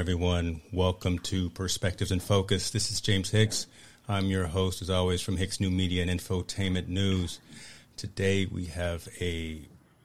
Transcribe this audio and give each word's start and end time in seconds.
Everyone. 0.00 0.62
Welcome 0.72 1.18
to 1.18 1.50
Perspectives 1.50 2.10
in 2.10 2.20
Focus. 2.20 2.70
This 2.70 2.90
is 2.90 3.02
James 3.02 3.28
Hicks. 3.32 3.66
I'm 4.08 4.28
your 4.28 4.46
host, 4.46 4.80
as 4.80 4.88
always, 4.88 5.20
from 5.20 5.36
Hicks 5.36 5.60
New 5.60 5.70
Media 5.70 6.00
and 6.00 6.10
Infotainment 6.10 6.88
News. 6.88 7.38
Today 7.98 8.46
we 8.46 8.64
have 8.64 9.06
a 9.20 9.60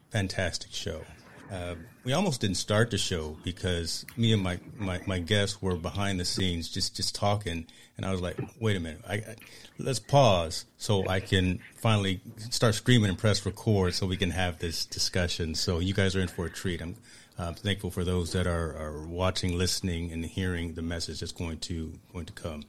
fantastic 0.09 0.73
show. 0.73 1.06
Uh, 1.50 1.75
we 2.03 2.11
almost 2.11 2.41
didn't 2.41 2.57
start 2.57 2.91
the 2.91 2.97
show 2.97 3.38
because 3.45 4.06
me 4.17 4.33
and 4.33 4.44
my, 4.44 4.59
my, 4.78 5.00
my, 5.07 5.19
guests 5.19 5.61
were 5.61 5.78
behind 5.78 6.19
the 6.19 6.25
scenes 6.25 6.67
just, 6.67 6.97
just 6.97 7.16
talking. 7.16 7.66
And 7.95 8.06
I 8.06 8.12
was 8.12 8.19
like, 8.19 8.38
wait 8.59 8.75
a 8.75 8.81
minute, 8.81 9.01
I, 9.07 9.13
I, 9.13 9.35
let's 9.79 10.00
pause 10.00 10.66
so 10.77 11.07
I 11.07 11.22
can 11.22 11.59
finally 11.77 12.19
start 12.50 12.75
screaming 12.75 13.09
and 13.09 13.17
press 13.17 13.45
record 13.45 13.94
so 13.94 14.07
we 14.07 14.17
can 14.17 14.31
have 14.31 14.59
this 14.59 14.85
discussion. 14.85 15.56
So 15.56 15.79
you 15.79 15.94
guys 15.94 16.17
are 16.17 16.22
in 16.22 16.27
for 16.27 16.47
a 16.47 16.50
treat. 16.50 16.81
I'm 16.81 16.97
I'm 17.38 17.53
thankful 17.53 17.91
for 17.91 18.03
those 18.03 18.31
that 18.31 18.47
are, 18.47 18.78
are 18.78 19.06
watching, 19.06 19.57
listening, 19.57 20.12
and 20.12 20.23
hearing 20.25 20.73
the 20.73 20.81
message 20.81 21.19
that's 21.19 21.34
going 21.34 21.59
to 21.59 21.94
going 22.13 22.25
to 22.25 22.34
come. 22.34 22.63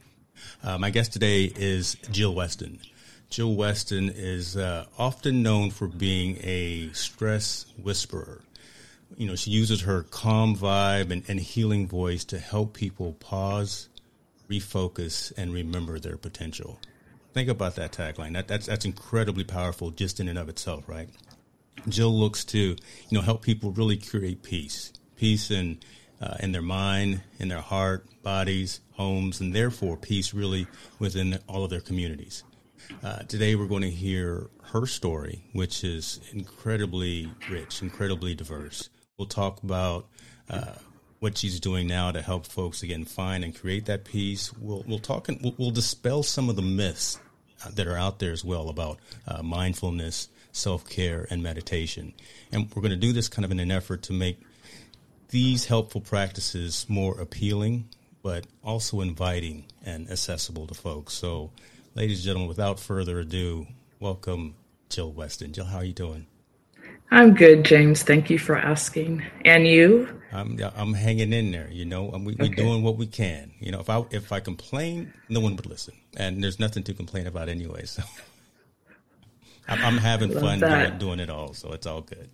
Uh, 0.63 0.77
my 0.77 0.89
guest 0.89 1.13
today 1.13 1.45
is 1.45 1.95
Jill 2.11 2.35
Weston. 2.35 2.79
Jill 3.29 3.55
Weston 3.55 4.09
is 4.09 4.57
uh, 4.57 4.85
often 4.97 5.41
known 5.41 5.71
for 5.71 5.87
being 5.87 6.37
a 6.43 6.89
stress 6.93 7.65
whisperer. 7.81 8.41
You 9.15 9.27
know, 9.27 9.35
she 9.35 9.51
uses 9.51 9.81
her 9.81 10.03
calm 10.03 10.55
vibe 10.55 11.11
and, 11.11 11.23
and 11.29 11.39
healing 11.39 11.87
voice 11.87 12.25
to 12.25 12.37
help 12.37 12.73
people 12.73 13.13
pause, 13.13 13.87
refocus, 14.49 15.31
and 15.37 15.53
remember 15.53 15.97
their 15.97 16.17
potential. 16.17 16.79
Think 17.33 17.49
about 17.49 17.75
that 17.75 17.93
tagline. 17.93 18.33
That, 18.33 18.47
that's 18.47 18.65
that's 18.65 18.85
incredibly 18.85 19.43
powerful 19.43 19.91
just 19.91 20.19
in 20.19 20.27
and 20.27 20.37
of 20.37 20.49
itself, 20.49 20.87
right? 20.87 21.09
Jill 21.87 22.17
looks 22.17 22.43
to, 22.45 22.59
you 22.59 22.77
know, 23.11 23.21
help 23.21 23.41
people 23.41 23.71
really 23.71 23.97
create 23.97 24.43
peace, 24.43 24.91
peace 25.15 25.51
in 25.51 25.79
uh, 26.19 26.35
in 26.39 26.51
their 26.51 26.61
mind, 26.61 27.21
in 27.39 27.47
their 27.47 27.61
heart, 27.61 28.05
bodies, 28.23 28.81
homes, 28.93 29.39
and 29.39 29.53
therefore 29.53 29.97
peace 29.97 30.33
really 30.33 30.67
within 30.99 31.37
all 31.47 31.63
of 31.63 31.69
their 31.69 31.81
communities. 31.81 32.43
Uh, 33.03 33.19
today, 33.23 33.55
we're 33.55 33.67
going 33.67 33.83
to 33.83 33.91
hear 33.91 34.49
her 34.71 34.85
story, 34.85 35.43
which 35.53 35.83
is 35.83 36.19
incredibly 36.33 37.31
rich, 37.49 37.81
incredibly 37.81 38.33
diverse. 38.33 38.89
We'll 39.17 39.27
talk 39.27 39.61
about 39.63 40.07
uh, 40.49 40.73
what 41.19 41.37
she's 41.37 41.59
doing 41.59 41.87
now 41.87 42.11
to 42.11 42.21
help 42.21 42.45
folks 42.45 42.83
again 42.83 43.05
find 43.05 43.43
and 43.43 43.55
create 43.55 43.85
that 43.85 44.05
peace. 44.05 44.53
We'll 44.53 44.83
we'll 44.87 44.99
talk 44.99 45.29
and 45.29 45.39
we'll, 45.41 45.55
we'll 45.57 45.71
dispel 45.71 46.23
some 46.23 46.49
of 46.49 46.55
the 46.55 46.61
myths 46.61 47.19
uh, 47.65 47.69
that 47.71 47.87
are 47.87 47.97
out 47.97 48.19
there 48.19 48.31
as 48.31 48.43
well 48.45 48.69
about 48.69 48.99
uh, 49.27 49.41
mindfulness 49.43 50.29
self 50.51 50.87
care, 50.89 51.27
and 51.29 51.41
meditation. 51.43 52.13
And 52.51 52.69
we're 52.73 52.81
going 52.81 52.91
to 52.91 52.97
do 52.97 53.13
this 53.13 53.29
kind 53.29 53.45
of 53.45 53.51
in 53.51 53.59
an 53.59 53.71
effort 53.71 54.03
to 54.03 54.13
make 54.13 54.39
these 55.29 55.65
helpful 55.65 56.01
practices 56.01 56.85
more 56.87 57.19
appealing, 57.19 57.89
but 58.23 58.45
also 58.63 59.01
inviting 59.01 59.65
and 59.85 60.09
accessible 60.09 60.67
to 60.67 60.73
folks. 60.73 61.13
So 61.13 61.51
Ladies 61.97 62.19
and 62.19 62.25
gentlemen, 62.25 62.47
without 62.47 62.79
further 62.79 63.17
ado, 63.21 63.65
welcome 63.99 64.53
Jill 64.87 65.11
Weston. 65.11 65.51
Jill, 65.51 65.65
how 65.65 65.77
are 65.77 65.83
you 65.83 65.93
doing? 65.93 66.27
I'm 67.09 67.33
good, 67.33 67.65
James. 67.65 68.03
Thank 68.03 68.29
you 68.29 68.37
for 68.37 68.55
asking. 68.55 69.25
And 69.45 69.65
you? 69.65 70.07
I'm 70.31 70.59
I'm 70.75 70.93
hanging 70.93 71.33
in 71.33 71.49
there. 71.49 71.67
You 71.71 71.85
know, 71.85 72.03
we, 72.23 72.33
okay. 72.33 72.49
doing 72.49 72.83
what 72.83 72.97
we 72.97 73.07
can. 73.07 73.51
You 73.59 73.71
know, 73.71 73.79
if 73.79 73.89
I 73.89 74.05
if 74.11 74.31
I 74.31 74.41
complain, 74.41 75.11
no 75.27 75.39
one 75.39 75.55
would 75.55 75.65
listen, 75.65 75.95
and 76.15 76.43
there's 76.43 76.59
nothing 76.59 76.83
to 76.83 76.93
complain 76.93 77.25
about 77.25 77.49
anyway. 77.49 77.85
So 77.85 78.03
I'm, 79.67 79.83
I'm 79.83 79.97
having 79.97 80.31
fun 80.31 80.59
doing, 80.59 80.97
doing, 80.97 81.19
it 81.19 81.29
all. 81.29 81.53
So 81.53 81.71
it's 81.73 81.85
all 81.85 82.01
good. 82.01 82.29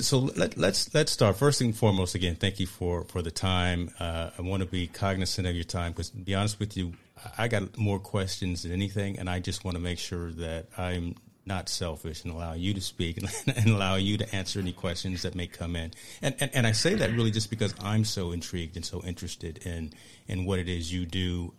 So 0.00 0.18
let, 0.18 0.56
let's, 0.56 0.92
let's 0.94 1.12
start. 1.12 1.36
First 1.36 1.60
and 1.60 1.74
foremost, 1.74 2.14
again, 2.14 2.36
thank 2.36 2.60
you 2.60 2.66
for 2.66 3.04
for 3.04 3.22
the 3.22 3.30
time. 3.30 3.90
Uh, 3.98 4.30
I 4.38 4.42
want 4.42 4.62
to 4.62 4.68
be 4.68 4.86
cognizant 4.86 5.46
of 5.46 5.54
your 5.54 5.64
time 5.64 5.92
because, 5.92 6.10
to 6.10 6.16
be 6.18 6.34
honest 6.34 6.60
with 6.60 6.76
you, 6.76 6.92
I 7.36 7.48
got 7.48 7.76
more 7.78 7.98
questions 7.98 8.62
than 8.62 8.72
anything, 8.72 9.18
and 9.18 9.30
I 9.30 9.40
just 9.40 9.64
want 9.64 9.76
to 9.76 9.82
make 9.82 9.98
sure 9.98 10.30
that 10.32 10.66
I'm 10.76 11.14
not 11.48 11.68
selfish 11.68 12.24
and 12.24 12.32
allow 12.32 12.52
you 12.52 12.74
to 12.74 12.80
speak 12.80 13.16
and, 13.16 13.28
and, 13.56 13.70
allow 13.70 13.96
you 13.96 14.18
to 14.18 14.36
answer 14.36 14.60
any 14.60 14.72
questions 14.72 15.22
that 15.22 15.34
may 15.34 15.46
come 15.46 15.74
in. 15.74 15.92
And, 16.20 16.36
and, 16.38 16.50
and 16.54 16.66
I 16.66 16.72
say 16.72 16.94
that 16.94 17.10
really 17.10 17.30
just 17.30 17.50
because 17.50 17.74
I'm 17.80 18.04
so 18.04 18.32
intrigued 18.32 18.76
and 18.76 18.84
so 18.84 19.02
interested 19.02 19.58
in, 19.66 19.92
in 20.28 20.44
what 20.44 20.58
it 20.58 20.68
is 20.68 20.92
you 20.92 21.06
do, 21.06 21.54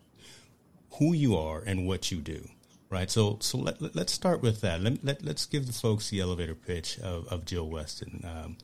who 1.00 1.14
you 1.14 1.36
are 1.36 1.62
and 1.66 1.88
what 1.88 2.12
you 2.12 2.20
do. 2.20 2.48
Right. 2.90 3.10
So, 3.12 3.38
so 3.40 3.60
let, 3.60 3.82
let, 3.82 3.96
us 3.98 4.12
start 4.12 4.42
with 4.42 4.62
that. 4.62 4.82
Let, 4.82 5.04
let, 5.04 5.24
let's 5.24 5.46
give 5.46 5.68
the 5.68 5.74
folks 5.74 6.10
the 6.10 6.22
elevator 6.22 6.56
pitch 6.56 6.98
of, 7.00 7.28
of 7.28 7.46
Jill 7.46 7.70
Weston. 7.70 8.24
Um, 8.26 8.58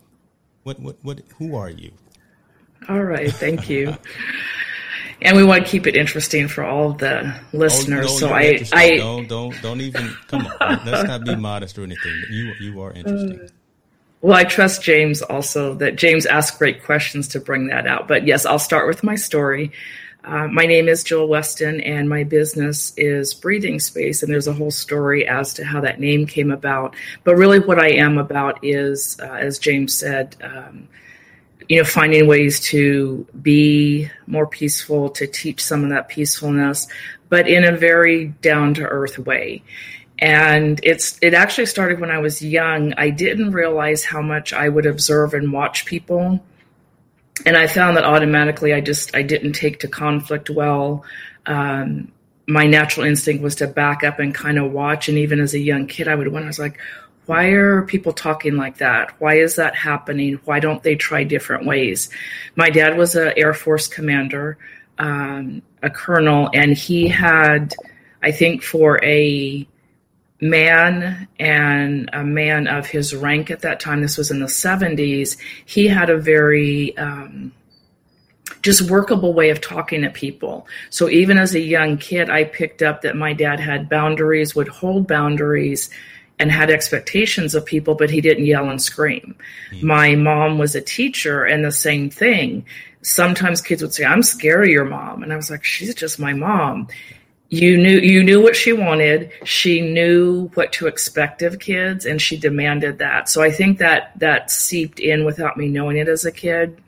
what, 0.63 0.79
what, 0.79 0.97
what, 1.03 1.21
who 1.37 1.55
are 1.55 1.69
you? 1.69 1.91
All 2.89 3.03
right. 3.03 3.31
Thank 3.31 3.69
you. 3.69 3.95
and 5.21 5.37
we 5.37 5.43
want 5.43 5.63
to 5.63 5.69
keep 5.69 5.85
it 5.85 5.95
interesting 5.95 6.47
for 6.47 6.63
all 6.63 6.91
of 6.91 6.97
the 6.97 7.39
listeners. 7.53 8.07
Oh, 8.07 8.13
no, 8.13 8.17
so 8.17 8.29
I, 8.29 8.63
I 8.73 8.97
don't, 8.97 9.29
don't, 9.29 9.61
don't 9.61 9.81
even 9.81 10.15
come 10.27 10.47
on. 10.59 10.85
Let's 10.85 11.07
not 11.07 11.23
be 11.23 11.35
modest 11.35 11.77
or 11.77 11.83
anything. 11.83 12.23
You, 12.31 12.53
you 12.59 12.81
are 12.81 12.93
interesting. 12.93 13.41
Uh, 13.41 13.47
well, 14.21 14.35
I 14.35 14.43
trust 14.43 14.81
James 14.81 15.21
also 15.21 15.75
that 15.75 15.97
James 15.97 16.25
asked 16.25 16.57
great 16.57 16.83
questions 16.83 17.27
to 17.27 17.39
bring 17.39 17.67
that 17.67 17.85
out. 17.85 18.07
But 18.07 18.25
yes, 18.25 18.43
I'll 18.43 18.57
start 18.57 18.87
with 18.87 19.03
my 19.03 19.13
story. 19.13 19.71
Uh, 20.25 20.47
my 20.47 20.65
name 20.65 20.89
is 20.89 21.03
Jill 21.03 21.27
Weston, 21.27 21.81
and 21.81 22.09
my 22.09 22.23
business 22.23 22.93
is 22.97 23.35
Breathing 23.35 23.79
Space. 23.79 24.23
And 24.23 24.33
there's 24.33 24.47
a 24.47 24.53
whole 24.53 24.71
story 24.71 25.27
as 25.27 25.53
to 25.53 25.63
how 25.63 25.81
that 25.81 25.99
name 25.99 26.25
came 26.25 26.49
about. 26.49 26.95
But 27.23 27.35
really, 27.35 27.59
what 27.59 27.79
I 27.79 27.91
am 27.91 28.17
about 28.17 28.63
is, 28.63 29.19
uh, 29.21 29.33
as 29.33 29.59
James 29.59 29.93
said, 29.93 30.35
um, 30.41 30.87
you 31.69 31.77
know, 31.77 31.83
finding 31.83 32.27
ways 32.27 32.59
to 32.61 33.27
be 33.39 34.09
more 34.25 34.47
peaceful, 34.47 35.09
to 35.11 35.27
teach 35.27 35.63
some 35.63 35.83
of 35.83 35.91
that 35.91 36.09
peacefulness, 36.09 36.87
but 37.29 37.47
in 37.47 37.63
a 37.63 37.77
very 37.77 38.27
down 38.41 38.73
to 38.75 38.83
earth 38.83 39.19
way. 39.19 39.61
And 40.17 40.79
it's 40.81 41.19
it 41.21 41.33
actually 41.33 41.65
started 41.67 41.99
when 41.99 42.09
I 42.09 42.19
was 42.19 42.41
young. 42.41 42.93
I 42.93 43.11
didn't 43.11 43.51
realize 43.51 44.03
how 44.03 44.21
much 44.21 44.53
I 44.53 44.69
would 44.69 44.85
observe 44.87 45.33
and 45.33 45.53
watch 45.53 45.85
people. 45.85 46.43
And 47.45 47.57
I 47.57 47.67
found 47.67 47.97
that 47.97 48.05
automatically 48.05 48.73
I 48.73 48.81
just 48.81 49.15
I 49.15 49.21
didn't 49.21 49.53
take 49.53 49.79
to 49.81 49.87
conflict 49.87 50.49
well. 50.49 51.03
Um, 51.45 52.11
my 52.47 52.67
natural 52.67 53.05
instinct 53.05 53.43
was 53.43 53.55
to 53.55 53.67
back 53.67 54.03
up 54.03 54.19
and 54.19 54.33
kind 54.33 54.57
of 54.57 54.71
watch. 54.71 55.09
And 55.09 55.17
even 55.17 55.39
as 55.39 55.53
a 55.53 55.59
young 55.59 55.87
kid, 55.87 56.07
I 56.07 56.15
would 56.15 56.27
wonder, 56.27 56.45
I 56.45 56.49
was 56.49 56.59
like, 56.59 56.79
why 57.25 57.47
are 57.47 57.81
people 57.81 58.13
talking 58.13 58.55
like 58.55 58.77
that? 58.77 59.19
Why 59.19 59.35
is 59.35 59.55
that 59.55 59.75
happening? 59.75 60.39
Why 60.45 60.59
don't 60.59 60.83
they 60.83 60.95
try 60.95 61.23
different 61.23 61.65
ways? 61.65 62.09
My 62.55 62.69
dad 62.69 62.97
was 62.97 63.15
an 63.15 63.33
Air 63.35 63.53
Force 63.53 63.87
commander, 63.87 64.57
um, 64.99 65.63
a 65.81 65.89
colonel, 65.89 66.49
and 66.53 66.77
he 66.77 67.07
had, 67.07 67.73
I 68.21 68.31
think, 68.31 68.61
for 68.61 69.03
a 69.03 69.67
man 70.41 71.27
and 71.39 72.09
a 72.13 72.23
man 72.23 72.67
of 72.67 72.85
his 72.85 73.15
rank 73.15 73.51
at 73.51 73.61
that 73.61 73.79
time, 73.79 74.01
this 74.01 74.17
was 74.17 74.31
in 74.31 74.39
the 74.39 74.45
70s, 74.45 75.37
he 75.65 75.87
had 75.87 76.09
a 76.09 76.17
very 76.17 76.97
um, 76.97 77.53
just 78.61 78.89
workable 78.89 79.33
way 79.33 79.49
of 79.49 79.61
talking 79.61 80.01
to 80.01 80.09
people. 80.09 80.67
So 80.89 81.09
even 81.09 81.37
as 81.37 81.55
a 81.55 81.59
young 81.59 81.97
kid, 81.97 82.29
I 82.29 82.43
picked 82.43 82.81
up 82.81 83.01
that 83.01 83.15
my 83.15 83.33
dad 83.33 83.59
had 83.59 83.89
boundaries, 83.89 84.55
would 84.55 84.67
hold 84.67 85.07
boundaries 85.07 85.89
and 86.39 86.51
had 86.51 86.69
expectations 86.69 87.55
of 87.55 87.65
people, 87.65 87.95
but 87.95 88.09
he 88.09 88.21
didn't 88.21 88.45
yell 88.45 88.69
and 88.69 88.81
scream. 88.81 89.35
Mm-hmm. 89.71 89.87
My 89.87 90.15
mom 90.15 90.57
was 90.57 90.75
a 90.75 90.81
teacher, 90.81 91.45
and 91.45 91.63
the 91.63 91.71
same 91.71 92.09
thing. 92.09 92.65
Sometimes 93.01 93.61
kids 93.61 93.81
would 93.81 93.93
say, 93.93 94.03
"I'm 94.03 94.23
scared 94.23 94.65
of 94.65 94.69
your 94.69 94.85
mom," 94.85 95.23
and 95.23 95.31
I 95.31 95.35
was 95.35 95.49
like, 95.49 95.63
"She's 95.63 95.95
just 95.95 96.19
my 96.19 96.33
mom." 96.33 96.87
You 97.49 97.77
knew 97.77 97.99
you 97.99 98.23
knew 98.23 98.41
what 98.41 98.55
she 98.55 98.73
wanted. 98.73 99.31
She 99.43 99.81
knew 99.81 100.49
what 100.55 100.71
to 100.73 100.87
expect 100.87 101.41
of 101.43 101.59
kids, 101.59 102.05
and 102.05 102.21
she 102.21 102.37
demanded 102.37 102.97
that. 102.99 103.29
So 103.29 103.43
I 103.43 103.51
think 103.51 103.77
that 103.77 104.17
that 104.19 104.49
seeped 104.49 104.99
in 104.99 105.25
without 105.25 105.55
me 105.55 105.67
knowing 105.67 105.97
it 105.97 106.07
as 106.07 106.25
a 106.25 106.31
kid. 106.31 106.81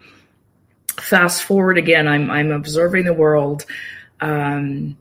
Fast 1.00 1.44
forward 1.44 1.78
again, 1.78 2.08
I'm 2.08 2.32
I'm 2.32 2.52
observing 2.52 3.06
the 3.06 3.14
world. 3.14 3.66
Um, 4.20 4.98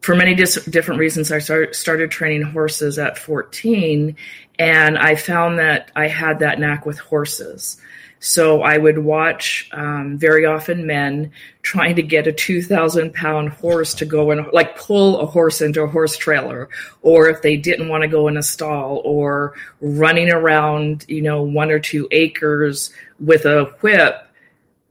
for 0.00 0.14
many 0.14 0.34
dis- 0.34 0.64
different 0.66 0.98
reasons, 0.98 1.30
I 1.30 1.38
start, 1.38 1.76
started 1.76 2.10
training 2.10 2.42
horses 2.42 2.98
at 2.98 3.18
14, 3.18 4.16
and 4.58 4.98
I 4.98 5.14
found 5.14 5.58
that 5.58 5.90
I 5.94 6.08
had 6.08 6.38
that 6.38 6.58
knack 6.58 6.86
with 6.86 6.98
horses. 6.98 7.80
So 8.20 8.60
I 8.60 8.76
would 8.76 8.98
watch 8.98 9.68
um, 9.72 10.18
very 10.18 10.44
often 10.44 10.86
men 10.86 11.32
trying 11.62 11.96
to 11.96 12.02
get 12.02 12.26
a 12.26 12.32
2,000 12.32 13.14
pound 13.14 13.48
horse 13.48 13.94
to 13.94 14.04
go 14.04 14.30
and 14.30 14.46
like 14.52 14.76
pull 14.76 15.20
a 15.20 15.26
horse 15.26 15.62
into 15.62 15.80
a 15.82 15.86
horse 15.86 16.18
trailer, 16.18 16.68
or 17.00 17.30
if 17.30 17.40
they 17.40 17.56
didn't 17.56 17.88
want 17.88 18.02
to 18.02 18.08
go 18.08 18.28
in 18.28 18.36
a 18.36 18.42
stall, 18.42 19.00
or 19.06 19.54
running 19.80 20.30
around, 20.30 21.06
you 21.08 21.22
know, 21.22 21.42
one 21.42 21.70
or 21.70 21.80
two 21.80 22.06
acres 22.10 22.92
with 23.18 23.46
a 23.46 23.64
whip 23.80 24.26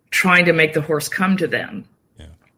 trying 0.10 0.46
to 0.46 0.54
make 0.54 0.74
the 0.74 0.82
horse 0.82 1.08
come 1.08 1.38
to 1.38 1.48
them. 1.48 1.86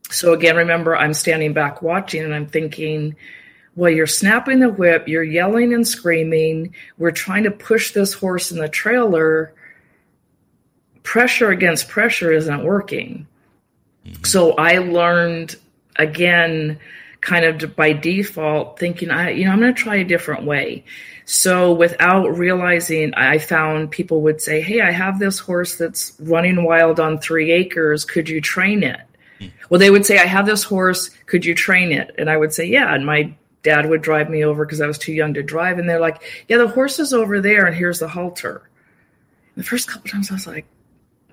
So 0.09 0.33
again, 0.33 0.55
remember, 0.55 0.95
I'm 0.95 1.13
standing 1.13 1.53
back 1.53 1.81
watching 1.81 2.23
and 2.23 2.33
I'm 2.33 2.47
thinking, 2.47 3.15
well, 3.75 3.91
you're 3.91 4.07
snapping 4.07 4.59
the 4.59 4.69
whip, 4.69 5.07
you're 5.07 5.23
yelling 5.23 5.73
and 5.73 5.87
screaming, 5.87 6.75
we're 6.97 7.11
trying 7.11 7.43
to 7.43 7.51
push 7.51 7.91
this 7.91 8.13
horse 8.13 8.51
in 8.51 8.57
the 8.57 8.67
trailer. 8.67 9.53
Pressure 11.03 11.49
against 11.49 11.89
pressure 11.89 12.31
isn't 12.31 12.63
working. 12.63 13.27
Mm-hmm. 14.05 14.23
So 14.23 14.53
I 14.53 14.77
learned 14.77 15.55
again, 15.97 16.79
kind 17.21 17.45
of 17.45 17.75
by 17.75 17.93
default, 17.93 18.79
thinking, 18.79 19.11
I, 19.11 19.31
you 19.31 19.45
know, 19.45 19.51
I'm 19.51 19.59
going 19.59 19.73
to 19.73 19.81
try 19.81 19.97
a 19.97 20.03
different 20.03 20.43
way. 20.43 20.83
So 21.25 21.73
without 21.73 22.37
realizing, 22.37 23.13
I 23.13 23.37
found 23.37 23.91
people 23.91 24.21
would 24.21 24.41
say, 24.41 24.61
Hey, 24.61 24.81
I 24.81 24.91
have 24.91 25.19
this 25.19 25.39
horse 25.39 25.77
that's 25.77 26.13
running 26.19 26.63
wild 26.63 26.99
on 26.99 27.19
three 27.19 27.51
acres. 27.51 28.05
Could 28.05 28.27
you 28.27 28.41
train 28.41 28.83
it? 28.83 29.01
Well, 29.69 29.79
they 29.79 29.89
would 29.89 30.05
say, 30.05 30.19
I 30.19 30.25
have 30.25 30.45
this 30.45 30.63
horse. 30.63 31.09
Could 31.25 31.45
you 31.45 31.55
train 31.55 31.91
it? 31.91 32.13
And 32.17 32.29
I 32.29 32.37
would 32.37 32.53
say, 32.53 32.65
Yeah. 32.65 32.93
And 32.93 33.05
my 33.05 33.33
dad 33.63 33.89
would 33.89 34.01
drive 34.01 34.29
me 34.29 34.43
over 34.43 34.65
because 34.65 34.81
I 34.81 34.87
was 34.87 34.97
too 34.97 35.13
young 35.13 35.33
to 35.35 35.43
drive. 35.43 35.79
And 35.79 35.89
they're 35.89 35.99
like, 35.99 36.21
Yeah, 36.47 36.57
the 36.57 36.67
horse 36.67 36.99
is 36.99 37.13
over 37.13 37.39
there, 37.39 37.65
and 37.65 37.75
here's 37.75 37.99
the 37.99 38.07
halter. 38.07 38.69
The 39.55 39.63
first 39.63 39.87
couple 39.87 40.09
times 40.09 40.31
I 40.31 40.35
was 40.35 40.47
like, 40.47 40.65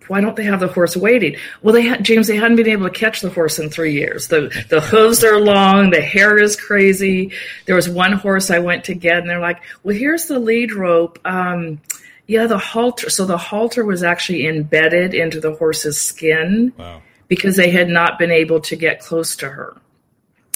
why 0.08 0.20
don't 0.20 0.36
they 0.36 0.44
have 0.44 0.60
the 0.60 0.68
horse 0.68 0.96
waiting? 0.96 1.36
Well, 1.62 1.74
they 1.74 1.82
had 1.82 2.04
James. 2.04 2.26
They 2.26 2.36
hadn't 2.36 2.56
been 2.56 2.68
able 2.68 2.88
to 2.88 2.94
catch 2.94 3.20
the 3.20 3.30
horse 3.30 3.58
in 3.58 3.70
three 3.70 3.92
years. 3.92 4.28
the 4.28 4.48
The 4.68 4.80
hooves 4.80 5.22
are 5.24 5.40
long. 5.40 5.90
The 5.90 6.00
hair 6.00 6.38
is 6.38 6.56
crazy. 6.56 7.32
There 7.66 7.76
was 7.76 7.88
one 7.88 8.12
horse 8.12 8.50
I 8.50 8.58
went 8.58 8.84
to 8.84 8.94
get, 8.94 9.18
and 9.18 9.28
they're 9.28 9.40
like, 9.40 9.62
"Well, 9.82 9.96
here's 9.96 10.26
the 10.26 10.38
lead 10.38 10.72
rope." 10.72 11.18
Um, 11.24 11.80
yeah, 12.26 12.46
the 12.46 12.58
halter. 12.58 13.10
So 13.10 13.24
the 13.24 13.38
halter 13.38 13.84
was 13.84 14.02
actually 14.02 14.46
embedded 14.46 15.14
into 15.14 15.40
the 15.40 15.54
horse's 15.54 16.00
skin. 16.00 16.72
Wow 16.76 17.02
because 17.28 17.56
they 17.56 17.70
had 17.70 17.88
not 17.88 18.18
been 18.18 18.30
able 18.30 18.60
to 18.60 18.74
get 18.76 19.00
close 19.00 19.36
to 19.36 19.48
her. 19.48 19.76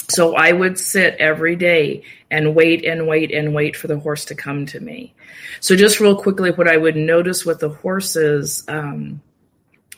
So 0.09 0.35
I 0.35 0.51
would 0.51 0.77
sit 0.77 1.15
every 1.15 1.55
day 1.55 2.03
and 2.29 2.53
wait 2.55 2.83
and 2.83 3.07
wait 3.07 3.31
and 3.31 3.53
wait 3.53 3.77
for 3.77 3.87
the 3.87 3.97
horse 3.97 4.25
to 4.25 4.35
come 4.35 4.65
to 4.67 4.79
me. 4.79 5.13
So, 5.61 5.75
just 5.77 5.99
real 5.99 6.15
quickly, 6.15 6.51
what 6.51 6.67
I 6.67 6.75
would 6.75 6.97
notice 6.97 7.45
with 7.45 7.59
the 7.59 7.69
horses 7.69 8.63
um, 8.67 9.21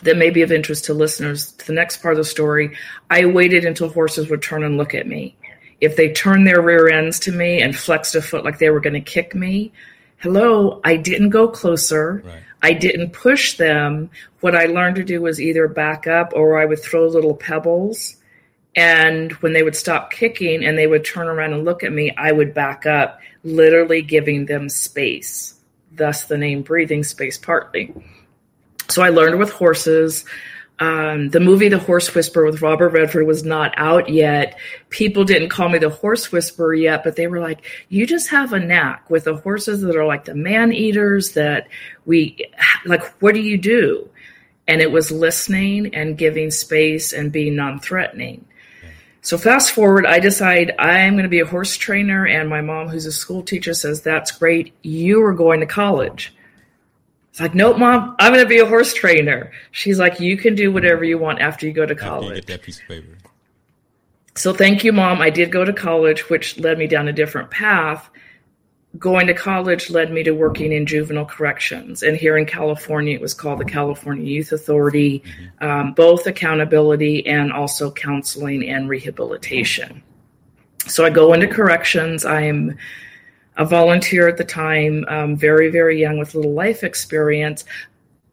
that 0.06 0.18
may 0.18 0.30
be 0.30 0.42
of 0.42 0.52
interest 0.52 0.86
to 0.86 0.94
listeners, 0.94 1.52
to 1.54 1.68
the 1.68 1.74
next 1.74 2.02
part 2.02 2.14
of 2.14 2.18
the 2.18 2.24
story, 2.24 2.76
I 3.10 3.26
waited 3.26 3.66
until 3.66 3.90
horses 3.90 4.30
would 4.30 4.42
turn 4.42 4.64
and 4.64 4.78
look 4.78 4.94
at 4.94 5.08
me. 5.08 5.36
If 5.82 5.98
they 5.98 6.14
turned 6.14 6.48
their 6.48 6.62
rear 6.62 6.88
ends 6.88 7.20
to 7.22 7.32
me 7.32 7.62
and 7.62 7.76
flexed 7.76 8.16
a 8.16 8.22
foot 8.22 8.46
like 8.46 8.60
they 8.60 8.70
were 8.70 8.80
going 8.80 8.94
to 8.94 9.02
kick 9.02 9.36
me, 9.36 9.74
hello, 10.18 10.80
I 10.84 10.96
didn't 10.96 11.30
go 11.30 11.48
closer. 11.48 12.24
Right. 12.26 12.40
I 12.62 12.74
didn't 12.74 13.12
push 13.12 13.58
them. 13.58 14.10
What 14.40 14.56
I 14.56 14.66
learned 14.66 14.96
to 14.96 15.04
do 15.04 15.22
was 15.22 15.42
either 15.42 15.68
back 15.68 16.08
up 16.08 16.32
or 16.34 16.58
I 16.58 16.66
would 16.66 16.82
throw 16.82 17.08
little 17.08 17.36
pebbles. 17.36 18.16
And 18.76 19.32
when 19.34 19.54
they 19.54 19.64
would 19.64 19.76
stop 19.76 20.12
kicking 20.12 20.66
and 20.66 20.78
they 20.78 20.88
would 20.88 21.06
turn 21.06 21.28
around 21.28 21.54
and 21.54 21.66
look 21.66 21.84
at 21.84 21.94
me, 21.94 22.12
I 22.18 22.32
would 22.32 22.54
back 22.54 22.86
up, 22.86 23.20
literally 23.44 24.02
giving 24.02 24.46
them 24.46 24.70
space. 24.70 25.56
Thus 25.92 26.26
the 26.26 26.38
name 26.38 26.62
breathing 26.62 27.04
space 27.04 27.38
partly. 27.38 27.94
So 28.90 29.02
I 29.02 29.10
learned 29.10 29.40
with 29.40 29.52
horses. 29.52 30.26
um, 30.80 31.30
the 31.30 31.40
movie 31.40 31.70
The 31.70 31.80
Horse 31.80 32.14
Whisperer 32.14 32.46
with 32.46 32.62
Robert 32.62 32.90
Redford 32.90 33.26
was 33.26 33.44
not 33.46 33.74
out 33.78 34.10
yet. 34.10 34.58
People 34.90 35.24
didn't 35.24 35.50
call 35.50 35.70
me 35.70 35.80
the 35.80 35.90
horse 35.90 36.32
whisperer 36.32 36.74
yet, 36.74 37.04
but 37.04 37.16
they 37.16 37.28
were 37.28 37.40
like, 37.40 37.66
you 37.88 38.06
just 38.06 38.30
have 38.30 38.52
a 38.52 38.60
knack 38.60 39.10
with 39.10 39.24
the 39.24 39.38
horses 39.38 39.82
that 39.82 39.96
are 39.96 40.06
like 40.06 40.26
the 40.26 40.36
man 40.36 40.74
eaters 40.74 41.32
that 41.32 41.70
we, 42.06 42.52
like, 42.86 43.04
what 43.22 43.34
do 43.34 43.40
you 43.42 43.58
do? 43.58 44.10
And 44.68 44.82
it 44.82 44.92
was 44.92 45.12
listening 45.12 45.96
and 45.96 46.18
giving 46.18 46.52
space 46.52 47.14
and 47.14 47.32
being 47.32 47.56
non 47.56 47.80
threatening. 47.80 48.46
So 49.22 49.38
fast 49.38 49.72
forward, 49.72 50.06
I 50.06 50.20
decide 50.20 50.76
I'm 50.78 51.14
going 51.14 51.24
to 51.24 51.30
be 51.30 51.40
a 51.40 51.46
horse 51.48 51.78
trainer, 51.78 52.28
and 52.28 52.50
my 52.50 52.62
mom, 52.62 52.90
who's 52.90 53.06
a 53.06 53.12
school 53.12 53.42
teacher, 53.44 53.74
says, 53.74 54.02
That's 54.02 54.32
great. 54.32 54.74
You 54.82 55.24
are 55.24 55.34
going 55.34 55.62
to 55.62 55.66
college. 55.66 56.36
It's 57.36 57.42
like, 57.42 57.54
nope, 57.54 57.78
mom, 57.78 58.16
I'm 58.18 58.32
going 58.32 58.46
to 58.46 58.48
be 58.48 58.60
a 58.60 58.66
horse 58.66 58.94
trainer. 58.94 59.52
She's 59.72 60.00
like, 60.00 60.22
you 60.22 60.38
can 60.38 60.56
do 60.56 60.72
whatever 60.72 61.04
you 61.04 61.18
want 61.18 61.42
after 61.42 61.68
you 61.68 61.74
go 61.74 61.86
to 61.86 61.94
college. 61.94 62.46
that 62.46 62.62
piece 62.62 62.80
of 62.80 62.88
paper. 62.88 63.18
So 64.36 64.54
thank 64.54 64.86
you, 64.86 64.94
mom. 64.94 65.20
I 65.20 65.32
did 65.32 65.52
go 65.52 65.66
to 65.66 65.74
college, 65.74 66.30
which 66.30 66.58
led 66.58 66.78
me 66.78 66.88
down 66.88 67.10
a 67.10 67.12
different 67.12 67.52
path. 67.52 68.10
Going 68.98 69.28
to 69.28 69.34
college 69.34 69.90
led 69.90 70.14
me 70.14 70.24
to 70.24 70.32
working 70.32 70.72
in 70.72 70.86
juvenile 70.86 71.26
corrections. 71.26 72.04
And 72.04 72.16
here 72.16 72.38
in 72.38 72.46
California, 72.46 73.16
it 73.16 73.22
was 73.22 73.34
called 73.34 73.60
the 73.60 73.66
California 73.66 74.24
Youth 74.24 74.54
Authority, 74.54 75.20
mm-hmm. 75.20 75.68
um, 75.68 75.94
both 75.94 76.28
accountability 76.28 77.28
and 77.28 77.52
also 77.52 77.92
counseling 77.92 78.66
and 78.70 78.88
rehabilitation. 78.88 80.02
So 80.88 81.04
I 81.04 81.10
go 81.10 81.34
into 81.34 81.48
corrections. 81.48 82.24
I'm 82.24 82.78
a 83.58 83.66
volunteer 83.66 84.28
at 84.28 84.38
the 84.38 84.44
time, 84.44 85.06
um, 85.08 85.36
very, 85.36 85.70
very 85.70 86.00
young 86.00 86.18
with 86.18 86.36
little 86.36 86.54
life 86.54 86.84
experience. 86.84 87.64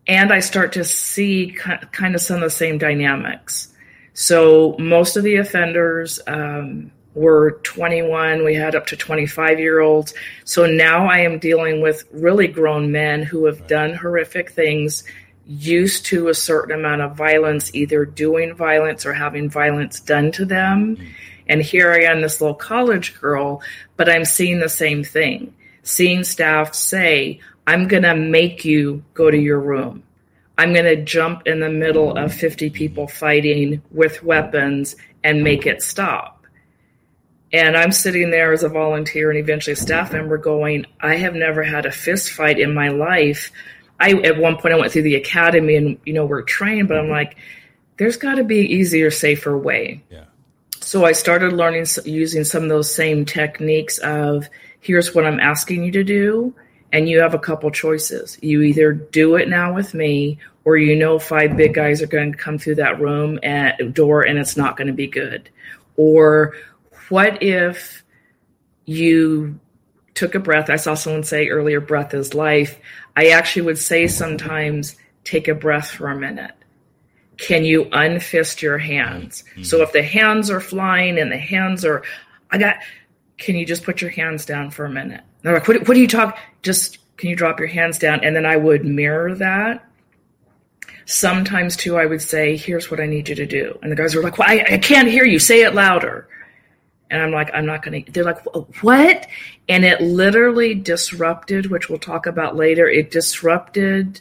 And 0.07 0.33
I 0.33 0.41
start 0.41 0.73
to 0.73 0.85
see 0.85 1.57
kind 1.57 2.15
of 2.15 2.21
some 2.21 2.37
of 2.37 2.43
the 2.43 2.51
same 2.51 2.79
dynamics. 2.79 3.73
So 4.15 4.77
most 4.79 5.17
of 5.17 5.23
the 5.23 5.37
offenders 5.37 6.19
um, 6.27 6.91
were 7.15 7.61
21. 7.63 8.45
We 8.45 8.55
had 8.55 8.75
up 8.75 8.87
to 8.87 8.97
25 8.97 9.61
year 9.61 9.81
olds. 9.81 10.13
So 10.45 10.67
now 10.67 11.07
I 11.07 11.19
am 11.19 11.39
dealing 11.39 11.81
with 11.81 12.05
really 12.11 12.49
grown 12.49 12.91
men 12.91 13.23
who 13.23 13.45
have 13.45 13.67
done 13.69 13.95
horrific 13.95 14.51
things, 14.51 15.05
used 15.47 16.05
to 16.07 16.29
a 16.29 16.35
certain 16.35 16.75
amount 16.75 17.03
of 17.03 17.17
violence, 17.17 17.73
either 17.75 18.05
doing 18.05 18.55
violence 18.55 19.07
or 19.07 19.13
having 19.13 19.49
violence 19.49 20.01
done 20.01 20.33
to 20.33 20.45
them. 20.45 20.97
Mm-hmm 20.97 21.07
and 21.49 21.63
here 21.63 21.93
I 21.93 22.11
am, 22.11 22.21
this 22.21 22.41
little 22.41 22.55
college 22.55 23.21
girl, 23.21 23.63
but 23.97 24.09
I'm 24.09 24.25
seeing 24.25 24.61
the 24.61 24.69
same 24.69 25.05
thing. 25.05 25.55
Seeing 25.83 26.25
staff 26.25 26.75
say, 26.75 27.41
I'm 27.67 27.89
going 27.89 28.05
to 28.05 28.15
make 28.15 28.65
you 28.65 29.05
go 29.15 29.31
to 29.31 29.39
your 29.39 29.61
room. 29.61 30.03
I'm 30.59 30.73
going 30.73 30.85
to 30.85 31.03
jump 31.03 31.47
in 31.47 31.61
the 31.61 31.71
middle 31.71 32.17
of 32.17 32.33
50 32.33 32.71
people 32.71 33.09
fighting 33.09 33.83
with 33.91 34.23
weapons 34.23 34.97
and 35.25 35.43
make 35.43 35.67
it 35.67 35.83
stop. 35.83 36.45
And 37.53 37.77
I'm 37.77 37.93
sitting 37.93 38.31
there 38.31 38.53
as 38.53 38.63
a 38.63 38.69
volunteer 38.69 39.31
and 39.31 39.39
eventually 39.39 39.75
a 39.75 39.77
staff 39.77 40.13
member 40.13 40.39
going, 40.39 40.87
I 41.01 41.17
have 41.17 41.35
never 41.35 41.63
had 41.63 41.85
a 41.85 41.93
fist 41.93 42.31
fight 42.31 42.59
in 42.59 42.75
my 42.75 42.89
life. 42.89 43.51
I, 44.01 44.13
at 44.13 44.39
one 44.39 44.57
point, 44.57 44.75
I 44.75 44.79
went 44.79 44.93
through 44.93 45.03
the 45.03 45.17
academy 45.17 45.77
and, 45.77 45.99
you 46.05 46.15
know, 46.15 46.25
we're 46.25 46.43
trained, 46.43 46.89
but 46.89 46.97
I'm 46.97 47.05
mm-hmm. 47.05 47.13
like, 47.13 47.37
there's 47.99 48.17
got 48.17 48.37
to 48.37 48.45
be 48.45 48.61
an 48.61 48.67
easier, 48.67 49.11
safer 49.11 49.57
way. 49.57 50.03
Yeah. 50.11 50.25
So 50.83 51.05
I 51.05 51.13
started 51.13 51.53
learning 51.53 51.87
using 52.05 52.43
some 52.43 52.65
of 52.65 52.69
those 52.69 52.93
same 52.93 53.25
techniques 53.25 53.99
of 53.99 54.49
here's 54.81 55.15
what 55.15 55.25
I'm 55.25 55.39
asking 55.39 55.85
you 55.85 55.93
to 55.93 56.03
do, 56.03 56.55
and 56.93 57.09
you 57.09 57.21
have 57.21 57.35
a 57.35 57.39
couple 57.39 57.71
choices. 57.71 58.37
You 58.43 58.63
either 58.63 58.93
do 58.93 59.37
it 59.37 59.49
now 59.49 59.73
with 59.73 59.95
me, 59.95 60.39
or 60.65 60.77
you 60.77 60.97
know 60.97 61.21
five 61.21 61.57
big 61.57 61.75
guys 61.75 62.03
are 62.03 62.09
going 62.09 62.33
to 62.33 62.39
come 62.39 62.59
through 62.59 62.77
that 62.77 63.01
room 63.01 63.39
and 63.43 63.95
door 63.95 64.23
and 64.23 64.39
it's 64.39 64.57
not 64.57 64.77
going 64.77 64.87
to 64.89 64.93
be 64.93 65.07
good. 65.07 65.51
Or 65.97 66.55
what 67.09 67.43
if 67.43 68.05
you 68.85 69.59
took 70.15 70.35
a 70.35 70.41
breath? 70.41 70.69
I 70.69 70.77
saw 70.77 70.95
someone 70.95 71.25
say 71.25 71.49
earlier, 71.49 71.81
breath 71.81 72.13
is 72.15 72.35
life. 72.35 72.79
I 73.17 73.29
actually 73.29 73.63
would 73.63 73.79
say 73.79 74.07
sometimes, 74.07 74.97
take 75.25 75.47
a 75.47 75.55
breath 75.55 75.91
for 75.91 76.09
a 76.09 76.19
minute 76.19 76.55
can 77.39 77.65
you 77.65 77.85
unfist 77.87 78.63
your 78.63 78.79
hands? 78.79 79.45
Mm-hmm. 79.53 79.63
So 79.63 79.83
if 79.83 79.93
the 79.93 80.03
hands 80.03 80.51
are 80.51 80.61
flying 80.61 81.19
and 81.19 81.31
the 81.31 81.39
hands 81.39 81.85
are, 81.85 82.03
I 82.51 82.59
got, 82.59 82.77
can 83.39 83.57
you 83.57 83.67
just 83.67 83.85
put 83.85 84.01
your 84.01 84.11
hands 84.11 84.45
down 84.45 84.71
for 84.71 84.85
a 84.85 84.91
minute? 84.91 85.23
they're 85.43 85.55
like, 85.55 85.67
what, 85.69 85.89
what 85.89 85.95
do 85.95 86.01
you 86.01 86.09
talk? 86.09 86.39
Just, 86.63 86.99
can 87.17 87.29
you 87.29 87.37
drop 87.37 87.59
your 87.59 87.69
hands 87.69 87.99
down? 87.99 88.25
And 88.25 88.35
then 88.35 88.47
I 88.47 88.57
would 88.57 88.85
mirror 88.85 89.35
that. 89.35 89.85
Sometimes 91.05 91.77
too, 91.77 91.97
I 91.97 92.07
would 92.07 92.23
say, 92.23 92.57
here's 92.57 92.91
what 92.91 93.01
I 93.01 93.07
need 93.07 93.29
you 93.29 93.35
to 93.35 93.47
do. 93.47 93.79
And 93.83 93.91
the 93.91 93.97
guys 93.97 94.15
were 94.15 94.23
like, 94.23 94.39
well, 94.39 94.49
I, 94.49 94.65
I 94.75 94.79
can't 94.79 95.09
hear 95.09 95.25
you. 95.25 95.39
Say 95.39 95.63
it 95.63 95.75
louder. 95.75 96.29
And 97.11 97.21
I'm 97.21 97.33
like, 97.33 97.51
I'm 97.53 97.67
not 97.67 97.83
going 97.83 98.05
to, 98.05 98.13
they're 98.13 98.25
like, 98.25 98.43
what? 98.83 99.27
And 99.69 99.85
it 99.85 100.01
literally 100.01 100.75
disrupted, 100.75 101.67
which 101.67 101.91
we'll 101.91 101.99
talk 101.99 102.27
about 102.27 102.57
later. 102.57 102.89
It 102.89 103.11
disrupted 103.11 104.21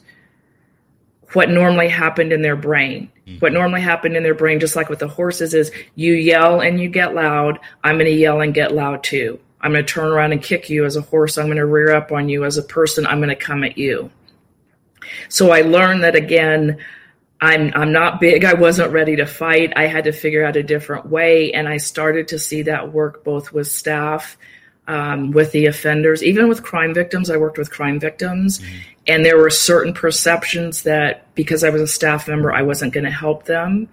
what 1.34 1.50
normally 1.50 1.88
happened 1.88 2.34
in 2.34 2.42
their 2.42 2.56
brain. 2.56 3.12
Mm-hmm. 3.28 3.40
What 3.40 3.54
normally 3.54 3.82
happened 3.82 4.18
in 4.18 4.24
their 4.24 4.36
brain, 4.36 4.60
just 4.60 4.76
like 4.76 4.90
with 4.90 5.00
the 5.00 5.08
horses, 5.08 5.54
is 5.54 5.72
you 5.96 6.14
yell 6.14 6.62
and 6.62 6.80
you 6.80 6.90
get 6.90 7.16
loud. 7.16 7.60
I'm 7.84 7.96
going 7.96 8.06
to 8.06 8.12
yell 8.12 8.42
and 8.42 8.54
get 8.54 8.74
loud 8.74 9.04
too. 9.04 9.40
I'm 9.62 9.72
going 9.74 9.86
to 9.86 9.94
turn 9.94 10.12
around 10.12 10.32
and 10.32 10.42
kick 10.42 10.70
you 10.70 10.86
as 10.86 10.96
a 10.96 11.02
horse. 11.02 11.38
I'm 11.38 11.46
going 11.46 11.58
to 11.58 11.66
rear 11.66 11.94
up 11.94 12.12
on 12.12 12.30
you 12.30 12.46
as 12.46 12.58
a 12.58 12.64
person. 12.64 13.06
I'm 13.06 13.20
going 13.20 13.30
to 13.30 13.36
come 13.36 13.64
at 13.64 13.78
you. 13.78 14.12
So 15.30 15.52
I 15.52 15.62
learned 15.62 16.04
that 16.04 16.16
again. 16.16 16.78
I'm 17.40 17.72
I'm 17.74 17.92
not 17.92 18.20
big. 18.20 18.46
I 18.46 18.54
wasn't 18.54 18.94
ready 18.94 19.16
to 19.16 19.26
fight. 19.26 19.74
I 19.76 19.88
had 19.88 20.04
to 20.04 20.12
figure 20.12 20.46
out 20.46 20.56
a 20.56 20.64
different 20.64 21.08
way, 21.08 21.54
and 21.54 21.68
I 21.68 21.78
started 21.78 22.28
to 22.30 22.40
see 22.40 22.64
that 22.64 22.94
work 22.94 23.24
both 23.24 23.52
with 23.52 23.68
staff 23.68 24.38
um, 24.92 25.32
with 25.32 25.54
the 25.54 25.68
offenders, 25.68 26.22
even 26.22 26.50
with 26.50 26.64
crime 26.64 26.94
victims. 26.94 27.30
I 27.30 27.38
worked 27.38 27.58
with 27.58 27.72
crime 27.72 27.98
victims, 27.98 28.60
mm-hmm. 28.60 28.78
and 29.08 29.26
there 29.26 29.38
were 29.38 29.50
certain 29.50 29.94
perceptions 29.94 30.84
that 30.84 31.34
because 31.34 31.64
I 31.64 31.70
was 31.70 31.82
a 31.82 31.88
staff 31.88 32.28
member, 32.28 32.52
I 32.52 32.62
wasn't 32.62 32.94
going 32.94 33.06
to 33.06 33.10
help 33.10 33.46
them. 33.46 33.88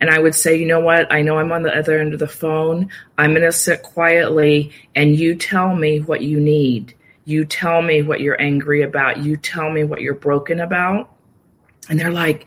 And 0.00 0.08
I 0.08 0.18
would 0.18 0.34
say, 0.34 0.56
you 0.56 0.64
know 0.64 0.80
what? 0.80 1.12
I 1.12 1.20
know 1.20 1.38
I'm 1.38 1.52
on 1.52 1.64
the 1.64 1.76
other 1.76 1.98
end 1.98 2.14
of 2.14 2.20
the 2.20 2.28
phone. 2.28 2.88
I'm 3.18 3.32
going 3.32 3.42
to 3.42 3.52
sit 3.52 3.82
quietly, 3.82 4.72
and 4.94 5.14
you 5.14 5.34
tell 5.34 5.76
me 5.76 6.00
what 6.00 6.22
you 6.22 6.40
need. 6.40 6.94
You 7.26 7.44
tell 7.44 7.82
me 7.82 8.00
what 8.00 8.20
you're 8.20 8.40
angry 8.40 8.80
about. 8.80 9.18
You 9.18 9.36
tell 9.36 9.70
me 9.70 9.84
what 9.84 10.00
you're 10.00 10.14
broken 10.14 10.60
about. 10.60 11.14
And 11.90 12.00
they're 12.00 12.10
like, 12.10 12.46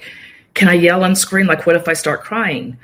can 0.56 0.70
I 0.70 0.74
yell 0.74 1.04
and 1.04 1.16
scream? 1.16 1.46
Like, 1.46 1.68
what 1.68 1.76
if 1.76 1.88
I 1.88 1.94
start 1.94 2.24
crying? 2.24 2.78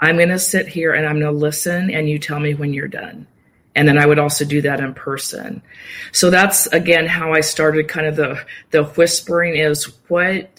I'm 0.00 0.16
going 0.16 0.30
to 0.30 0.38
sit 0.38 0.68
here 0.68 0.94
and 0.94 1.06
I'm 1.06 1.20
going 1.20 1.34
to 1.34 1.38
listen, 1.38 1.90
and 1.90 2.08
you 2.08 2.18
tell 2.18 2.40
me 2.40 2.54
when 2.54 2.72
you're 2.72 2.88
done 2.88 3.26
and 3.76 3.86
then 3.86 3.98
I 3.98 4.06
would 4.06 4.18
also 4.18 4.44
do 4.44 4.62
that 4.62 4.80
in 4.80 4.94
person. 4.94 5.62
So 6.10 6.30
that's 6.30 6.66
again 6.68 7.06
how 7.06 7.34
I 7.34 7.42
started 7.42 7.86
kind 7.86 8.06
of 8.06 8.16
the 8.16 8.44
the 8.70 8.84
whispering 8.84 9.54
is 9.54 9.84
what 10.08 10.50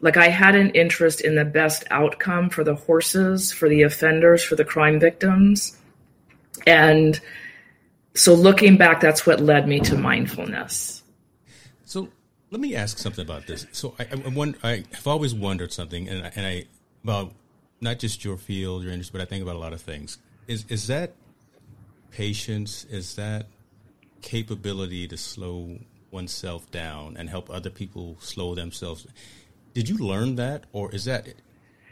like 0.00 0.18
I 0.18 0.28
had 0.28 0.54
an 0.54 0.70
interest 0.70 1.22
in 1.22 1.34
the 1.34 1.46
best 1.46 1.84
outcome 1.90 2.50
for 2.50 2.62
the 2.62 2.74
horses, 2.74 3.50
for 3.50 3.68
the 3.68 3.82
offenders, 3.82 4.44
for 4.44 4.54
the 4.54 4.64
crime 4.64 5.00
victims. 5.00 5.76
And 6.66 7.18
so 8.12 8.34
looking 8.34 8.76
back 8.76 9.00
that's 9.00 9.26
what 9.26 9.40
led 9.40 9.66
me 9.66 9.80
to 9.80 9.96
mindfulness. 9.96 11.02
So 11.86 12.10
let 12.50 12.60
me 12.60 12.76
ask 12.76 12.98
something 12.98 13.24
about 13.24 13.46
this. 13.46 13.66
So 13.72 13.94
I, 13.98 14.06
I, 14.12 14.28
wonder, 14.28 14.58
I 14.62 14.84
have 14.92 15.06
always 15.06 15.34
wondered 15.34 15.72
something, 15.72 16.08
and 16.08 16.26
I, 16.26 16.32
and 16.36 16.46
I 16.46 16.64
about 17.02 17.32
not 17.80 17.98
just 17.98 18.22
your 18.24 18.36
field, 18.36 18.82
your 18.82 18.92
industry, 18.92 19.18
but 19.18 19.22
I 19.22 19.28
think 19.28 19.42
about 19.42 19.56
a 19.56 19.58
lot 19.58 19.72
of 19.72 19.80
things. 19.80 20.18
Is 20.46 20.66
is 20.68 20.86
that 20.88 21.14
patience 22.14 22.84
is 22.84 23.16
that 23.16 23.46
capability 24.22 25.08
to 25.08 25.16
slow 25.16 25.78
oneself 26.12 26.70
down 26.70 27.16
and 27.16 27.28
help 27.28 27.50
other 27.50 27.70
people 27.70 28.16
slow 28.20 28.54
themselves. 28.54 29.06
Did 29.74 29.88
you 29.88 29.98
learn 29.98 30.36
that, 30.36 30.64
or 30.72 30.94
is 30.94 31.06
that? 31.06 31.26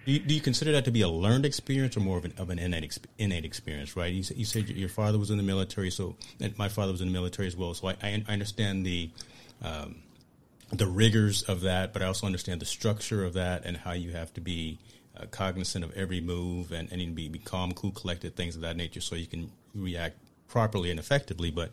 Do 0.07 0.13
you, 0.13 0.21
do 0.21 0.33
you 0.33 0.41
consider 0.41 0.71
that 0.73 0.85
to 0.85 0.93
be 0.93 1.03
a 1.03 1.09
learned 1.09 1.45
experience 1.45 1.97
or 1.97 2.01
more 2.01 2.19
of 2.19 2.25
an, 2.25 2.35
of 2.39 2.51
an 2.51 2.61
innate, 2.61 2.99
innate 3.19 3.45
experience? 3.45 3.97
Right? 3.97 4.13
You, 4.13 4.23
you 4.37 4.45
said 4.45 4.69
your 4.69 4.89
father 4.89 5.19
was 5.19 5.31
in 5.31 5.39
the 5.39 5.43
military, 5.43 5.91
so 5.91 6.17
my 6.57 6.69
father 6.69 6.93
was 6.93 7.01
in 7.01 7.09
the 7.09 7.13
military 7.13 7.49
as 7.49 7.57
well. 7.57 7.75
So 7.75 7.89
I, 7.89 7.97
I, 8.03 8.25
I 8.29 8.33
understand 8.33 8.87
the 8.87 9.11
um, 9.61 9.97
the 10.73 10.87
rigors 10.87 11.43
of 11.43 11.63
that, 11.63 11.93
but 11.93 12.01
I 12.01 12.07
also 12.07 12.27
understand 12.27 12.61
the 12.61 12.67
structure 12.67 13.25
of 13.25 13.35
that 13.35 13.65
and 13.65 13.77
how 13.77 13.93
you 13.93 14.13
have 14.13 14.33
to 14.35 14.41
be 14.41 14.79
uh, 15.17 15.27
cognizant 15.31 15.85
of 15.85 15.93
every 15.97 16.21
move 16.21 16.73
and, 16.73 16.91
and 16.93 17.15
be, 17.15 17.29
be 17.29 17.39
calm, 17.39 17.73
cool, 17.73 17.91
collected, 17.91 18.37
things 18.37 18.57
of 18.57 18.63
that 18.63 18.77
nature, 18.77 19.01
so 19.01 19.15
you 19.15 19.27
can 19.27 19.51
react 19.75 20.17
properly 20.49 20.91
and 20.91 20.99
effectively. 20.99 21.51
But 21.51 21.71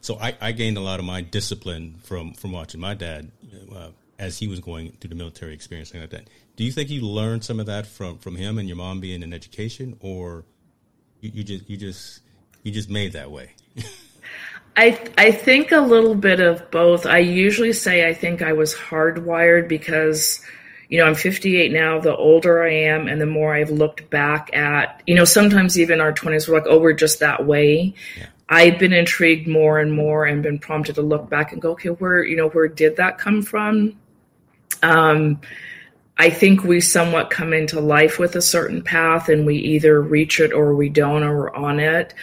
so 0.00 0.18
I, 0.18 0.36
I 0.40 0.52
gained 0.52 0.76
a 0.76 0.80
lot 0.80 1.00
of 1.00 1.04
my 1.04 1.20
discipline 1.20 1.96
from 2.02 2.32
from 2.34 2.52
watching 2.52 2.80
my 2.80 2.94
dad 2.94 3.30
uh, 3.74 3.88
as 4.18 4.38
he 4.38 4.48
was 4.48 4.60
going 4.60 4.92
through 4.92 5.10
the 5.10 5.16
military 5.16 5.54
experience, 5.54 5.90
things 5.90 6.02
like 6.02 6.10
that. 6.10 6.30
Do 6.56 6.64
you 6.64 6.72
think 6.72 6.90
you 6.90 7.02
learned 7.02 7.44
some 7.44 7.60
of 7.60 7.66
that 7.66 7.86
from 7.86 8.18
from 8.18 8.36
him 8.36 8.58
and 8.58 8.68
your 8.68 8.76
mom 8.76 9.00
being 9.00 9.22
in 9.22 9.32
education, 9.32 9.96
or 10.00 10.44
you, 11.20 11.30
you 11.34 11.44
just 11.44 11.68
you 11.68 11.76
just 11.76 12.20
you 12.62 12.72
just 12.72 12.90
made 12.90 13.12
that 13.12 13.30
way? 13.30 13.50
I 14.76 14.98
I 15.16 15.32
think 15.32 15.72
a 15.72 15.80
little 15.80 16.14
bit 16.14 16.40
of 16.40 16.70
both. 16.70 17.06
I 17.06 17.18
usually 17.18 17.72
say 17.72 18.08
I 18.08 18.14
think 18.14 18.42
I 18.42 18.52
was 18.52 18.74
hardwired 18.74 19.68
because 19.68 20.40
you 20.88 20.98
know, 20.98 21.06
I'm 21.06 21.14
58 21.14 21.72
now. 21.72 21.98
The 21.98 22.16
older 22.16 22.62
I 22.62 22.72
am, 22.72 23.08
and 23.08 23.20
the 23.20 23.26
more 23.26 23.54
I've 23.54 23.70
looked 23.70 24.08
back 24.10 24.54
at, 24.54 25.02
you 25.06 25.14
know, 25.14 25.24
sometimes 25.24 25.78
even 25.78 26.00
our 26.00 26.12
20s, 26.12 26.48
we're 26.48 26.54
like, 26.54 26.66
oh, 26.68 26.78
we're 26.78 26.92
just 26.92 27.20
that 27.20 27.44
way. 27.44 27.94
Yeah. 28.16 28.26
I've 28.48 28.78
been 28.78 28.92
intrigued 28.92 29.48
more 29.48 29.80
and 29.80 29.92
more, 29.92 30.24
and 30.24 30.42
been 30.42 30.58
prompted 30.58 30.94
to 30.96 31.02
look 31.02 31.28
back 31.28 31.52
and 31.52 31.60
go, 31.60 31.72
okay, 31.72 31.88
where, 31.88 32.24
you 32.24 32.36
know, 32.36 32.48
where 32.48 32.68
did 32.68 32.96
that 32.96 33.18
come 33.18 33.42
from? 33.42 33.96
Um, 34.82 35.40
I 36.18 36.30
think 36.30 36.62
we 36.62 36.80
somewhat 36.80 37.30
come 37.30 37.52
into 37.52 37.80
life 37.80 38.18
with 38.18 38.36
a 38.36 38.42
certain 38.42 38.82
path, 38.82 39.28
and 39.28 39.44
we 39.44 39.56
either 39.56 40.00
reach 40.00 40.38
it 40.38 40.52
or 40.52 40.74
we 40.76 40.88
don't, 40.88 41.24
or 41.24 41.36
we're 41.36 41.54
on 41.54 41.80
it. 41.80 42.14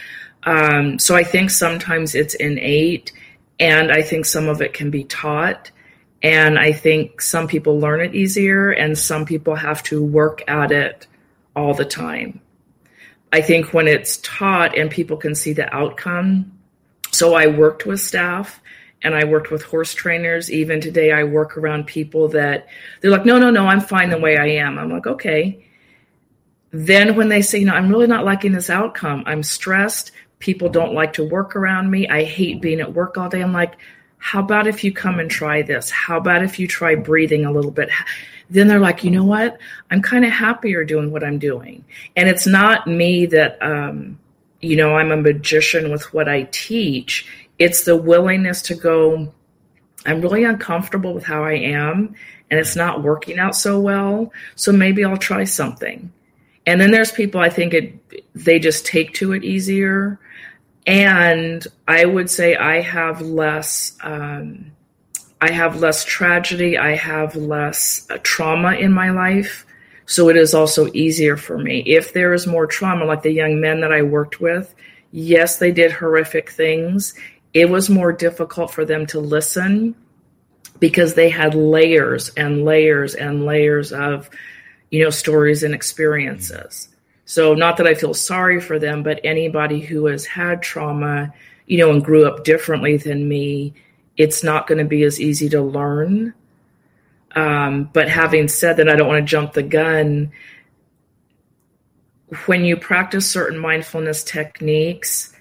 Um, 0.44 0.98
so 0.98 1.14
I 1.14 1.24
think 1.24 1.50
sometimes 1.50 2.14
it's 2.14 2.34
innate, 2.34 3.12
and 3.60 3.92
I 3.92 4.00
think 4.00 4.24
some 4.24 4.48
of 4.48 4.62
it 4.62 4.72
can 4.72 4.90
be 4.90 5.04
taught. 5.04 5.70
And 6.24 6.58
I 6.58 6.72
think 6.72 7.20
some 7.20 7.46
people 7.46 7.78
learn 7.78 8.00
it 8.00 8.14
easier 8.14 8.70
and 8.70 8.96
some 8.96 9.26
people 9.26 9.54
have 9.54 9.82
to 9.84 10.02
work 10.02 10.42
at 10.48 10.72
it 10.72 11.06
all 11.54 11.74
the 11.74 11.84
time. 11.84 12.40
I 13.30 13.42
think 13.42 13.74
when 13.74 13.86
it's 13.86 14.16
taught 14.22 14.76
and 14.76 14.90
people 14.90 15.18
can 15.18 15.34
see 15.34 15.52
the 15.52 15.72
outcome. 15.72 16.58
So 17.10 17.34
I 17.34 17.48
worked 17.48 17.84
with 17.84 18.00
staff 18.00 18.62
and 19.02 19.14
I 19.14 19.24
worked 19.24 19.50
with 19.50 19.64
horse 19.64 19.92
trainers. 19.92 20.50
Even 20.50 20.80
today, 20.80 21.12
I 21.12 21.24
work 21.24 21.58
around 21.58 21.86
people 21.86 22.28
that 22.28 22.68
they're 23.02 23.10
like, 23.10 23.26
no, 23.26 23.38
no, 23.38 23.50
no, 23.50 23.66
I'm 23.66 23.82
fine 23.82 24.08
the 24.08 24.16
way 24.16 24.38
I 24.38 24.46
am. 24.64 24.78
I'm 24.78 24.90
like, 24.90 25.06
okay. 25.06 25.66
Then 26.70 27.16
when 27.16 27.28
they 27.28 27.42
say, 27.42 27.58
you 27.58 27.66
know, 27.66 27.74
I'm 27.74 27.90
really 27.90 28.06
not 28.06 28.24
liking 28.24 28.52
this 28.52 28.70
outcome, 28.70 29.24
I'm 29.26 29.42
stressed. 29.42 30.10
People 30.38 30.70
don't 30.70 30.94
like 30.94 31.12
to 31.14 31.24
work 31.28 31.54
around 31.54 31.90
me. 31.90 32.08
I 32.08 32.24
hate 32.24 32.62
being 32.62 32.80
at 32.80 32.94
work 32.94 33.18
all 33.18 33.28
day. 33.28 33.42
I'm 33.42 33.52
like, 33.52 33.74
how 34.24 34.40
about 34.40 34.66
if 34.66 34.82
you 34.82 34.90
come 34.90 35.20
and 35.20 35.30
try 35.30 35.60
this? 35.60 35.90
How 35.90 36.16
about 36.16 36.42
if 36.42 36.58
you 36.58 36.66
try 36.66 36.94
breathing 36.94 37.44
a 37.44 37.52
little 37.52 37.70
bit? 37.70 37.90
Then 38.48 38.68
they're 38.68 38.80
like, 38.80 39.04
you 39.04 39.10
know 39.10 39.22
what? 39.22 39.58
I'm 39.90 40.00
kind 40.00 40.24
of 40.24 40.30
happier 40.30 40.82
doing 40.82 41.12
what 41.12 41.22
I'm 41.22 41.38
doing. 41.38 41.84
And 42.16 42.26
it's 42.26 42.46
not 42.46 42.86
me 42.86 43.26
that, 43.26 43.62
um, 43.62 44.18
you 44.62 44.76
know, 44.76 44.96
I'm 44.96 45.12
a 45.12 45.18
magician 45.18 45.92
with 45.92 46.14
what 46.14 46.26
I 46.26 46.44
teach. 46.52 47.26
It's 47.58 47.84
the 47.84 47.98
willingness 47.98 48.62
to 48.62 48.74
go, 48.74 49.30
I'm 50.06 50.22
really 50.22 50.44
uncomfortable 50.44 51.12
with 51.12 51.24
how 51.24 51.44
I 51.44 51.56
am 51.56 52.14
and 52.50 52.58
it's 52.58 52.76
not 52.76 53.02
working 53.02 53.38
out 53.38 53.54
so 53.54 53.78
well. 53.78 54.32
So 54.54 54.72
maybe 54.72 55.04
I'll 55.04 55.18
try 55.18 55.44
something. 55.44 56.10
And 56.64 56.80
then 56.80 56.92
there's 56.92 57.12
people 57.12 57.42
I 57.42 57.50
think 57.50 57.74
it, 57.74 58.32
they 58.34 58.58
just 58.58 58.86
take 58.86 59.12
to 59.14 59.34
it 59.34 59.44
easier 59.44 60.18
and 60.86 61.66
I 61.88 62.04
would 62.04 62.30
say 62.30 62.56
I 62.56 62.80
have 62.80 63.20
less. 63.20 63.96
Um, 64.02 64.72
I 65.40 65.50
have 65.50 65.80
less 65.80 66.04
tragedy. 66.04 66.78
I 66.78 66.94
have 66.96 67.36
less 67.36 68.06
uh, 68.10 68.18
trauma 68.22 68.72
in 68.72 68.92
my 68.92 69.10
life. 69.10 69.66
So 70.06 70.28
it 70.28 70.36
is 70.36 70.54
also 70.54 70.90
easier 70.92 71.36
for 71.36 71.58
me. 71.58 71.80
If 71.80 72.12
there 72.12 72.32
is 72.32 72.46
more 72.46 72.66
trauma, 72.66 73.04
like 73.04 73.22
the 73.22 73.30
young 73.30 73.60
men 73.60 73.80
that 73.80 73.92
I 73.92 74.02
worked 74.02 74.40
with, 74.40 74.74
yes, 75.12 75.58
they 75.58 75.72
did 75.72 75.92
horrific 75.92 76.50
things. 76.50 77.14
It 77.52 77.68
was 77.68 77.90
more 77.90 78.12
difficult 78.12 78.72
for 78.72 78.84
them 78.84 79.06
to 79.06 79.20
listen 79.20 79.94
because 80.78 81.14
they 81.14 81.30
had 81.30 81.54
layers 81.54 82.30
and 82.30 82.64
layers 82.64 83.14
and 83.14 83.44
layers 83.44 83.92
of, 83.92 84.28
you 84.90 85.04
know, 85.04 85.10
stories 85.10 85.62
and 85.62 85.74
experiences. 85.74 86.88
So, 87.26 87.54
not 87.54 87.78
that 87.78 87.86
I 87.86 87.94
feel 87.94 88.14
sorry 88.14 88.60
for 88.60 88.78
them, 88.78 89.02
but 89.02 89.20
anybody 89.24 89.80
who 89.80 90.06
has 90.06 90.26
had 90.26 90.62
trauma, 90.62 91.32
you 91.66 91.78
know, 91.78 91.90
and 91.90 92.04
grew 92.04 92.26
up 92.26 92.44
differently 92.44 92.96
than 92.96 93.28
me, 93.28 93.74
it's 94.16 94.44
not 94.44 94.66
going 94.66 94.78
to 94.78 94.84
be 94.84 95.02
as 95.04 95.20
easy 95.20 95.48
to 95.50 95.62
learn. 95.62 96.34
Um, 97.34 97.90
but 97.92 98.08
having 98.08 98.48
said 98.48 98.76
that, 98.76 98.88
I 98.88 98.96
don't 98.96 99.08
want 99.08 99.22
to 99.24 99.30
jump 99.30 99.54
the 99.54 99.62
gun. 99.62 100.32
When 102.46 102.64
you 102.64 102.76
practice 102.76 103.30
certain 103.30 103.58
mindfulness 103.58 104.22
techniques, 104.22 105.34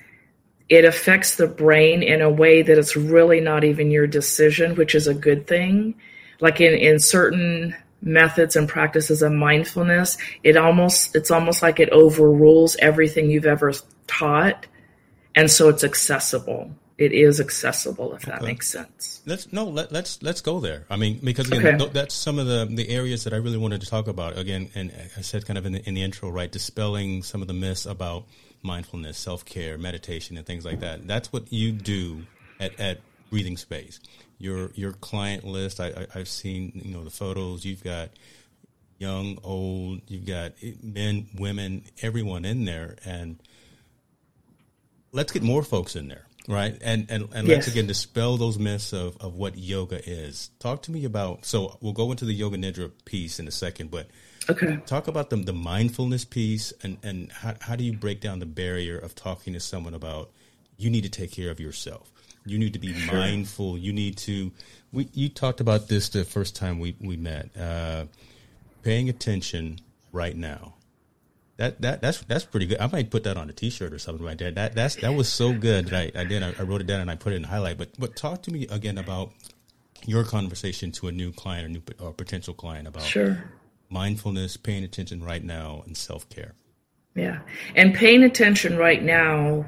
it 0.69 0.85
affects 0.85 1.35
the 1.35 1.47
brain 1.47 2.01
in 2.01 2.21
a 2.21 2.29
way 2.29 2.61
that 2.61 2.77
it's 2.77 2.95
really 2.95 3.41
not 3.41 3.63
even 3.63 3.91
your 3.91 4.07
decision, 4.07 4.75
which 4.75 4.95
is 4.95 5.07
a 5.07 5.13
good 5.13 5.45
thing. 5.45 5.95
Like 6.39 6.61
in, 6.61 6.73
in 6.73 6.99
certain 6.99 7.75
methods 8.03 8.55
and 8.55 8.67
practices 8.67 9.21
of 9.21 9.31
mindfulness, 9.31 10.17
it 10.43 10.57
almost 10.57 11.15
it's 11.15 11.31
almost 11.31 11.61
like 11.61 11.79
it 11.79 11.89
overrules 11.89 12.75
everything 12.77 13.29
you've 13.29 13.45
ever 13.45 13.73
taught, 14.07 14.65
and 15.35 15.49
so 15.49 15.69
it's 15.69 15.83
accessible. 15.83 16.71
It 16.95 17.11
is 17.11 17.39
accessible, 17.39 18.13
if 18.13 18.21
that 18.23 18.37
okay. 18.37 18.45
makes 18.45 18.67
sense. 18.69 19.21
Let's 19.25 19.51
no, 19.51 19.65
let, 19.65 19.91
let's, 19.91 20.21
let's 20.21 20.41
go 20.41 20.59
there. 20.59 20.85
I 20.91 20.95
mean, 20.95 21.19
because 21.23 21.51
again, 21.51 21.81
okay. 21.81 21.91
that's 21.91 22.13
some 22.13 22.37
of 22.37 22.45
the 22.45 22.67
the 22.69 22.87
areas 22.89 23.23
that 23.23 23.33
I 23.33 23.37
really 23.37 23.57
wanted 23.57 23.81
to 23.81 23.87
talk 23.87 24.07
about. 24.07 24.37
Again, 24.37 24.69
and 24.75 24.91
I 25.17 25.21
said 25.21 25.45
kind 25.45 25.57
of 25.57 25.65
in 25.65 25.73
the 25.73 25.87
in 25.87 25.95
the 25.95 26.03
intro, 26.03 26.29
right, 26.29 26.51
dispelling 26.51 27.23
some 27.23 27.41
of 27.41 27.47
the 27.47 27.53
myths 27.53 27.85
about 27.85 28.25
mindfulness, 28.61 29.17
self 29.17 29.43
care, 29.43 29.77
meditation, 29.77 30.37
and 30.37 30.45
things 30.45 30.65
like 30.65 30.81
that. 30.81 31.07
That's 31.07 31.33
what 31.33 31.51
you 31.51 31.71
do 31.71 32.23
at 32.59 32.79
at 32.79 32.99
breathing 33.31 33.57
space 33.57 33.99
your 34.43 34.71
your 34.75 34.91
client 34.91 35.45
list. 35.45 35.79
I, 35.79 36.05
I 36.13 36.17
have 36.17 36.27
seen 36.27 36.81
you 36.83 36.93
know 36.93 37.03
the 37.03 37.09
photos. 37.09 37.63
You've 37.63 37.83
got 37.83 38.09
young, 38.99 39.39
old. 39.41 40.01
You've 40.07 40.25
got 40.25 40.53
men, 40.83 41.27
women, 41.37 41.85
everyone 42.01 42.43
in 42.43 42.65
there, 42.65 42.97
and 43.05 43.41
let's 45.13 45.31
get 45.31 45.43
more 45.43 45.63
folks 45.63 45.95
in 45.95 46.09
there, 46.09 46.27
right? 46.47 46.77
And 46.81 47.09
and, 47.09 47.29
and 47.33 47.47
yes. 47.47 47.55
let's 47.55 47.67
again 47.69 47.87
dispel 47.87 48.35
those 48.35 48.59
myths 48.59 48.91
of 48.91 49.15
of 49.21 49.33
what 49.33 49.57
yoga 49.57 50.01
is. 50.07 50.49
Talk 50.59 50.83
to 50.83 50.91
me 50.91 51.05
about. 51.05 51.45
So 51.45 51.77
we'll 51.79 51.93
go 51.93 52.11
into 52.11 52.25
the 52.25 52.33
yoga 52.33 52.57
nidra 52.57 52.91
piece 53.05 53.39
in 53.39 53.47
a 53.47 53.51
second, 53.51 53.89
but. 53.89 54.07
Okay. 54.49 54.77
Talk 54.85 55.07
about 55.07 55.29
the, 55.29 55.37
the 55.37 55.53
mindfulness 55.53 56.25
piece 56.25 56.73
and, 56.83 56.97
and 57.01 57.31
how, 57.31 57.53
how 57.61 57.75
do 57.77 57.85
you 57.85 57.93
break 57.93 58.19
down 58.19 58.39
the 58.39 58.45
barrier 58.45 58.97
of 58.97 59.15
talking 59.15 59.53
to 59.53 59.61
someone 59.61 59.93
about 59.93 60.31
you 60.75 60.89
need 60.89 61.03
to 61.03 61.09
take 61.09 61.31
care 61.31 61.49
of 61.49 61.61
yourself 61.61 62.12
you 62.45 62.57
need 62.57 62.73
to 62.73 62.79
be 62.79 62.93
sure. 62.93 63.15
mindful. 63.15 63.77
You 63.77 63.93
need 63.93 64.17
to. 64.19 64.51
We 64.91 65.09
you 65.13 65.29
talked 65.29 65.59
about 65.59 65.87
this 65.87 66.09
the 66.09 66.25
first 66.25 66.55
time 66.55 66.79
we 66.79 66.95
we 66.99 67.17
met. 67.17 67.55
Uh, 67.57 68.05
paying 68.83 69.09
attention 69.09 69.79
right 70.11 70.35
now. 70.35 70.75
That 71.57 71.81
that 71.81 72.01
that's 72.01 72.21
that's 72.21 72.45
pretty 72.45 72.65
good. 72.65 72.79
I 72.79 72.87
might 72.87 73.09
put 73.09 73.23
that 73.23 73.37
on 73.37 73.49
a 73.49 73.53
T-shirt 73.53 73.93
or 73.93 73.99
something 73.99 74.25
like 74.25 74.39
that. 74.39 74.55
That 74.55 74.75
that's 74.75 74.95
that 74.97 75.13
was 75.13 75.31
so 75.31 75.53
good 75.53 75.87
that 75.87 76.15
I, 76.15 76.21
I 76.21 76.23
did. 76.25 76.43
I, 76.43 76.53
I 76.59 76.63
wrote 76.63 76.81
it 76.81 76.87
down 76.87 77.01
and 77.01 77.11
I 77.11 77.15
put 77.15 77.33
it 77.33 77.37
in 77.37 77.43
highlight. 77.43 77.77
But 77.77 77.89
but 77.97 78.15
talk 78.15 78.41
to 78.43 78.51
me 78.51 78.67
again 78.69 78.97
about 78.97 79.31
your 80.05 80.23
conversation 80.23 80.91
to 80.93 81.07
a 81.07 81.11
new 81.11 81.31
client 81.31 81.65
or 81.65 81.69
new 81.69 81.81
or 81.99 82.11
potential 82.13 82.53
client 82.53 82.87
about 82.87 83.03
sure. 83.03 83.43
mindfulness, 83.89 84.57
paying 84.57 84.83
attention 84.83 85.23
right 85.23 85.43
now, 85.43 85.83
and 85.85 85.95
self 85.95 86.27
care. 86.29 86.53
Yeah, 87.15 87.39
and 87.75 87.93
paying 87.93 88.23
attention 88.23 88.77
right 88.77 89.01
now 89.01 89.65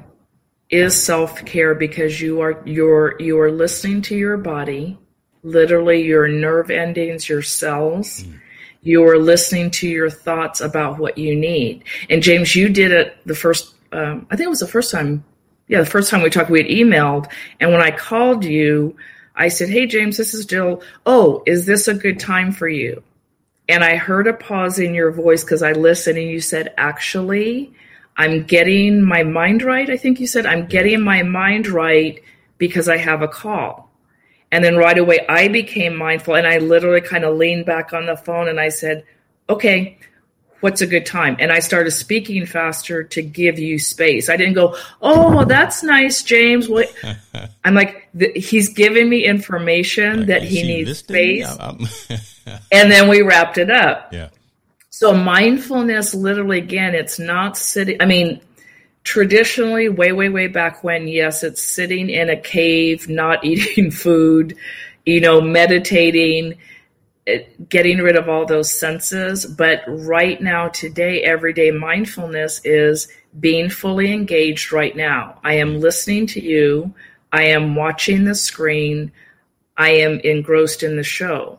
is 0.70 1.00
self-care 1.00 1.74
because 1.74 2.20
you 2.20 2.40
are 2.40 2.60
you're 2.64 3.14
you 3.20 3.38
are 3.38 3.50
listening 3.50 4.02
to 4.02 4.16
your 4.16 4.36
body 4.36 4.98
literally 5.42 6.02
your 6.02 6.26
nerve 6.26 6.70
endings 6.70 7.28
your 7.28 7.42
cells. 7.42 8.22
Mm. 8.22 8.40
you 8.82 9.04
are 9.04 9.18
listening 9.18 9.70
to 9.70 9.88
your 9.88 10.10
thoughts 10.10 10.60
about 10.60 10.98
what 10.98 11.18
you 11.18 11.36
need. 11.36 11.84
And 12.10 12.22
james 12.22 12.56
you 12.56 12.68
did 12.68 12.90
it 12.90 13.16
the 13.26 13.34
first 13.34 13.74
um, 13.92 14.26
i 14.30 14.36
think 14.36 14.46
it 14.46 14.50
was 14.50 14.60
the 14.60 14.66
first 14.66 14.90
time 14.90 15.24
yeah 15.68 15.80
the 15.80 15.86
first 15.86 16.10
time 16.10 16.22
we 16.22 16.30
talked 16.30 16.50
we 16.50 16.62
had 16.62 16.70
emailed 16.70 17.30
and 17.60 17.70
when 17.70 17.80
i 17.80 17.92
called 17.92 18.44
you 18.44 18.96
i 19.36 19.46
said 19.46 19.68
hey 19.68 19.86
james 19.86 20.16
this 20.16 20.34
is 20.34 20.46
jill. 20.46 20.82
Oh 21.04 21.44
is 21.46 21.64
this 21.66 21.86
a 21.86 21.94
good 21.94 22.18
time 22.18 22.50
for 22.50 22.68
you? 22.68 23.04
And 23.68 23.84
i 23.84 23.94
heard 23.94 24.26
a 24.26 24.32
pause 24.32 24.80
in 24.80 24.94
your 24.94 25.12
voice 25.12 25.44
because 25.44 25.62
i 25.62 25.70
listened 25.70 26.18
and 26.18 26.28
you 26.28 26.40
said 26.40 26.74
actually 26.76 27.72
I'm 28.16 28.44
getting 28.44 29.02
my 29.02 29.22
mind 29.22 29.62
right. 29.62 29.88
I 29.88 29.96
think 29.96 30.20
you 30.20 30.26
said, 30.26 30.46
I'm 30.46 30.66
getting 30.66 31.02
my 31.02 31.22
mind 31.22 31.68
right 31.68 32.22
because 32.58 32.88
I 32.88 32.96
have 32.96 33.22
a 33.22 33.28
call. 33.28 33.90
And 34.52 34.64
then 34.64 34.76
right 34.76 34.96
away, 34.96 35.26
I 35.28 35.48
became 35.48 35.96
mindful 35.96 36.34
and 36.34 36.46
I 36.46 36.58
literally 36.58 37.00
kind 37.00 37.24
of 37.24 37.36
leaned 37.36 37.66
back 37.66 37.92
on 37.92 38.06
the 38.06 38.16
phone 38.16 38.48
and 38.48 38.60
I 38.60 38.68
said, 38.68 39.04
okay, 39.48 39.98
what's 40.60 40.80
a 40.80 40.86
good 40.86 41.04
time? 41.04 41.36
And 41.38 41.52
I 41.52 41.58
started 41.58 41.90
speaking 41.90 42.46
faster 42.46 43.02
to 43.04 43.22
give 43.22 43.58
you 43.58 43.78
space. 43.78 44.28
I 44.28 44.36
didn't 44.36 44.54
go, 44.54 44.76
oh, 45.02 45.44
that's 45.44 45.82
nice, 45.82 46.22
James. 46.22 46.68
What? 46.68 46.92
I'm 47.64 47.74
like, 47.74 48.08
he's 48.34 48.70
giving 48.70 49.08
me 49.08 49.24
information 49.24 50.20
like, 50.20 50.26
that 50.28 50.42
he 50.42 50.62
needs 50.62 50.98
space. 50.98 51.46
and 52.72 52.90
then 52.90 53.08
we 53.08 53.22
wrapped 53.22 53.58
it 53.58 53.70
up. 53.70 54.12
Yeah. 54.12 54.30
So 54.98 55.12
mindfulness, 55.12 56.14
literally, 56.14 56.56
again, 56.56 56.94
it's 56.94 57.18
not 57.18 57.58
sitting. 57.58 58.00
I 58.00 58.06
mean, 58.06 58.40
traditionally, 59.04 59.90
way, 59.90 60.12
way, 60.12 60.30
way 60.30 60.46
back 60.46 60.82
when, 60.82 61.06
yes, 61.06 61.42
it's 61.42 61.60
sitting 61.60 62.08
in 62.08 62.30
a 62.30 62.40
cave, 62.40 63.06
not 63.06 63.44
eating 63.44 63.90
food, 63.90 64.56
you 65.04 65.20
know, 65.20 65.42
meditating, 65.42 66.54
it, 67.26 67.68
getting 67.68 67.98
rid 67.98 68.16
of 68.16 68.30
all 68.30 68.46
those 68.46 68.72
senses. 68.72 69.44
But 69.44 69.82
right 69.86 70.40
now, 70.40 70.68
today, 70.68 71.22
everyday 71.22 71.70
mindfulness 71.72 72.62
is 72.64 73.06
being 73.38 73.68
fully 73.68 74.14
engaged 74.14 74.72
right 74.72 74.96
now. 74.96 75.38
I 75.44 75.56
am 75.56 75.78
listening 75.78 76.26
to 76.28 76.42
you. 76.42 76.94
I 77.30 77.42
am 77.42 77.74
watching 77.74 78.24
the 78.24 78.34
screen. 78.34 79.12
I 79.76 79.90
am 79.90 80.20
engrossed 80.20 80.82
in 80.82 80.96
the 80.96 81.04
show 81.04 81.58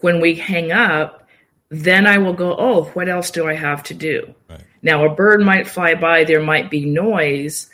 when 0.00 0.20
we 0.20 0.34
hang 0.34 0.72
up, 0.72 1.25
then 1.68 2.06
I 2.06 2.18
will 2.18 2.32
go, 2.32 2.56
oh, 2.56 2.84
what 2.94 3.08
else 3.08 3.30
do 3.30 3.46
I 3.46 3.54
have 3.54 3.82
to 3.84 3.94
do? 3.94 4.34
Right. 4.48 4.60
Now, 4.82 5.04
a 5.04 5.14
bird 5.14 5.40
might 5.40 5.68
fly 5.68 5.94
by, 5.94 6.24
there 6.24 6.42
might 6.42 6.70
be 6.70 6.84
noise. 6.84 7.68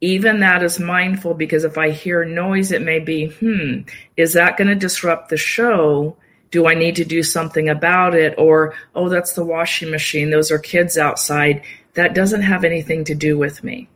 Even 0.00 0.40
that 0.40 0.62
is 0.62 0.78
mindful 0.78 1.34
because 1.34 1.64
if 1.64 1.76
I 1.76 1.90
hear 1.90 2.24
noise, 2.24 2.72
it 2.72 2.82
may 2.82 3.00
be, 3.00 3.26
hmm, 3.26 3.80
is 4.16 4.32
that 4.34 4.56
going 4.56 4.68
to 4.68 4.74
disrupt 4.74 5.28
the 5.28 5.36
show? 5.36 6.16
Do 6.50 6.66
I 6.66 6.74
need 6.74 6.96
to 6.96 7.04
do 7.04 7.22
something 7.22 7.68
about 7.68 8.14
it? 8.14 8.34
Or, 8.38 8.74
oh, 8.94 9.08
that's 9.08 9.32
the 9.32 9.44
washing 9.44 9.90
machine. 9.90 10.30
Those 10.30 10.50
are 10.50 10.58
kids 10.58 10.96
outside. 10.96 11.62
That 11.94 12.14
doesn't 12.14 12.42
have 12.42 12.64
anything 12.64 13.04
to 13.04 13.14
do 13.14 13.36
with 13.36 13.62
me. 13.62 13.88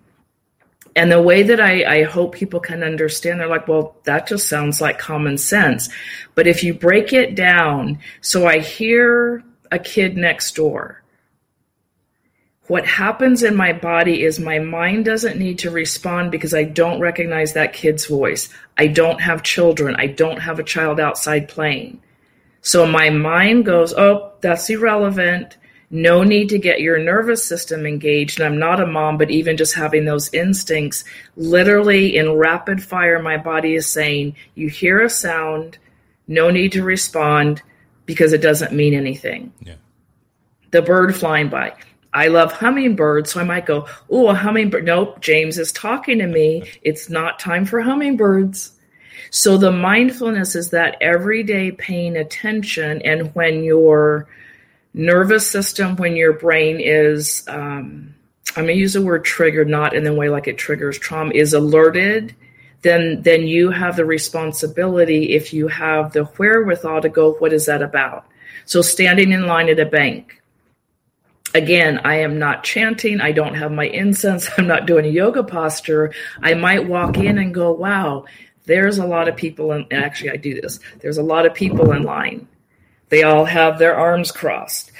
And 0.94 1.10
the 1.10 1.22
way 1.22 1.42
that 1.42 1.60
I, 1.60 2.00
I 2.00 2.02
hope 2.02 2.34
people 2.34 2.60
can 2.60 2.82
understand, 2.82 3.40
they're 3.40 3.48
like, 3.48 3.68
well, 3.68 3.96
that 4.04 4.26
just 4.26 4.48
sounds 4.48 4.80
like 4.80 4.98
common 4.98 5.38
sense. 5.38 5.88
But 6.34 6.46
if 6.46 6.62
you 6.62 6.74
break 6.74 7.12
it 7.12 7.34
down, 7.34 7.98
so 8.20 8.46
I 8.46 8.58
hear 8.58 9.42
a 9.70 9.78
kid 9.78 10.16
next 10.16 10.54
door. 10.54 11.02
What 12.66 12.86
happens 12.86 13.42
in 13.42 13.56
my 13.56 13.72
body 13.72 14.22
is 14.22 14.38
my 14.38 14.58
mind 14.58 15.04
doesn't 15.04 15.38
need 15.38 15.58
to 15.60 15.70
respond 15.70 16.30
because 16.30 16.54
I 16.54 16.64
don't 16.64 17.00
recognize 17.00 17.54
that 17.54 17.72
kid's 17.72 18.06
voice. 18.06 18.50
I 18.78 18.86
don't 18.86 19.20
have 19.20 19.42
children. 19.42 19.96
I 19.96 20.06
don't 20.06 20.38
have 20.38 20.58
a 20.58 20.64
child 20.64 21.00
outside 21.00 21.48
playing. 21.48 22.02
So 22.60 22.86
my 22.86 23.10
mind 23.10 23.64
goes, 23.64 23.92
oh, 23.94 24.32
that's 24.40 24.70
irrelevant 24.70 25.56
no 25.92 26.24
need 26.24 26.48
to 26.48 26.58
get 26.58 26.80
your 26.80 26.98
nervous 26.98 27.44
system 27.44 27.86
engaged. 27.86 28.40
And 28.40 28.46
I'm 28.46 28.58
not 28.58 28.80
a 28.80 28.86
mom, 28.86 29.18
but 29.18 29.30
even 29.30 29.58
just 29.58 29.74
having 29.74 30.06
those 30.06 30.32
instincts, 30.32 31.04
literally 31.36 32.16
in 32.16 32.32
rapid 32.32 32.82
fire, 32.82 33.20
my 33.20 33.36
body 33.36 33.74
is 33.74 33.86
saying, 33.86 34.34
You 34.54 34.68
hear 34.68 35.02
a 35.02 35.10
sound, 35.10 35.76
no 36.26 36.50
need 36.50 36.72
to 36.72 36.82
respond 36.82 37.62
because 38.06 38.32
it 38.32 38.40
doesn't 38.40 38.72
mean 38.72 38.94
anything. 38.94 39.52
Yeah. 39.60 39.74
The 40.70 40.80
bird 40.80 41.14
flying 41.14 41.50
by. 41.50 41.74
I 42.14 42.28
love 42.28 42.52
hummingbirds, 42.52 43.30
so 43.30 43.40
I 43.40 43.44
might 43.44 43.66
go, 43.66 43.86
Oh, 44.08 44.28
a 44.28 44.34
hummingbird. 44.34 44.86
Nope, 44.86 45.20
James 45.20 45.58
is 45.58 45.72
talking 45.72 46.18
to 46.20 46.26
me. 46.26 46.70
It's 46.80 47.10
not 47.10 47.38
time 47.38 47.66
for 47.66 47.82
hummingbirds. 47.82 48.72
So 49.30 49.58
the 49.58 49.72
mindfulness 49.72 50.54
is 50.56 50.70
that 50.70 50.96
everyday 51.02 51.70
paying 51.70 52.16
attention. 52.16 53.02
And 53.02 53.34
when 53.34 53.62
you're 53.62 54.26
nervous 54.94 55.48
system 55.48 55.96
when 55.96 56.16
your 56.16 56.34
brain 56.34 56.78
is 56.80 57.44
um, 57.48 58.14
i'm 58.56 58.64
going 58.64 58.68
to 58.68 58.74
use 58.74 58.92
the 58.92 59.02
word 59.02 59.24
triggered 59.24 59.68
not 59.68 59.94
in 59.94 60.04
the 60.04 60.12
way 60.12 60.28
like 60.28 60.46
it 60.46 60.58
triggers 60.58 60.98
trauma 60.98 61.32
is 61.32 61.54
alerted 61.54 62.34
then 62.82 63.22
then 63.22 63.46
you 63.46 63.70
have 63.70 63.96
the 63.96 64.04
responsibility 64.04 65.34
if 65.34 65.54
you 65.54 65.68
have 65.68 66.12
the 66.12 66.24
wherewithal 66.24 67.00
to 67.00 67.08
go 67.08 67.32
what 67.34 67.52
is 67.52 67.66
that 67.66 67.80
about? 67.80 68.26
So 68.64 68.82
standing 68.82 69.32
in 69.32 69.46
line 69.46 69.68
at 69.68 69.80
a 69.80 69.86
bank. 69.86 70.40
Again 71.54 72.00
i 72.04 72.16
am 72.16 72.38
not 72.38 72.64
chanting. 72.64 73.20
I 73.20 73.32
don't 73.32 73.54
have 73.54 73.72
my 73.72 73.86
incense. 73.86 74.48
I'm 74.58 74.66
not 74.66 74.86
doing 74.86 75.04
a 75.06 75.08
yoga 75.08 75.44
posture. 75.44 76.12
I 76.40 76.54
might 76.54 76.88
walk 76.88 77.16
in 77.16 77.38
and 77.38 77.54
go 77.54 77.72
wow 77.72 78.26
there's 78.64 78.98
a 78.98 79.06
lot 79.06 79.26
of 79.26 79.34
people 79.34 79.72
in, 79.72 79.84
actually 79.90 80.30
i 80.30 80.36
do 80.36 80.60
this. 80.60 80.78
There's 81.00 81.18
a 81.18 81.22
lot 81.22 81.46
of 81.46 81.54
people 81.54 81.92
in 81.92 82.02
line 82.02 82.48
they 83.12 83.24
all 83.24 83.44
have 83.44 83.78
their 83.78 83.94
arms 83.94 84.32
crossed. 84.32 84.90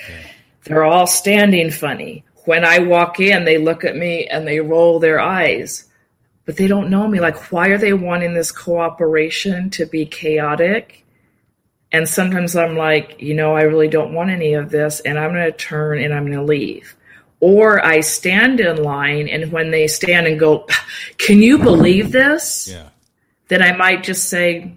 They're 0.65 0.85
all 0.85 1.07
standing 1.07 1.71
funny. 1.71 2.25
When 2.45 2.63
I 2.63 2.81
walk 2.81 3.21
in, 3.21 3.47
they 3.47 3.57
look 3.57 3.85
at 3.87 3.97
me 3.97 4.27
and 4.27 4.47
they 4.47 4.61
roll 4.61 4.99
their 4.99 5.19
eyes, 5.19 5.89
but 6.45 6.59
they 6.59 6.67
don't 6.67 6.91
know 6.91 7.09
me. 7.09 7.21
Like, 7.21 7.51
why 7.51 7.69
are 7.69 7.79
they 7.79 7.95
wanting 7.95 8.35
this 8.35 8.53
cooperation 8.53 9.71
to 9.71 9.87
be 9.87 10.05
chaotic? 10.05 11.07
And 11.91 12.07
sometimes 12.07 12.55
I'm 12.55 12.77
like, 12.77 13.17
you 13.23 13.33
know, 13.33 13.57
I 13.57 13.63
really 13.63 13.89
don't 13.89 14.13
want 14.13 14.29
any 14.29 14.53
of 14.53 14.69
this, 14.69 15.01
and 15.01 15.19
I'm 15.19 15.33
going 15.33 15.51
to 15.51 15.57
turn 15.57 15.99
and 15.99 16.13
I'm 16.13 16.27
going 16.27 16.37
to 16.37 16.45
leave. 16.45 16.95
Or 17.41 17.83
I 17.83 18.01
stand 18.01 18.61
in 18.61 18.83
line, 18.83 19.27
and 19.27 19.51
when 19.51 19.71
they 19.71 19.87
stand 19.89 20.27
and 20.27 20.39
go, 20.39 20.69
can 21.17 21.41
you 21.41 21.57
believe 21.57 22.13
this? 22.13 22.69
Yeah. 22.71 22.91
Then 23.49 23.63
I 23.63 23.75
might 23.75 24.03
just 24.03 24.29
say, 24.29 24.75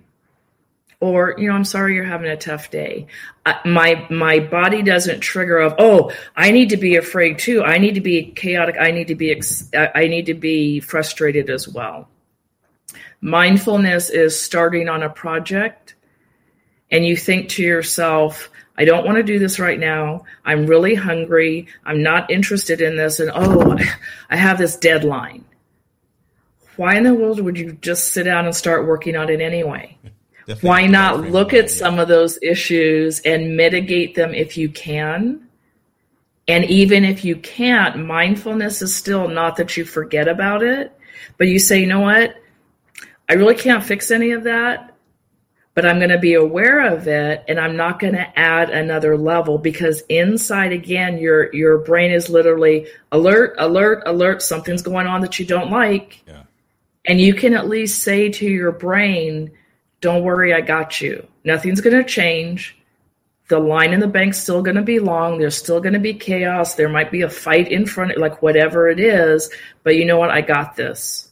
or 0.99 1.36
you 1.38 1.47
know 1.47 1.55
i'm 1.55 1.65
sorry 1.65 1.95
you're 1.95 2.03
having 2.03 2.29
a 2.29 2.38
tough 2.38 2.71
day. 2.71 3.08
My 3.63 4.08
my 4.10 4.39
body 4.39 4.81
doesn't 4.81 5.19
trigger 5.19 5.60
of 5.60 5.75
oh 5.77 6.12
i 6.36 6.51
need 6.51 6.69
to 6.69 6.77
be 6.77 6.95
afraid 6.95 7.38
too. 7.39 7.63
I 7.63 7.77
need 7.77 7.95
to 7.95 8.01
be 8.01 8.31
chaotic. 8.31 8.75
I 8.79 8.91
need 8.91 9.08
to 9.10 9.15
be 9.15 9.31
ex- 9.31 9.69
i 9.73 10.08
need 10.08 10.25
to 10.27 10.34
be 10.34 10.79
frustrated 10.79 11.49
as 11.49 11.67
well. 11.67 12.10
Mindfulness 13.21 14.10
is 14.10 14.39
starting 14.39 14.89
on 14.89 15.03
a 15.03 15.10
project 15.10 15.95
and 16.91 17.05
you 17.05 17.15
think 17.15 17.49
to 17.49 17.63
yourself 17.63 18.49
i 18.77 18.86
don't 18.86 19.05
want 19.05 19.17
to 19.17 19.23
do 19.23 19.38
this 19.38 19.60
right 19.60 19.79
now. 19.79 20.23
I'm 20.43 20.65
really 20.65 20.95
hungry. 20.95 21.67
I'm 21.86 22.01
not 22.01 22.31
interested 22.31 22.81
in 22.81 22.95
this. 22.95 23.19
And 23.19 23.31
oh 23.36 23.77
i 24.29 24.36
have 24.36 24.58
this 24.58 24.77
deadline. 24.77 25.45
Why 26.77 26.97
in 26.97 27.03
the 27.03 27.13
world 27.13 27.39
would 27.39 27.58
you 27.58 27.73
just 27.73 28.12
sit 28.12 28.23
down 28.23 28.45
and 28.45 28.55
start 28.55 28.88
working 28.88 29.15
on 29.15 29.29
it 29.29 29.39
anyway 29.39 29.97
Definitely 30.47 30.69
Why 30.69 30.88
not 30.88 31.21
look 31.31 31.53
at 31.53 31.71
some 31.71 31.97
of 31.97 32.08
those 32.08 32.38
issues 32.41 33.19
and 33.21 33.58
mitigate 33.58 34.15
them 34.15 34.34
if 34.34 34.58
you 34.58 34.69
can? 34.69 35.47
And 36.47 36.65
even 36.65 37.03
if 37.03 37.25
you 37.25 37.38
can't, 37.38 38.05
mindfulness 38.05 38.81
is 38.81 38.95
still 38.95 39.27
not 39.27 39.55
that 39.55 39.75
you 39.75 39.86
forget 39.86 40.27
about 40.27 40.62
it, 40.62 40.95
but 41.38 41.47
you 41.47 41.58
say, 41.58 41.79
you 41.79 41.88
know 41.88 42.01
what? 42.01 42.36
I 43.27 43.34
really 43.34 43.55
can't 43.55 43.84
fix 43.84 44.12
any 44.12 44.31
of 44.31 44.43
that, 44.43 44.95
but 45.73 45.86
I'm 45.86 45.97
going 45.97 46.12
to 46.12 46.19
be 46.19 46.36
aware 46.36 46.93
of 46.93 47.08
it 47.08 47.43
and 47.47 47.60
I'm 47.60 47.75
not 47.75 47.99
going 47.99 48.13
to 48.13 48.39
add 48.39 48.69
another 48.69 49.17
level 49.17 49.58
because 49.58 50.03
inside 50.10 50.71
again 50.71 51.17
your 51.17 51.51
your 51.55 51.79
brain 51.79 52.12
is 52.12 52.29
literally 52.29 52.88
alert, 53.12 53.55
alert, 53.58 54.03
alert, 54.05 54.43
something's 54.43 54.84
going 54.84 55.08
on 55.08 55.21
that 55.21 55.39
you 55.39 55.45
don't 55.47 55.71
like. 55.71 56.23
Yeah. 56.27 56.43
And 57.08 57.19
you 57.19 57.34
can 57.34 57.55
at 57.55 57.67
least 57.67 58.03
say 58.03 58.29
to 58.29 58.45
your 58.45 58.71
brain, 58.71 59.51
don't 60.05 60.21
worry, 60.21 60.53
I 60.53 60.61
got 60.61 61.01
you. 61.01 61.27
Nothing's 61.43 61.81
going 61.81 61.97
to 61.97 62.03
change. 62.03 62.77
The 63.47 63.57
line 63.57 63.91
in 63.91 63.99
the 63.99 64.07
bank's 64.07 64.37
still 64.39 64.61
going 64.61 64.75
to 64.75 64.83
be 64.83 64.99
long. 64.99 65.39
There's 65.39 65.57
still 65.57 65.81
going 65.81 65.93
to 65.93 65.99
be 65.99 66.13
chaos. 66.13 66.75
There 66.75 66.87
might 66.87 67.11
be 67.11 67.23
a 67.23 67.29
fight 67.29 67.71
in 67.71 67.87
front, 67.87 68.15
like 68.19 68.43
whatever 68.43 68.87
it 68.87 68.99
is. 68.99 69.49
But 69.81 69.95
you 69.95 70.05
know 70.05 70.19
what? 70.19 70.29
I 70.29 70.41
got 70.41 70.75
this. 70.75 71.31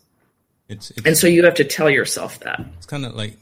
It's, 0.69 0.89
it's 0.89 1.05
and 1.05 1.15
so 1.15 1.27
you 1.27 1.45
have 1.45 1.53
to 1.55 1.63
tell 1.63 1.87
yourself 1.87 2.39
that. 2.39 2.65
It's 2.77 2.87
kind 2.87 3.05
of 3.05 3.13
like 3.13 3.37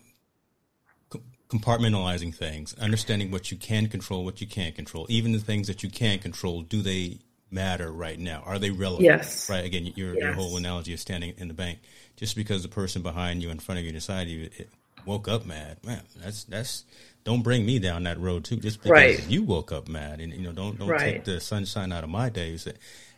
compartmentalizing 1.47 2.35
things, 2.35 2.75
understanding 2.77 3.31
what 3.31 3.51
you 3.51 3.57
can 3.57 3.87
control, 3.87 4.25
what 4.25 4.41
you 4.41 4.47
can't 4.47 4.75
control. 4.75 5.05
Even 5.07 5.31
the 5.31 5.39
things 5.39 5.67
that 5.67 5.81
you 5.81 5.89
can't 5.89 6.21
control, 6.21 6.61
do 6.61 6.81
they 6.81 7.19
matter 7.49 7.89
right 7.89 8.19
now? 8.19 8.43
Are 8.45 8.59
they 8.59 8.71
relevant? 8.71 9.05
Yes. 9.05 9.49
Right. 9.49 9.63
Again, 9.63 9.93
your, 9.95 10.13
yes. 10.13 10.23
your 10.23 10.33
whole 10.33 10.57
analogy 10.57 10.93
of 10.93 10.99
standing 10.99 11.33
in 11.37 11.47
the 11.47 11.53
bank. 11.53 11.79
Just 12.17 12.35
because 12.35 12.63
the 12.63 12.69
person 12.69 13.01
behind 13.01 13.41
you, 13.41 13.49
in 13.49 13.59
front 13.59 13.79
of 13.79 13.85
you, 13.85 13.93
beside 13.93 14.27
you, 14.27 14.49
it, 14.57 14.69
woke 15.05 15.27
up 15.27 15.45
mad, 15.45 15.77
man, 15.83 16.01
that's 16.21 16.43
that's 16.45 16.83
don't 17.23 17.41
bring 17.41 17.65
me 17.65 17.79
down 17.79 18.03
that 18.03 18.19
road 18.19 18.43
too. 18.43 18.57
Just 18.57 18.81
because 18.81 18.91
right. 18.91 19.29
you 19.29 19.43
woke 19.43 19.71
up 19.71 19.87
mad, 19.87 20.19
and 20.19 20.33
you 20.33 20.41
know, 20.41 20.51
don't 20.51 20.77
don't 20.77 20.87
right. 20.87 20.99
take 20.99 21.23
the 21.25 21.39
sunshine 21.39 21.91
out 21.91 22.03
of 22.03 22.09
my 22.09 22.29
days, 22.29 22.67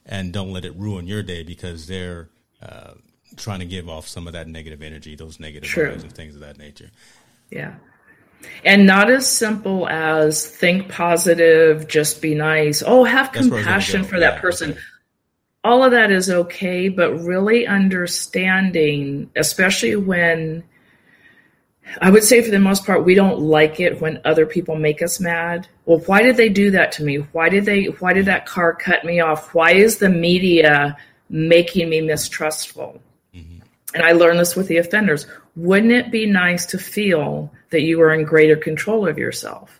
and 0.05 0.33
don't 0.33 0.51
let 0.51 0.65
it 0.65 0.75
ruin 0.75 1.07
your 1.07 1.23
day 1.23 1.43
because 1.43 1.87
they're 1.87 2.29
uh, 2.61 2.93
trying 3.37 3.59
to 3.59 3.65
give 3.65 3.89
off 3.89 4.07
some 4.07 4.27
of 4.27 4.33
that 4.33 4.47
negative 4.47 4.81
energy, 4.81 5.15
those 5.15 5.39
negative 5.39 5.69
vibes 5.69 6.03
and 6.03 6.13
things 6.13 6.35
of 6.35 6.41
that 6.41 6.57
nature. 6.57 6.91
Yeah. 7.49 7.75
And 8.65 8.85
not 8.85 9.09
as 9.09 9.25
simple 9.25 9.87
as 9.87 10.45
think 10.45 10.89
positive, 10.89 11.87
just 11.87 12.21
be 12.21 12.35
nice. 12.35 12.83
Oh, 12.85 13.05
have 13.05 13.31
compassion 13.31 14.03
for 14.03 14.19
that 14.19 14.35
yeah, 14.35 14.41
person. 14.41 14.71
Okay 14.71 14.79
all 15.63 15.83
of 15.83 15.91
that 15.91 16.11
is 16.11 16.29
okay, 16.29 16.89
but 16.89 17.13
really 17.21 17.65
understanding, 17.65 19.29
especially 19.35 19.95
when 19.95 20.63
I 21.99 22.09
would 22.09 22.23
say 22.23 22.41
for 22.41 22.51
the 22.51 22.59
most 22.59 22.85
part, 22.85 23.05
we 23.05 23.13
don't 23.13 23.39
like 23.39 23.79
it 23.79 24.01
when 24.01 24.21
other 24.25 24.45
people 24.45 24.75
make 24.75 25.01
us 25.01 25.19
mad. 25.19 25.67
Well, 25.85 25.99
why 25.99 26.21
did 26.21 26.37
they 26.37 26.49
do 26.49 26.71
that 26.71 26.91
to 26.93 27.03
me? 27.03 27.17
Why 27.17 27.49
did 27.49 27.65
they, 27.65 27.85
why 27.85 28.13
did 28.13 28.25
that 28.25 28.45
car 28.45 28.73
cut 28.73 29.03
me 29.03 29.19
off? 29.19 29.53
Why 29.53 29.71
is 29.71 29.97
the 29.97 30.09
media 30.09 30.97
making 31.29 31.89
me 31.89 32.01
mistrustful? 32.01 33.01
Mm-hmm. 33.35 33.59
And 33.93 34.03
I 34.03 34.13
learned 34.13 34.39
this 34.39 34.55
with 34.55 34.67
the 34.67 34.77
offenders. 34.77 35.27
Wouldn't 35.55 35.91
it 35.91 36.11
be 36.11 36.25
nice 36.25 36.65
to 36.67 36.79
feel 36.79 37.51
that 37.69 37.81
you 37.81 38.01
are 38.01 38.13
in 38.13 38.23
greater 38.23 38.55
control 38.55 39.07
of 39.07 39.17
yourself? 39.17 39.79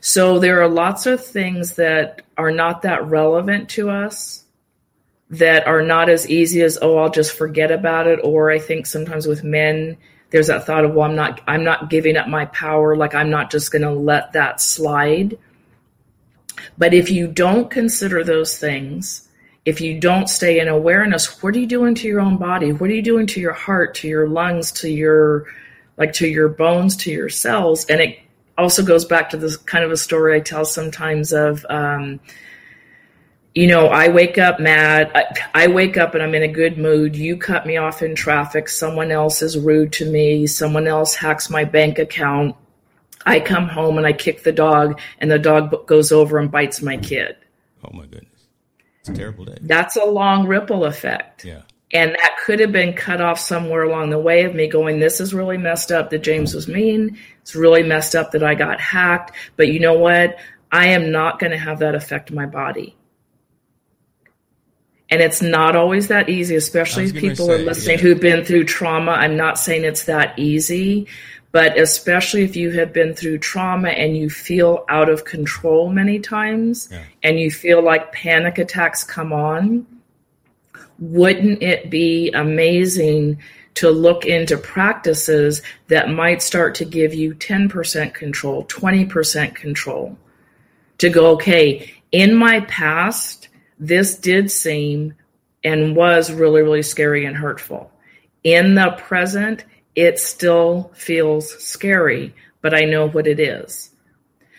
So 0.00 0.38
there 0.38 0.62
are 0.62 0.68
lots 0.68 1.06
of 1.06 1.24
things 1.24 1.76
that 1.76 2.22
are 2.36 2.50
not 2.50 2.82
that 2.82 3.06
relevant 3.06 3.68
to 3.70 3.90
us 3.90 4.44
that 5.30 5.66
are 5.66 5.82
not 5.82 6.08
as 6.08 6.28
easy 6.28 6.60
as, 6.62 6.78
oh, 6.82 6.98
I'll 6.98 7.10
just 7.10 7.36
forget 7.36 7.70
about 7.70 8.06
it. 8.06 8.20
Or 8.22 8.50
I 8.50 8.58
think 8.58 8.86
sometimes 8.86 9.26
with 9.26 9.44
men, 9.44 9.96
there's 10.32 10.48
that 10.48 10.66
thought 10.66 10.84
of 10.84 10.94
well 10.94 11.08
i'm 11.08 11.14
not 11.14 11.40
i'm 11.46 11.62
not 11.62 11.88
giving 11.90 12.16
up 12.16 12.26
my 12.26 12.46
power. 12.46 12.96
Like 12.96 13.14
i'm 13.14 13.30
not 13.30 13.50
just 13.50 13.70
going 13.70 13.82
to 13.82 13.92
let 13.92 14.32
that 14.32 14.60
slide. 14.60 15.38
But 16.76 16.94
if 16.94 17.10
you 17.10 17.28
don't 17.28 17.70
consider 17.70 18.24
those 18.24 18.58
things 18.58 19.28
if 19.64 19.80
you 19.80 20.00
don't 20.00 20.28
stay 20.28 20.58
in 20.58 20.66
awareness 20.66 21.42
what 21.42 21.54
are 21.54 21.60
you 21.60 21.66
doing 21.66 21.94
to 21.94 22.08
your 22.08 22.20
own 22.20 22.36
body? 22.36 22.72
What 22.72 22.90
are 22.90 22.94
you 22.94 23.02
doing 23.02 23.26
to 23.28 23.40
your 23.40 23.52
heart 23.52 23.94
to 23.96 24.08
your 24.08 24.26
lungs 24.28 24.72
to 24.72 24.90
your 24.90 25.46
like 25.96 26.12
to 26.14 26.26
your 26.26 26.48
bones 26.48 26.96
to 26.96 27.12
your 27.12 27.28
cells? 27.28 27.84
And 27.86 28.00
it 28.00 28.18
also 28.58 28.84
goes 28.84 29.04
back 29.04 29.30
to 29.30 29.36
this 29.36 29.56
kind 29.56 29.84
of 29.84 29.90
a 29.90 29.96
story 29.96 30.36
I 30.36 30.40
tell 30.40 30.64
sometimes 30.64 31.32
of, 31.32 31.64
um, 31.70 32.20
you 33.54 33.66
know, 33.66 33.88
I 33.88 34.08
wake 34.08 34.38
up 34.38 34.60
mad. 34.60 35.10
I, 35.14 35.64
I, 35.64 35.66
wake 35.66 35.96
up 35.96 36.14
and 36.14 36.22
I'm 36.22 36.34
in 36.34 36.42
a 36.42 36.48
good 36.48 36.78
mood. 36.78 37.16
You 37.16 37.36
cut 37.36 37.66
me 37.66 37.76
off 37.76 38.02
in 38.02 38.14
traffic. 38.14 38.68
Someone 38.68 39.10
else 39.10 39.42
is 39.42 39.58
rude 39.58 39.92
to 39.94 40.10
me. 40.10 40.46
Someone 40.46 40.86
else 40.86 41.14
hacks 41.14 41.50
my 41.50 41.64
bank 41.64 41.98
account. 41.98 42.56
I 43.26 43.40
come 43.40 43.68
home 43.68 43.98
and 43.98 44.06
I 44.06 44.14
kick 44.14 44.42
the 44.42 44.52
dog, 44.52 45.00
and 45.18 45.30
the 45.30 45.38
dog 45.38 45.86
goes 45.86 46.10
over 46.10 46.38
and 46.38 46.50
bites 46.50 46.82
my 46.82 46.96
kid. 46.96 47.36
Oh 47.84 47.90
my 47.92 48.04
goodness. 48.04 48.28
It's 49.00 49.10
a 49.10 49.14
terrible 49.14 49.44
day. 49.44 49.58
That's 49.60 49.96
a 49.96 50.04
long 50.04 50.46
ripple 50.46 50.84
effect. 50.84 51.44
Yeah. 51.44 51.62
And 51.92 52.12
that 52.12 52.38
could 52.42 52.58
have 52.60 52.72
been 52.72 52.94
cut 52.94 53.20
off 53.20 53.38
somewhere 53.38 53.82
along 53.82 54.10
the 54.10 54.18
way 54.18 54.44
of 54.44 54.54
me 54.54 54.66
going, 54.66 54.98
this 54.98 55.20
is 55.20 55.34
really 55.34 55.58
messed 55.58 55.92
up 55.92 56.08
that 56.10 56.22
James 56.22 56.54
was 56.54 56.66
mean. 56.66 57.18
It's 57.42 57.54
really 57.54 57.82
messed 57.82 58.14
up 58.14 58.30
that 58.32 58.42
I 58.42 58.54
got 58.54 58.80
hacked. 58.80 59.36
But 59.56 59.68
you 59.68 59.78
know 59.78 59.98
what? 59.98 60.38
I 60.70 60.88
am 60.88 61.12
not 61.12 61.38
going 61.38 61.52
to 61.52 61.58
have 61.58 61.80
that 61.80 61.94
affect 61.94 62.32
my 62.32 62.46
body. 62.46 62.96
And 65.12 65.20
it's 65.20 65.42
not 65.42 65.76
always 65.76 66.08
that 66.08 66.30
easy, 66.30 66.56
especially 66.56 67.04
if 67.04 67.14
people 67.14 67.48
say, 67.48 67.56
are 67.56 67.58
listening 67.58 67.98
yeah. 67.98 68.02
who've 68.02 68.20
been 68.20 68.46
through 68.46 68.64
trauma. 68.64 69.10
I'm 69.10 69.36
not 69.36 69.58
saying 69.58 69.84
it's 69.84 70.04
that 70.04 70.38
easy, 70.38 71.06
but 71.50 71.78
especially 71.78 72.44
if 72.44 72.56
you 72.56 72.70
have 72.70 72.94
been 72.94 73.12
through 73.12 73.40
trauma 73.40 73.90
and 73.90 74.16
you 74.16 74.30
feel 74.30 74.86
out 74.88 75.10
of 75.10 75.26
control 75.26 75.90
many 75.90 76.18
times 76.18 76.88
yeah. 76.90 77.04
and 77.22 77.38
you 77.38 77.50
feel 77.50 77.82
like 77.82 78.10
panic 78.12 78.56
attacks 78.56 79.04
come 79.04 79.34
on, 79.34 79.86
wouldn't 80.98 81.62
it 81.62 81.90
be 81.90 82.30
amazing 82.30 83.38
to 83.74 83.90
look 83.90 84.24
into 84.24 84.56
practices 84.56 85.60
that 85.88 86.08
might 86.08 86.40
start 86.40 86.74
to 86.76 86.86
give 86.86 87.12
you 87.12 87.34
10% 87.34 88.14
control, 88.14 88.64
20% 88.64 89.54
control? 89.54 90.16
To 90.96 91.10
go, 91.10 91.32
okay, 91.32 91.92
in 92.12 92.34
my 92.34 92.60
past, 92.60 93.48
this 93.82 94.16
did 94.16 94.48
seem 94.48 95.14
and 95.64 95.96
was 95.96 96.30
really, 96.30 96.62
really 96.62 96.82
scary 96.82 97.24
and 97.24 97.36
hurtful. 97.36 97.90
In 98.44 98.76
the 98.76 98.92
present, 98.92 99.64
it 99.96 100.20
still 100.20 100.92
feels 100.94 101.52
scary, 101.62 102.32
but 102.60 102.74
I 102.74 102.84
know 102.84 103.08
what 103.08 103.26
it 103.26 103.40
is. 103.40 103.90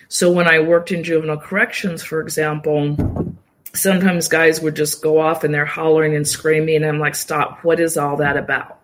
So 0.10 0.30
when 0.30 0.48
I 0.48 0.60
worked 0.60 0.92
in 0.92 1.06
juvenile 1.06 1.38
corrections, 1.38 2.04
for 2.04 2.20
example, 2.20 3.34
sometimes 3.74 4.28
guys 4.28 4.60
would 4.60 4.76
just 4.76 5.02
go 5.02 5.20
off 5.20 5.46
and 5.46 5.54
they're 5.54 5.66
hollering 5.66 6.18
and 6.18 6.28
screaming, 6.28 6.76
and 6.76 6.86
I'm 6.86 7.00
like, 7.00 7.16
stop, 7.16 7.64
what 7.64 7.80
is 7.80 7.96
all 7.96 8.18
that 8.18 8.36
about? 8.36 8.82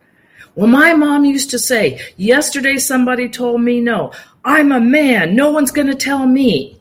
Well, 0.55 0.67
my 0.67 0.93
mom 0.93 1.25
used 1.25 1.49
to 1.49 1.59
say, 1.59 2.01
yesterday 2.15 2.77
somebody 2.77 3.27
told 3.27 3.61
me 3.61 3.81
no. 3.81 4.13
I'm 4.45 4.71
a 4.71 4.79
man. 4.79 5.35
No 5.35 5.51
one's 5.51 5.71
going 5.71 5.87
to 5.87 5.95
tell 5.95 6.25
me. 6.25 6.78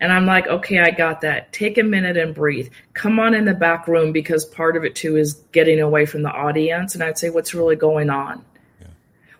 And 0.00 0.12
I'm 0.12 0.24
like, 0.24 0.46
okay, 0.46 0.80
I 0.80 0.90
got 0.90 1.20
that. 1.20 1.52
Take 1.52 1.76
a 1.76 1.82
minute 1.82 2.16
and 2.16 2.34
breathe. 2.34 2.72
Come 2.94 3.20
on 3.20 3.34
in 3.34 3.44
the 3.44 3.54
back 3.54 3.86
room 3.86 4.12
because 4.12 4.46
part 4.46 4.76
of 4.76 4.84
it 4.84 4.94
too 4.94 5.16
is 5.16 5.34
getting 5.52 5.80
away 5.80 6.06
from 6.06 6.22
the 6.22 6.30
audience. 6.30 6.94
And 6.94 7.04
I'd 7.04 7.18
say, 7.18 7.28
what's 7.28 7.54
really 7.54 7.76
going 7.76 8.08
on? 8.08 8.42
Yeah. 8.80 8.86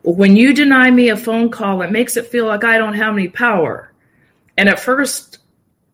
Well, 0.02 0.16
when 0.16 0.36
you 0.36 0.52
deny 0.52 0.90
me 0.90 1.08
a 1.08 1.16
phone 1.16 1.50
call, 1.50 1.80
it 1.80 1.90
makes 1.90 2.18
it 2.18 2.26
feel 2.26 2.46
like 2.46 2.62
I 2.62 2.76
don't 2.76 2.94
have 2.94 3.14
any 3.14 3.28
power. 3.28 3.90
And 4.58 4.68
at 4.68 4.78
first, 4.78 5.38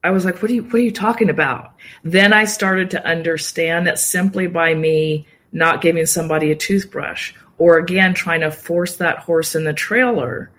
I 0.02 0.10
was 0.10 0.24
like, 0.24 0.42
what 0.42 0.50
are 0.50 0.54
you, 0.54 0.64
what 0.64 0.74
are 0.74 0.78
you 0.78 0.92
talking 0.92 1.30
about? 1.30 1.72
Then 2.02 2.32
I 2.32 2.44
started 2.44 2.90
to 2.90 3.06
understand 3.06 3.86
that 3.86 4.00
simply 4.00 4.48
by 4.48 4.74
me 4.74 5.26
not 5.52 5.80
giving 5.80 6.06
somebody 6.06 6.50
a 6.50 6.56
toothbrush 6.56 7.34
or 7.58 7.78
again 7.78 8.14
trying 8.14 8.40
to 8.40 8.50
force 8.50 8.96
that 8.96 9.18
horse 9.18 9.54
in 9.54 9.64
the 9.64 9.72
trailer, 9.72 10.50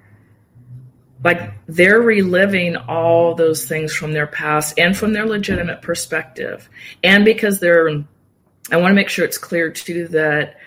like 1.23 1.53
they're 1.67 2.01
reliving 2.01 2.75
all 2.75 3.35
those 3.35 3.65
things 3.65 3.93
from 3.93 4.13
their 4.13 4.27
past 4.27 4.77
and 4.77 4.95
from 4.95 5.13
their 5.13 5.25
legitimate 5.25 5.81
perspective. 5.81 6.69
And 7.03 7.25
because 7.25 7.59
they're, 7.59 7.89
I 8.71 8.77
want 8.77 8.91
to 8.91 8.95
make 8.95 9.09
sure 9.09 9.25
it's 9.25 9.37
clear 9.37 9.71
too 9.71 10.07
that 10.09 10.57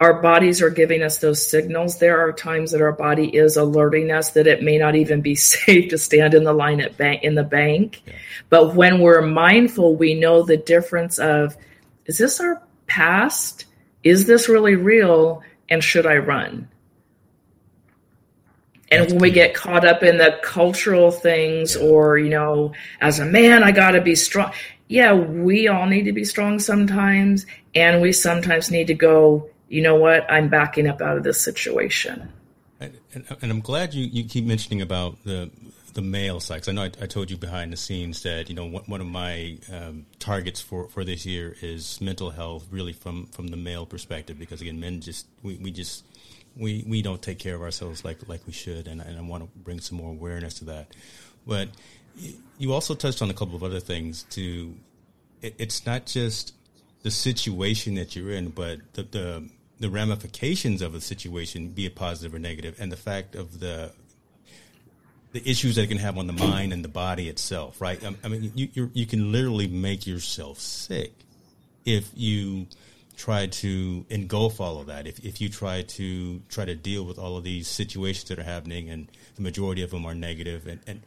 our 0.00 0.22
bodies 0.22 0.62
are 0.62 0.70
giving 0.70 1.02
us 1.02 1.18
those 1.18 1.44
signals. 1.44 1.98
There 1.98 2.20
are 2.20 2.32
times 2.32 2.70
that 2.70 2.82
our 2.82 2.92
body 2.92 3.34
is 3.34 3.56
alerting 3.56 4.12
us 4.12 4.30
that 4.32 4.46
it 4.46 4.62
may 4.62 4.78
not 4.78 4.94
even 4.94 5.22
be 5.22 5.34
safe 5.34 5.90
to 5.90 5.98
stand 5.98 6.34
in 6.34 6.44
the 6.44 6.52
line 6.52 6.80
at 6.80 6.96
bank 6.96 7.24
in 7.24 7.34
the 7.34 7.42
bank. 7.42 8.02
Yeah. 8.06 8.14
But 8.48 8.74
when 8.74 9.00
we're 9.00 9.22
mindful, 9.22 9.96
we 9.96 10.14
know 10.14 10.42
the 10.42 10.56
difference 10.56 11.18
of 11.18 11.56
is 12.06 12.18
this 12.18 12.40
our 12.40 12.62
past? 12.86 13.66
Is 14.02 14.26
this 14.26 14.48
really 14.48 14.76
real? 14.76 15.42
And 15.68 15.84
should 15.84 16.06
I 16.06 16.16
run? 16.16 16.68
And 18.90 19.02
That's 19.02 19.12
when 19.12 19.20
we 19.20 19.30
get 19.30 19.54
caught 19.54 19.84
up 19.84 20.02
in 20.02 20.16
the 20.16 20.38
cultural 20.42 21.10
things 21.10 21.76
or, 21.76 22.18
you 22.18 22.30
know, 22.30 22.72
as 23.00 23.18
a 23.18 23.24
man, 23.24 23.62
I 23.62 23.70
got 23.70 23.92
to 23.92 24.00
be 24.00 24.14
strong. 24.14 24.52
Yeah, 24.88 25.12
we 25.12 25.68
all 25.68 25.86
need 25.86 26.04
to 26.04 26.12
be 26.12 26.24
strong 26.24 26.58
sometimes. 26.58 27.44
And 27.74 28.00
we 28.00 28.12
sometimes 28.12 28.70
need 28.70 28.86
to 28.86 28.94
go, 28.94 29.50
you 29.68 29.82
know 29.82 29.96
what, 29.96 30.30
I'm 30.30 30.48
backing 30.48 30.88
up 30.88 31.02
out 31.02 31.18
of 31.18 31.22
this 31.22 31.40
situation. 31.40 32.32
And, 32.80 32.98
and, 33.12 33.26
and 33.42 33.50
I'm 33.50 33.60
glad 33.60 33.92
you, 33.92 34.06
you 34.06 34.24
keep 34.24 34.46
mentioning 34.46 34.80
about 34.80 35.22
the 35.24 35.50
the 35.94 36.02
male 36.02 36.38
side. 36.38 36.60
Cause 36.60 36.68
I 36.68 36.72
know 36.72 36.82
I, 36.82 36.92
I, 37.02 37.06
told 37.06 37.28
you 37.28 37.36
behind 37.36 37.72
the 37.72 37.76
scenes 37.76 38.22
that 38.22 38.48
you 38.48 38.54
know 38.54 38.68
one, 38.68 39.00
of 39.00 39.06
my 39.08 39.58
um, 39.72 40.06
targets 40.20 40.60
for, 40.60 40.88
for 40.88 41.02
this 41.02 41.26
year 41.26 41.56
is 41.60 42.00
mental 42.00 42.30
health, 42.30 42.68
really 42.70 42.92
from, 42.92 43.26
from 43.26 43.48
the 43.48 43.56
male 43.56 43.84
perspective. 43.84 44.38
Because 44.38 44.60
again, 44.60 44.78
men 44.78 45.00
just 45.00 45.26
we, 45.42 45.56
we 45.56 45.72
just 45.72 46.04
we, 46.58 46.84
we 46.86 47.02
don't 47.02 47.22
take 47.22 47.38
care 47.38 47.54
of 47.54 47.62
ourselves 47.62 48.04
like 48.04 48.28
like 48.28 48.46
we 48.46 48.52
should, 48.52 48.86
and, 48.86 49.00
and 49.00 49.18
I 49.18 49.22
want 49.22 49.44
to 49.44 49.58
bring 49.60 49.80
some 49.80 49.98
more 49.98 50.10
awareness 50.10 50.54
to 50.54 50.64
that. 50.66 50.88
But 51.46 51.68
you 52.58 52.72
also 52.72 52.94
touched 52.94 53.22
on 53.22 53.30
a 53.30 53.34
couple 53.34 53.54
of 53.54 53.62
other 53.62 53.80
things. 53.80 54.24
To 54.30 54.74
it, 55.40 55.54
it's 55.58 55.86
not 55.86 56.06
just 56.06 56.54
the 57.02 57.10
situation 57.10 57.94
that 57.94 58.16
you're 58.16 58.32
in, 58.32 58.50
but 58.50 58.80
the, 58.94 59.04
the 59.04 59.48
the 59.80 59.88
ramifications 59.88 60.82
of 60.82 60.94
a 60.94 61.00
situation, 61.00 61.68
be 61.68 61.86
it 61.86 61.94
positive 61.94 62.34
or 62.34 62.38
negative, 62.38 62.76
and 62.80 62.90
the 62.90 62.96
fact 62.96 63.34
of 63.34 63.60
the 63.60 63.92
the 65.32 65.48
issues 65.48 65.76
that 65.76 65.82
it 65.82 65.86
can 65.88 65.98
have 65.98 66.16
on 66.18 66.26
the 66.26 66.32
mind 66.32 66.72
and 66.72 66.82
the 66.82 66.88
body 66.88 67.28
itself, 67.28 67.80
right? 67.80 68.02
I 68.24 68.28
mean, 68.28 68.52
you 68.54 68.90
you 68.92 69.06
can 69.06 69.30
literally 69.30 69.68
make 69.68 70.06
yourself 70.06 70.58
sick 70.58 71.12
if 71.84 72.10
you 72.14 72.66
try 73.18 73.48
to 73.48 74.06
engulf 74.08 74.60
all 74.60 74.80
of 74.80 74.86
that. 74.86 75.06
If 75.06 75.18
if 75.24 75.40
you 75.40 75.50
try 75.50 75.82
to 75.82 76.40
try 76.48 76.64
to 76.64 76.74
deal 76.74 77.04
with 77.04 77.18
all 77.18 77.36
of 77.36 77.44
these 77.44 77.68
situations 77.68 78.28
that 78.30 78.38
are 78.38 78.44
happening, 78.44 78.88
and 78.88 79.10
the 79.34 79.42
majority 79.42 79.82
of 79.82 79.90
them 79.90 80.06
are 80.06 80.14
negative, 80.14 80.66
and, 80.66 80.80
and 80.86 81.02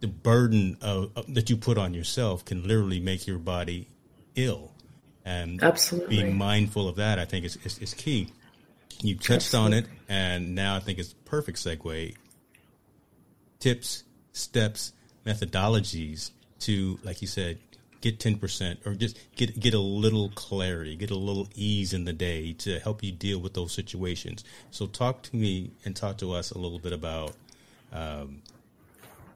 the 0.00 0.06
burden 0.08 0.78
of, 0.80 1.10
of, 1.16 1.34
that 1.34 1.50
you 1.50 1.56
put 1.56 1.76
on 1.76 1.92
yourself 1.92 2.44
can 2.44 2.62
literally 2.62 3.00
make 3.00 3.26
your 3.26 3.38
body 3.38 3.88
ill 4.34 4.72
and 5.24 5.62
absolutely 5.62 6.16
being 6.16 6.36
mindful 6.36 6.88
of 6.88 6.96
that, 6.96 7.18
I 7.18 7.24
think 7.24 7.44
is, 7.44 7.56
is, 7.64 7.78
is 7.78 7.94
key. 7.94 8.32
You 9.00 9.16
touched 9.16 9.54
absolutely. 9.54 9.78
on 9.78 9.84
it, 9.84 9.90
and 10.08 10.54
now 10.54 10.76
I 10.76 10.80
think 10.80 10.98
it's 10.98 11.12
perfect 11.24 11.58
segue. 11.58 12.14
Tips, 13.58 14.04
steps, 14.32 14.92
methodologies 15.26 16.30
to, 16.60 16.98
like 17.02 17.20
you 17.20 17.28
said, 17.28 17.58
get 18.02 18.18
10% 18.18 18.84
or 18.84 18.94
just 18.94 19.18
get 19.36 19.58
get 19.58 19.72
a 19.72 19.78
little 19.78 20.28
clarity, 20.30 20.94
get 20.96 21.10
a 21.10 21.16
little 21.16 21.48
ease 21.54 21.94
in 21.94 22.04
the 22.04 22.12
day 22.12 22.52
to 22.52 22.78
help 22.80 23.02
you 23.02 23.12
deal 23.12 23.38
with 23.38 23.54
those 23.54 23.72
situations. 23.72 24.44
So 24.70 24.86
talk 24.86 25.22
to 25.22 25.36
me 25.36 25.70
and 25.84 25.96
talk 25.96 26.18
to 26.18 26.32
us 26.32 26.50
a 26.50 26.58
little 26.58 26.80
bit 26.80 26.92
about 26.92 27.34
um, 27.92 28.42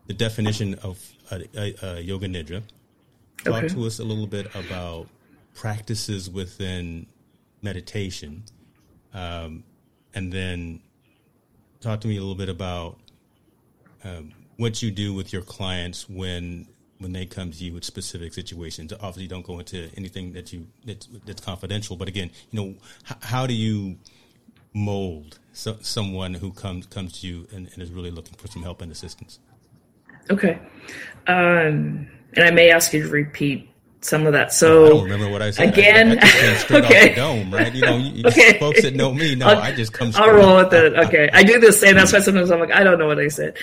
the 0.06 0.14
definition 0.14 0.74
of 0.82 0.98
yoga 1.30 2.28
nidra. 2.28 2.62
Talk 3.38 3.64
okay. 3.64 3.68
to 3.68 3.86
us 3.86 4.00
a 4.00 4.04
little 4.04 4.26
bit 4.26 4.52
about 4.54 5.06
practices 5.54 6.28
within 6.28 7.06
meditation, 7.62 8.42
um, 9.14 9.62
and 10.14 10.32
then 10.32 10.80
talk 11.80 12.00
to 12.00 12.08
me 12.08 12.16
a 12.16 12.20
little 12.20 12.34
bit 12.34 12.48
about 12.48 12.98
um, 14.04 14.32
what 14.56 14.82
you 14.82 14.90
do 14.90 15.14
with 15.14 15.32
your 15.32 15.42
clients 15.42 16.08
when 16.08 16.66
when 16.98 17.12
they 17.12 17.26
come 17.26 17.50
to 17.50 17.64
you 17.64 17.72
with 17.74 17.84
specific 17.84 18.32
situations. 18.32 18.92
Obviously, 18.92 19.26
don't 19.26 19.44
go 19.44 19.58
into 19.58 19.88
anything 19.96 20.32
that 20.32 20.52
you 20.52 20.66
that's, 20.84 21.08
that's 21.24 21.40
confidential. 21.40 21.96
But 21.96 22.08
again, 22.08 22.30
you 22.50 22.60
know, 22.60 22.68
h- 23.08 23.18
how 23.20 23.46
do 23.46 23.54
you 23.54 23.96
mold 24.72 25.38
so, 25.52 25.76
someone 25.80 26.34
who 26.34 26.52
comes 26.52 26.86
comes 26.86 27.20
to 27.20 27.26
you 27.26 27.48
and, 27.52 27.68
and, 27.72 27.82
is 27.82 27.90
really 27.90 28.10
looking 28.10 28.34
for 28.34 28.48
some 28.48 28.62
help 28.62 28.82
and 28.82 28.92
assistance? 28.92 29.38
Okay, 30.30 30.58
um, 31.26 32.08
and 32.34 32.44
I 32.44 32.50
may 32.50 32.70
ask 32.70 32.92
you 32.92 33.02
to 33.02 33.08
repeat 33.08 33.70
some 34.06 34.26
of 34.26 34.32
that. 34.32 34.52
So 34.52 34.86
I 34.86 34.88
don't 34.90 35.04
remember 35.04 35.28
what 35.28 35.42
I 35.42 35.50
said. 35.50 35.68
Again, 35.68 36.18
I, 36.18 36.22
I 36.22 36.26
just 36.26 36.32
came 36.32 36.56
straight 36.58 36.84
okay. 36.84 36.98
off 36.98 37.08
the 37.08 37.14
dome, 37.14 37.54
right? 37.54 37.74
You 37.74 37.80
know, 37.82 37.96
you, 37.96 38.24
okay. 38.26 38.58
folks 38.58 38.82
that 38.82 38.94
know 38.94 39.12
me 39.12 39.34
know 39.34 39.46
I'll, 39.46 39.58
I 39.58 39.72
just 39.72 39.92
come. 39.92 40.12
I'll 40.14 40.32
roll 40.32 40.56
with 40.56 40.72
it. 40.72 40.94
Okay, 40.94 41.28
I 41.32 41.42
do 41.42 41.58
the 41.58 41.72
same. 41.72 41.96
That's 41.96 42.12
why 42.12 42.20
sometimes 42.20 42.50
I'm 42.50 42.60
like, 42.60 42.72
I 42.72 42.84
don't 42.84 42.98
know 42.98 43.06
what 43.06 43.18
I 43.18 43.28
said. 43.28 43.56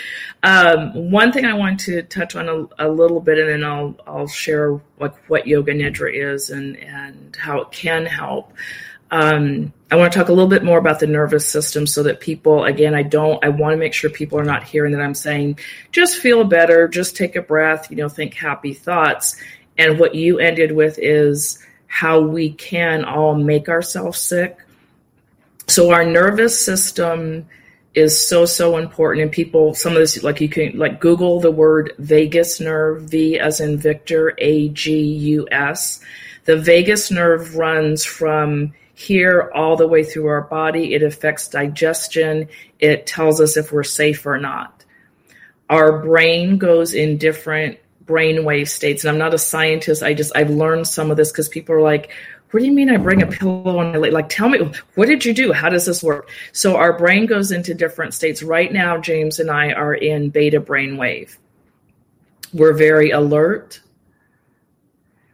Um, 0.44 1.12
one 1.12 1.32
thing 1.32 1.46
I 1.46 1.54
want 1.54 1.80
to 1.82 2.04
touch 2.04 2.36
on 2.36 2.50
a, 2.50 2.88
a, 2.88 2.90
little 2.90 3.20
bit, 3.20 3.38
and 3.38 3.50
then 3.50 3.64
I'll 3.64 3.96
I'll 4.06 4.28
share 4.28 4.80
like 5.00 5.16
what 5.30 5.48
yoga 5.48 5.74
nidra 5.74 6.14
is 6.14 6.50
and 6.50 6.78
and 6.78 7.36
how 7.36 7.62
it 7.62 7.72
can 7.72 8.06
help. 8.06 8.54
Um, 9.14 9.72
I 9.92 9.96
want 9.96 10.12
to 10.12 10.18
talk 10.18 10.30
a 10.30 10.34
little 10.34 10.50
bit 10.50 10.64
more 10.64 10.80
about 10.80 11.00
the 11.00 11.06
nervous 11.06 11.48
system 11.48 11.86
so 11.86 12.02
that 12.02 12.20
people, 12.20 12.64
again, 12.64 12.96
I 12.96 13.04
don't, 13.04 13.46
I 13.46 13.50
want 13.50 13.74
to 13.74 13.78
make 13.78 13.94
sure 13.94 14.10
people 14.10 14.40
are 14.40 14.44
not 14.44 14.64
hearing 14.64 14.92
that 14.94 15.02
I'm 15.02 15.14
saying, 15.14 15.60
just 15.92 16.18
feel 16.18 16.44
better, 16.46 16.88
just 16.88 17.16
take 17.16 17.36
a 17.36 17.42
breath, 17.44 17.92
you 17.92 17.98
know, 17.98 18.10
think 18.10 18.34
happy 18.34 18.74
thoughts. 18.74 19.40
And 19.78 20.00
what 20.00 20.16
you 20.16 20.40
ended 20.40 20.72
with 20.72 21.00
is 21.00 21.60
how 21.88 22.20
we 22.20 22.52
can 22.54 23.06
all 23.06 23.36
make 23.36 23.70
ourselves 23.70 24.20
sick. 24.20 24.58
So 25.68 25.92
our 25.92 26.06
nervous 26.06 26.64
system 26.64 27.46
is 27.94 28.28
so 28.28 28.46
so 28.46 28.78
important. 28.78 29.24
And 29.24 29.32
people 29.32 29.74
some 29.74 29.94
of 29.94 30.00
this 30.00 30.22
like 30.24 30.42
you 30.42 30.50
can 30.50 30.78
like 30.78 31.00
google 31.00 31.40
the 31.40 31.52
word 31.52 31.94
vagus 32.00 32.60
nerve 32.60 33.04
v 33.04 33.40
as 33.40 33.60
in 33.60 33.78
victor 33.78 34.34
a 34.40 34.70
g 34.70 35.00
u 35.02 35.48
s. 35.52 36.00
The 36.46 36.58
vagus 36.58 37.12
nerve 37.12 37.56
runs 37.56 38.04
from 38.04 38.74
here 38.96 39.52
all 39.56 39.76
the 39.76 39.88
way 39.88 40.04
through 40.04 40.28
our 40.28 40.42
body. 40.42 40.94
It 40.94 41.04
affects 41.04 41.48
digestion. 41.48 42.50
It 42.80 43.06
tells 43.06 43.40
us 43.40 43.58
if 43.58 43.72
we're 43.72 43.84
safe 43.84 44.26
or 44.26 44.38
not. 44.38 44.84
Our 45.70 46.00
brain 46.00 46.58
goes 46.58 46.94
in 46.94 47.18
different 47.18 47.80
brainwave 48.06 48.68
states. 48.68 49.04
And 49.04 49.12
I'm 49.12 49.18
not 49.18 49.34
a 49.34 49.40
scientist. 49.40 50.04
I 50.04 50.14
just 50.14 50.36
I've 50.36 50.50
learned 50.50 50.88
some 50.88 51.12
of 51.12 51.18
this 51.18 51.32
because 51.32 51.50
people 51.50 51.76
are 51.76 51.82
like, 51.82 52.12
"What 52.52 52.60
do 52.60 52.66
you 52.66 52.72
mean 52.72 52.90
I 52.90 52.98
bring 52.98 53.22
a 53.22 53.28
pillow 53.28 53.80
and 53.80 54.00
like, 54.02 54.12
like 54.12 54.30
tell 54.30 54.50
me 54.50 54.72
what 54.96 55.08
did 55.08 55.26
you 55.26 55.34
do? 55.34 55.54
How 55.54 55.70
does 55.70 55.86
this 55.86 56.04
work?" 56.04 56.30
So 56.52 56.76
our 56.76 56.98
brain 56.98 57.26
goes 57.26 57.52
into 57.52 57.74
different 57.74 58.14
states. 58.14 58.44
Right 58.44 58.72
now, 58.72 58.98
James 58.98 59.40
and 59.40 59.50
I 59.50 59.72
are 59.72 59.94
in 59.94 60.30
beta 60.30 60.60
brainwave. 60.60 61.38
We're 62.54 62.74
very 62.74 63.12
alert. 63.12 63.80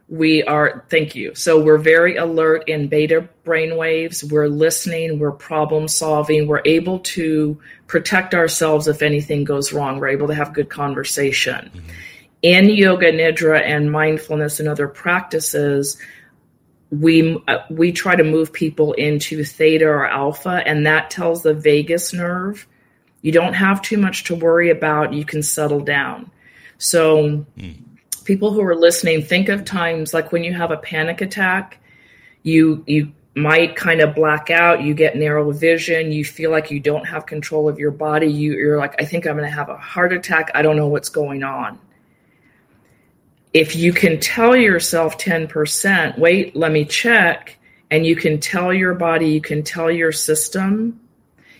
We 0.08 0.42
are, 0.42 0.84
thank 0.90 1.14
you. 1.14 1.36
So 1.36 1.62
we're 1.62 1.78
very 1.78 2.16
alert 2.16 2.64
in 2.68 2.88
beta 2.88 3.28
brain 3.44 3.76
waves. 3.76 4.24
We're 4.24 4.48
listening, 4.48 5.20
we're 5.20 5.30
problem 5.30 5.86
solving, 5.86 6.48
we're 6.48 6.62
able 6.64 6.98
to 7.00 7.60
protect 7.86 8.34
ourselves 8.34 8.88
if 8.88 9.02
anything 9.02 9.44
goes 9.44 9.72
wrong. 9.72 10.00
We're 10.00 10.08
able 10.08 10.26
to 10.26 10.34
have 10.34 10.52
good 10.52 10.68
conversation. 10.68 11.70
Mm-hmm 11.72 11.90
in 12.42 12.68
yoga 12.70 13.12
nidra 13.12 13.60
and 13.62 13.92
mindfulness 13.92 14.60
and 14.60 14.68
other 14.68 14.88
practices 14.88 15.98
we 16.90 17.40
uh, 17.46 17.58
we 17.70 17.92
try 17.92 18.16
to 18.16 18.24
move 18.24 18.52
people 18.52 18.92
into 18.94 19.44
theta 19.44 19.86
or 19.86 20.06
alpha 20.06 20.62
and 20.66 20.86
that 20.86 21.10
tells 21.10 21.42
the 21.42 21.54
vagus 21.54 22.12
nerve 22.12 22.66
you 23.22 23.30
don't 23.30 23.54
have 23.54 23.82
too 23.82 23.98
much 23.98 24.24
to 24.24 24.34
worry 24.34 24.70
about 24.70 25.12
you 25.12 25.24
can 25.24 25.42
settle 25.42 25.80
down 25.80 26.30
so 26.78 27.44
mm. 27.56 27.76
people 28.24 28.52
who 28.52 28.62
are 28.62 28.74
listening 28.74 29.22
think 29.22 29.48
of 29.48 29.64
times 29.64 30.12
like 30.12 30.32
when 30.32 30.42
you 30.42 30.52
have 30.52 30.70
a 30.70 30.76
panic 30.78 31.20
attack 31.20 31.78
you 32.42 32.82
you 32.86 33.12
might 33.36 33.76
kind 33.76 34.00
of 34.00 34.14
black 34.14 34.50
out 34.50 34.82
you 34.82 34.92
get 34.92 35.16
narrow 35.16 35.52
vision 35.52 36.10
you 36.10 36.24
feel 36.24 36.50
like 36.50 36.70
you 36.70 36.80
don't 36.80 37.04
have 37.04 37.26
control 37.26 37.68
of 37.68 37.78
your 37.78 37.92
body 37.92 38.26
you, 38.26 38.54
you're 38.54 38.78
like 38.78 39.00
i 39.00 39.04
think 39.04 39.26
i'm 39.26 39.36
going 39.36 39.48
to 39.48 39.54
have 39.54 39.68
a 39.68 39.76
heart 39.76 40.12
attack 40.12 40.50
i 40.54 40.62
don't 40.62 40.76
know 40.76 40.88
what's 40.88 41.08
going 41.08 41.44
on 41.44 41.78
if 43.52 43.74
you 43.74 43.92
can 43.92 44.20
tell 44.20 44.54
yourself 44.54 45.18
10%, 45.18 46.18
wait, 46.18 46.54
let 46.54 46.70
me 46.70 46.84
check, 46.84 47.58
and 47.90 48.06
you 48.06 48.14
can 48.14 48.38
tell 48.38 48.72
your 48.72 48.94
body, 48.94 49.28
you 49.28 49.40
can 49.40 49.62
tell 49.62 49.90
your 49.90 50.12
system, 50.12 51.00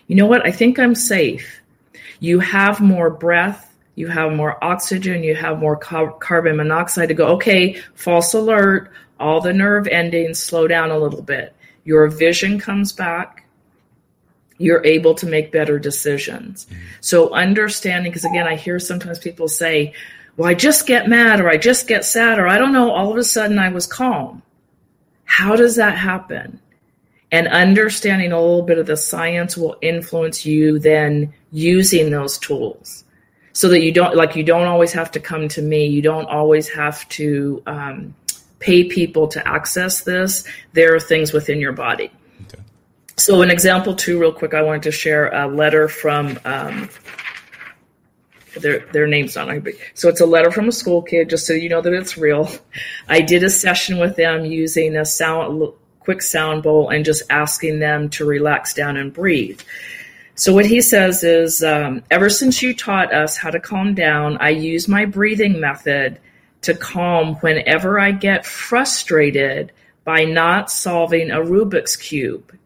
you 0.06 0.16
know 0.16 0.26
what, 0.26 0.46
I 0.46 0.52
think 0.52 0.78
I'm 0.78 0.94
safe. 0.94 1.60
You 2.20 2.38
have 2.40 2.80
more 2.80 3.10
breath, 3.10 3.74
you 3.94 4.06
have 4.08 4.32
more 4.32 4.62
oxygen, 4.62 5.24
you 5.24 5.34
have 5.34 5.58
more 5.58 5.76
car- 5.76 6.12
carbon 6.12 6.56
monoxide 6.56 7.08
to 7.08 7.14
go, 7.14 7.26
okay, 7.34 7.80
false 7.94 8.34
alert, 8.34 8.92
all 9.18 9.40
the 9.40 9.52
nerve 9.52 9.86
endings 9.88 10.38
slow 10.38 10.66
down 10.68 10.90
a 10.90 10.98
little 10.98 11.22
bit. 11.22 11.54
Your 11.84 12.08
vision 12.08 12.58
comes 12.58 12.92
back. 12.92 13.46
You're 14.58 14.84
able 14.84 15.14
to 15.14 15.26
make 15.26 15.52
better 15.52 15.78
decisions. 15.78 16.66
Mm-hmm. 16.66 16.82
So, 17.00 17.32
understanding, 17.32 18.12
because 18.12 18.26
again, 18.26 18.46
I 18.46 18.56
hear 18.56 18.78
sometimes 18.78 19.18
people 19.18 19.48
say, 19.48 19.94
well, 20.36 20.48
I 20.48 20.54
just 20.54 20.86
get 20.86 21.08
mad 21.08 21.40
or 21.40 21.48
I 21.48 21.56
just 21.56 21.88
get 21.88 22.04
sad 22.04 22.38
or 22.38 22.46
I 22.46 22.58
don't 22.58 22.72
know, 22.72 22.90
all 22.90 23.10
of 23.10 23.16
a 23.16 23.24
sudden 23.24 23.58
I 23.58 23.68
was 23.68 23.86
calm. 23.86 24.42
How 25.24 25.56
does 25.56 25.76
that 25.76 25.96
happen? 25.96 26.60
And 27.32 27.46
understanding 27.46 28.32
a 28.32 28.40
little 28.40 28.62
bit 28.62 28.78
of 28.78 28.86
the 28.86 28.96
science 28.96 29.56
will 29.56 29.76
influence 29.80 30.44
you 30.44 30.78
then 30.78 31.32
using 31.52 32.10
those 32.10 32.38
tools 32.38 33.04
so 33.52 33.68
that 33.68 33.82
you 33.82 33.92
don't 33.92 34.16
like 34.16 34.36
you 34.36 34.42
don't 34.42 34.66
always 34.66 34.92
have 34.92 35.10
to 35.10 35.20
come 35.20 35.48
to 35.48 35.62
me 35.62 35.86
you 35.86 36.02
don't 36.02 36.26
always 36.26 36.68
have 36.68 37.08
to 37.08 37.62
um, 37.66 38.14
pay 38.58 38.84
people 38.84 39.28
to 39.28 39.46
access 39.46 40.02
this 40.02 40.44
there 40.72 40.94
are 40.94 41.00
things 41.00 41.32
within 41.32 41.60
your 41.60 41.72
body 41.72 42.10
okay. 42.46 42.62
so 43.16 43.42
an 43.42 43.50
example 43.50 43.94
too 43.94 44.18
real 44.20 44.32
quick 44.32 44.54
i 44.54 44.62
wanted 44.62 44.82
to 44.82 44.92
share 44.92 45.28
a 45.34 45.46
letter 45.46 45.88
from 45.88 46.38
um, 46.44 46.88
their 48.54 48.80
their 48.92 49.06
name's 49.06 49.36
not 49.36 49.48
on 49.48 49.66
So 49.94 50.08
it's 50.08 50.20
a 50.20 50.26
letter 50.26 50.50
from 50.50 50.68
a 50.68 50.72
school 50.72 51.02
kid, 51.02 51.30
just 51.30 51.46
so 51.46 51.52
you 51.52 51.68
know 51.68 51.80
that 51.80 51.92
it's 51.92 52.16
real. 52.16 52.50
I 53.08 53.20
did 53.20 53.42
a 53.42 53.50
session 53.50 53.98
with 53.98 54.16
them 54.16 54.44
using 54.44 54.96
a 54.96 55.04
sound 55.04 55.72
quick 56.00 56.22
sound 56.22 56.62
bowl 56.62 56.88
and 56.88 57.04
just 57.04 57.22
asking 57.30 57.78
them 57.78 58.08
to 58.10 58.24
relax 58.24 58.74
down 58.74 58.96
and 58.96 59.12
breathe. 59.12 59.60
So 60.34 60.54
what 60.54 60.64
he 60.64 60.80
says 60.80 61.22
is, 61.22 61.62
um, 61.62 62.02
ever 62.10 62.30
since 62.30 62.62
you 62.62 62.74
taught 62.74 63.12
us 63.12 63.36
how 63.36 63.50
to 63.50 63.60
calm 63.60 63.94
down, 63.94 64.38
I 64.38 64.48
use 64.48 64.88
my 64.88 65.04
breathing 65.04 65.60
method 65.60 66.18
to 66.62 66.74
calm 66.74 67.34
whenever 67.36 68.00
I 68.00 68.12
get 68.12 68.46
frustrated 68.46 69.72
by 70.04 70.24
not 70.24 70.70
solving 70.70 71.30
a 71.30 71.36
Rubik's 71.36 71.96
cube. 71.96 72.56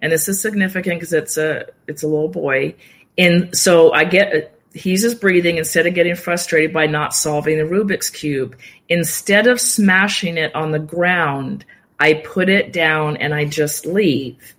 And 0.00 0.12
this 0.12 0.28
is 0.28 0.40
significant 0.40 0.96
because 0.96 1.12
it's 1.12 1.36
a 1.36 1.66
it's 1.86 2.02
a 2.02 2.08
little 2.08 2.28
boy. 2.28 2.74
And 3.16 3.56
so 3.56 3.92
I 3.92 4.04
get 4.04 4.57
he's 4.74 5.02
just 5.02 5.20
breathing 5.20 5.56
instead 5.56 5.86
of 5.86 5.94
getting 5.94 6.16
frustrated 6.16 6.72
by 6.72 6.86
not 6.86 7.14
solving 7.14 7.58
the 7.58 7.64
Rubik's 7.64 8.10
Cube. 8.10 8.56
Instead 8.88 9.46
of 9.46 9.60
smashing 9.60 10.36
it 10.36 10.54
on 10.54 10.70
the 10.70 10.78
ground, 10.78 11.64
I 11.98 12.14
put 12.14 12.48
it 12.48 12.72
down 12.72 13.16
and 13.16 13.34
I 13.34 13.44
just 13.44 13.86
leave. 13.86 14.54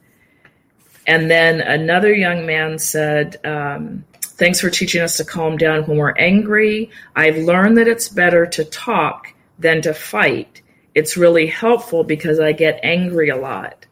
And 1.07 1.29
then 1.29 1.61
another 1.61 2.13
young 2.13 2.45
man 2.45 2.79
said, 2.79 3.37
um, 3.45 4.05
Thanks 4.39 4.61
for 4.61 4.69
teaching 4.69 5.01
us 5.01 5.17
to 5.17 5.25
calm 5.25 5.57
down 5.57 5.83
when 5.83 5.97
we're 5.97 6.15
angry. 6.17 6.91
I've 7.13 7.37
learned 7.39 7.77
that 7.77 7.89
it's 7.89 8.07
better 8.07 8.45
to 8.45 8.63
talk 8.63 9.33
than 9.59 9.81
to 9.81 9.93
fight. 9.93 10.61
It's 10.95 11.17
really 11.17 11.45
helpful 11.45 12.05
because 12.05 12.39
I 12.39 12.53
get 12.53 12.79
angry 12.81 13.27
a 13.27 13.35
lot. 13.35 13.85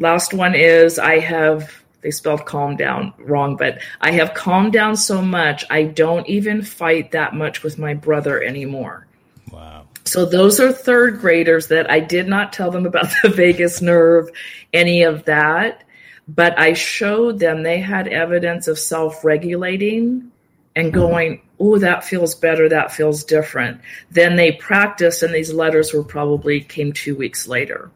Last 0.00 0.34
one 0.34 0.56
is 0.56 0.98
I 0.98 1.20
have 1.20 1.81
they 2.02 2.10
spelled 2.10 2.44
calm 2.44 2.76
down 2.76 3.14
wrong, 3.18 3.56
but 3.56 3.78
I 4.00 4.12
have 4.12 4.34
calmed 4.34 4.72
down 4.72 4.96
so 4.96 5.22
much, 5.22 5.64
I 5.70 5.84
don't 5.84 6.28
even 6.28 6.62
fight 6.62 7.12
that 7.12 7.34
much 7.34 7.62
with 7.62 7.78
my 7.78 7.94
brother 7.94 8.42
anymore. 8.42 9.06
Wow. 9.50 9.86
So 10.04 10.24
those 10.24 10.58
are 10.60 10.72
third 10.72 11.20
graders 11.20 11.68
that 11.68 11.90
I 11.90 12.00
did 12.00 12.26
not 12.26 12.52
tell 12.52 12.70
them 12.70 12.86
about 12.86 13.12
the 13.22 13.28
vagus 13.34 13.80
nerve, 13.80 14.28
any 14.72 15.02
of 15.04 15.24
that, 15.24 15.84
but 16.26 16.58
I 16.58 16.72
showed 16.72 17.38
them 17.38 17.62
they 17.62 17.78
had 17.78 18.08
evidence 18.08 18.66
of 18.66 18.78
self 18.78 19.24
regulating 19.24 20.32
and 20.74 20.88
hmm. 20.88 20.94
going, 20.94 21.42
oh, 21.60 21.78
that 21.78 22.04
feels 22.04 22.34
better, 22.34 22.68
that 22.68 22.92
feels 22.92 23.24
different. 23.24 23.80
Then 24.10 24.36
they 24.36 24.52
practiced, 24.52 25.22
and 25.22 25.32
these 25.32 25.52
letters 25.52 25.92
were 25.92 26.04
probably 26.04 26.60
came 26.60 26.92
two 26.92 27.14
weeks 27.14 27.46
later. 27.46 27.90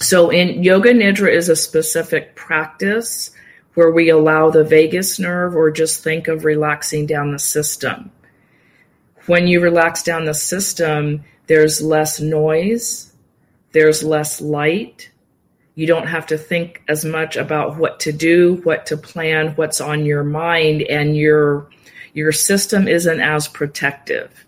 So 0.00 0.30
in 0.30 0.62
yoga 0.62 0.92
nidra 0.92 1.32
is 1.32 1.48
a 1.48 1.56
specific 1.56 2.34
practice 2.34 3.30
where 3.74 3.90
we 3.90 4.10
allow 4.10 4.50
the 4.50 4.64
vagus 4.64 5.18
nerve 5.18 5.54
or 5.54 5.70
just 5.70 6.02
think 6.02 6.28
of 6.28 6.44
relaxing 6.44 7.06
down 7.06 7.32
the 7.32 7.38
system. 7.38 8.10
When 9.26 9.46
you 9.46 9.60
relax 9.60 10.02
down 10.02 10.24
the 10.24 10.34
system, 10.34 11.24
there's 11.46 11.80
less 11.80 12.20
noise, 12.20 13.12
there's 13.72 14.02
less 14.02 14.40
light. 14.40 15.10
You 15.76 15.86
don't 15.86 16.08
have 16.08 16.26
to 16.26 16.38
think 16.38 16.82
as 16.88 17.04
much 17.04 17.36
about 17.36 17.76
what 17.76 18.00
to 18.00 18.12
do, 18.12 18.60
what 18.64 18.86
to 18.86 18.96
plan, 18.96 19.54
what's 19.54 19.80
on 19.80 20.04
your 20.04 20.24
mind, 20.24 20.82
and 20.82 21.16
your 21.16 21.68
your 22.12 22.32
system 22.32 22.88
isn't 22.88 23.20
as 23.20 23.46
protective. 23.46 24.46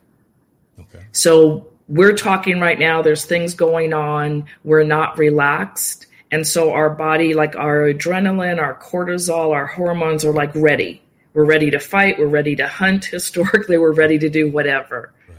Okay. 0.78 1.04
So 1.12 1.71
we're 1.92 2.14
talking 2.14 2.58
right 2.58 2.78
now, 2.78 3.02
there's 3.02 3.26
things 3.26 3.52
going 3.52 3.92
on, 3.92 4.46
we're 4.64 4.82
not 4.82 5.18
relaxed. 5.18 6.06
And 6.30 6.46
so 6.46 6.72
our 6.72 6.88
body, 6.88 7.34
like 7.34 7.54
our 7.54 7.80
adrenaline, 7.92 8.58
our 8.58 8.74
cortisol, 8.80 9.52
our 9.52 9.66
hormones 9.66 10.24
are 10.24 10.32
like 10.32 10.54
ready. 10.54 11.02
We're 11.34 11.44
ready 11.44 11.70
to 11.70 11.78
fight, 11.78 12.18
we're 12.18 12.28
ready 12.28 12.56
to 12.56 12.66
hunt. 12.66 13.04
Historically, 13.16 13.76
we're 13.76 13.92
ready 13.92 14.18
to 14.20 14.30
do 14.30 14.50
whatever. 14.50 15.12
Right. 15.28 15.36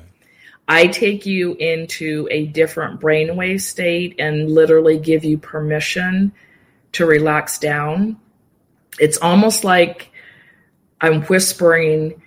I 0.68 0.88
take 0.88 1.26
you 1.26 1.56
into 1.56 2.28
a 2.30 2.46
different 2.46 3.02
brainwave 3.02 3.62
state 3.62 4.16
and 4.20 4.52
literally 4.52 5.00
give 5.00 5.24
you 5.24 5.40
permission 5.40 6.32
to 6.92 7.08
relax 7.08 7.58
down. 7.58 8.16
It's 9.00 9.18
almost 9.18 9.64
like 9.64 10.12
I'm 11.02 11.24
whispering, 11.24 12.22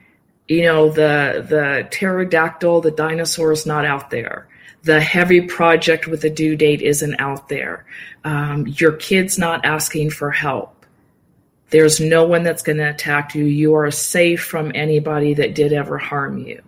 you 0.49 0.62
know, 0.62 0.88
the 0.88 1.44
the 1.49 1.88
pterodactyl, 1.90 2.80
the 2.80 2.90
dinosaur 2.90 3.53
is 3.53 3.66
not 3.66 3.84
out 3.84 4.11
there. 4.11 4.49
The 4.82 5.01
heavy 5.01 5.40
project 5.40 6.07
with 6.07 6.22
a 6.24 6.30
due 6.30 6.55
date 6.55 6.82
isn't 6.82 7.18
out 7.18 7.49
there. 7.49 7.84
Um, 8.24 8.66
your 8.66 8.92
kid's 8.92 9.38
not 9.38 9.64
asking 9.64 10.11
for 10.11 10.30
help. 10.30 10.86
There's 11.70 11.99
no 11.99 12.24
one 12.24 12.44
that's 12.44 12.62
going 12.62 12.78
to 12.78 12.90
attack 12.90 13.34
you. 13.34 13.44
You 13.44 13.74
are 13.74 13.90
safe 13.90 14.44
from 14.44 14.70
anybody 14.74 15.34
that 15.34 15.57
did 15.57 15.72
ever 15.72 15.99
harm 15.99 16.38
you. 16.38 16.62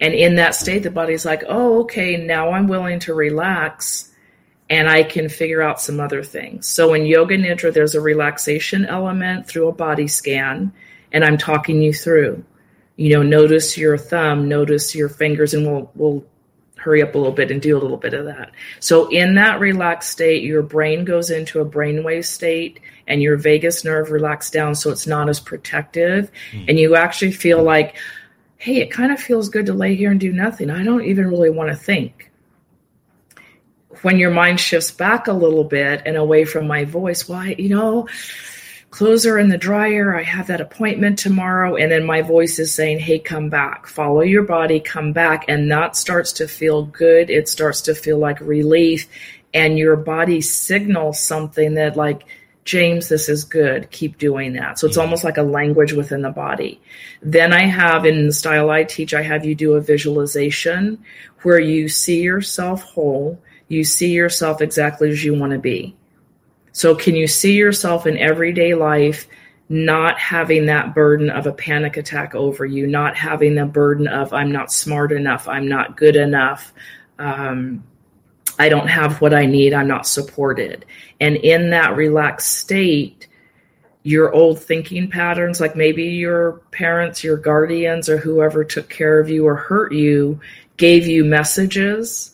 And 0.00 0.12
in 0.12 0.34
that 0.36 0.56
state, 0.56 0.82
the 0.82 0.90
body's 0.90 1.24
like, 1.24 1.44
oh, 1.46 1.82
okay, 1.82 2.16
now 2.16 2.50
I'm 2.50 2.66
willing 2.66 2.98
to 3.00 3.14
relax 3.14 4.12
and 4.68 4.88
I 4.88 5.04
can 5.04 5.28
figure 5.28 5.62
out 5.62 5.80
some 5.80 6.00
other 6.00 6.22
things. 6.22 6.66
So 6.66 6.94
in 6.94 7.06
Yoga 7.06 7.36
Nidra, 7.36 7.72
there's 7.72 7.94
a 7.94 8.00
relaxation 8.00 8.84
element 8.86 9.46
through 9.46 9.68
a 9.68 9.72
body 9.72 10.08
scan, 10.08 10.72
and 11.12 11.24
I'm 11.24 11.38
talking 11.38 11.80
you 11.82 11.92
through. 11.92 12.44
You 12.96 13.14
know, 13.14 13.22
notice 13.22 13.76
your 13.76 13.98
thumb, 13.98 14.48
notice 14.48 14.94
your 14.94 15.08
fingers, 15.08 15.54
and 15.54 15.66
we'll 15.66 15.90
we'll 15.94 16.24
hurry 16.76 17.02
up 17.02 17.14
a 17.14 17.18
little 17.18 17.32
bit 17.32 17.50
and 17.50 17.62
do 17.62 17.76
a 17.76 17.80
little 17.80 17.96
bit 17.96 18.12
of 18.12 18.26
that. 18.26 18.52
So 18.78 19.08
in 19.08 19.36
that 19.36 19.58
relaxed 19.58 20.10
state, 20.10 20.42
your 20.42 20.62
brain 20.62 21.06
goes 21.06 21.30
into 21.30 21.60
a 21.60 21.64
brainwave 21.64 22.26
state 22.26 22.78
and 23.08 23.22
your 23.22 23.38
vagus 23.38 23.84
nerve 23.84 24.10
relaxes 24.10 24.50
down 24.50 24.74
so 24.74 24.90
it's 24.90 25.06
not 25.06 25.30
as 25.30 25.40
protective. 25.40 26.30
Mm. 26.52 26.68
And 26.68 26.78
you 26.78 26.94
actually 26.94 27.32
feel 27.32 27.62
like, 27.62 27.96
hey, 28.58 28.82
it 28.82 28.90
kind 28.90 29.12
of 29.12 29.18
feels 29.18 29.48
good 29.48 29.64
to 29.66 29.72
lay 29.72 29.94
here 29.94 30.10
and 30.10 30.20
do 30.20 30.30
nothing. 30.30 30.68
I 30.68 30.84
don't 30.84 31.04
even 31.04 31.28
really 31.28 31.48
want 31.48 31.70
to 31.70 31.76
think 31.76 32.30
when 34.02 34.18
your 34.18 34.30
mind 34.30 34.60
shifts 34.60 34.90
back 34.90 35.26
a 35.26 35.32
little 35.32 35.64
bit 35.64 36.02
and 36.04 36.16
away 36.16 36.44
from 36.44 36.66
my 36.66 36.84
voice, 36.84 37.26
why, 37.26 37.54
you 37.58 37.70
know, 37.70 38.06
clothes 38.94 39.26
are 39.26 39.40
in 39.40 39.48
the 39.48 39.58
dryer. 39.58 40.16
I 40.16 40.22
have 40.22 40.46
that 40.46 40.60
appointment 40.60 41.18
tomorrow. 41.18 41.74
And 41.74 41.90
then 41.90 42.04
my 42.04 42.22
voice 42.22 42.60
is 42.60 42.72
saying, 42.72 43.00
hey, 43.00 43.18
come 43.18 43.50
back, 43.50 43.88
follow 43.88 44.20
your 44.20 44.44
body, 44.44 44.78
come 44.78 45.12
back. 45.12 45.46
And 45.48 45.68
that 45.72 45.96
starts 45.96 46.32
to 46.34 46.46
feel 46.46 46.84
good. 46.84 47.28
It 47.28 47.48
starts 47.48 47.80
to 47.82 47.94
feel 47.96 48.18
like 48.18 48.40
relief. 48.40 49.08
And 49.52 49.76
your 49.76 49.96
body 49.96 50.40
signals 50.40 51.18
something 51.18 51.74
that, 51.74 51.96
like, 51.96 52.22
James, 52.64 53.08
this 53.08 53.28
is 53.28 53.42
good. 53.42 53.90
Keep 53.90 54.18
doing 54.18 54.52
that. 54.52 54.78
So 54.78 54.86
it's 54.86 54.96
mm-hmm. 54.96 55.06
almost 55.06 55.24
like 55.24 55.38
a 55.38 55.42
language 55.42 55.92
within 55.92 56.22
the 56.22 56.30
body. 56.30 56.80
Then 57.20 57.52
I 57.52 57.66
have 57.66 58.06
in 58.06 58.28
the 58.28 58.32
style 58.32 58.70
I 58.70 58.84
teach, 58.84 59.12
I 59.12 59.22
have 59.22 59.44
you 59.44 59.56
do 59.56 59.74
a 59.74 59.80
visualization 59.80 61.02
where 61.42 61.58
you 61.58 61.88
see 61.88 62.22
yourself 62.22 62.82
whole 62.82 63.42
you 63.68 63.84
see 63.84 64.12
yourself 64.12 64.60
exactly 64.60 65.10
as 65.10 65.24
you 65.24 65.34
want 65.34 65.52
to 65.52 65.58
be. 65.58 65.96
So, 66.74 66.94
can 66.96 67.14
you 67.14 67.28
see 67.28 67.54
yourself 67.54 68.04
in 68.04 68.18
everyday 68.18 68.74
life 68.74 69.28
not 69.68 70.18
having 70.18 70.66
that 70.66 70.92
burden 70.92 71.30
of 71.30 71.46
a 71.46 71.52
panic 71.52 71.96
attack 71.96 72.34
over 72.34 72.66
you, 72.66 72.86
not 72.88 73.16
having 73.16 73.54
the 73.54 73.64
burden 73.64 74.08
of, 74.08 74.32
I'm 74.32 74.50
not 74.50 74.72
smart 74.72 75.12
enough, 75.12 75.46
I'm 75.46 75.68
not 75.68 75.96
good 75.96 76.16
enough, 76.16 76.72
um, 77.20 77.84
I 78.58 78.68
don't 78.68 78.88
have 78.88 79.20
what 79.20 79.32
I 79.32 79.46
need, 79.46 79.72
I'm 79.72 79.86
not 79.86 80.06
supported. 80.06 80.84
And 81.20 81.36
in 81.36 81.70
that 81.70 81.96
relaxed 81.96 82.58
state, 82.58 83.28
your 84.02 84.34
old 84.34 84.60
thinking 84.60 85.08
patterns, 85.08 85.60
like 85.60 85.76
maybe 85.76 86.04
your 86.04 86.60
parents, 86.72 87.22
your 87.22 87.36
guardians, 87.36 88.08
or 88.08 88.18
whoever 88.18 88.64
took 88.64 88.90
care 88.90 89.20
of 89.20 89.30
you 89.30 89.46
or 89.46 89.54
hurt 89.54 89.92
you, 89.92 90.40
gave 90.76 91.06
you 91.06 91.24
messages 91.24 92.33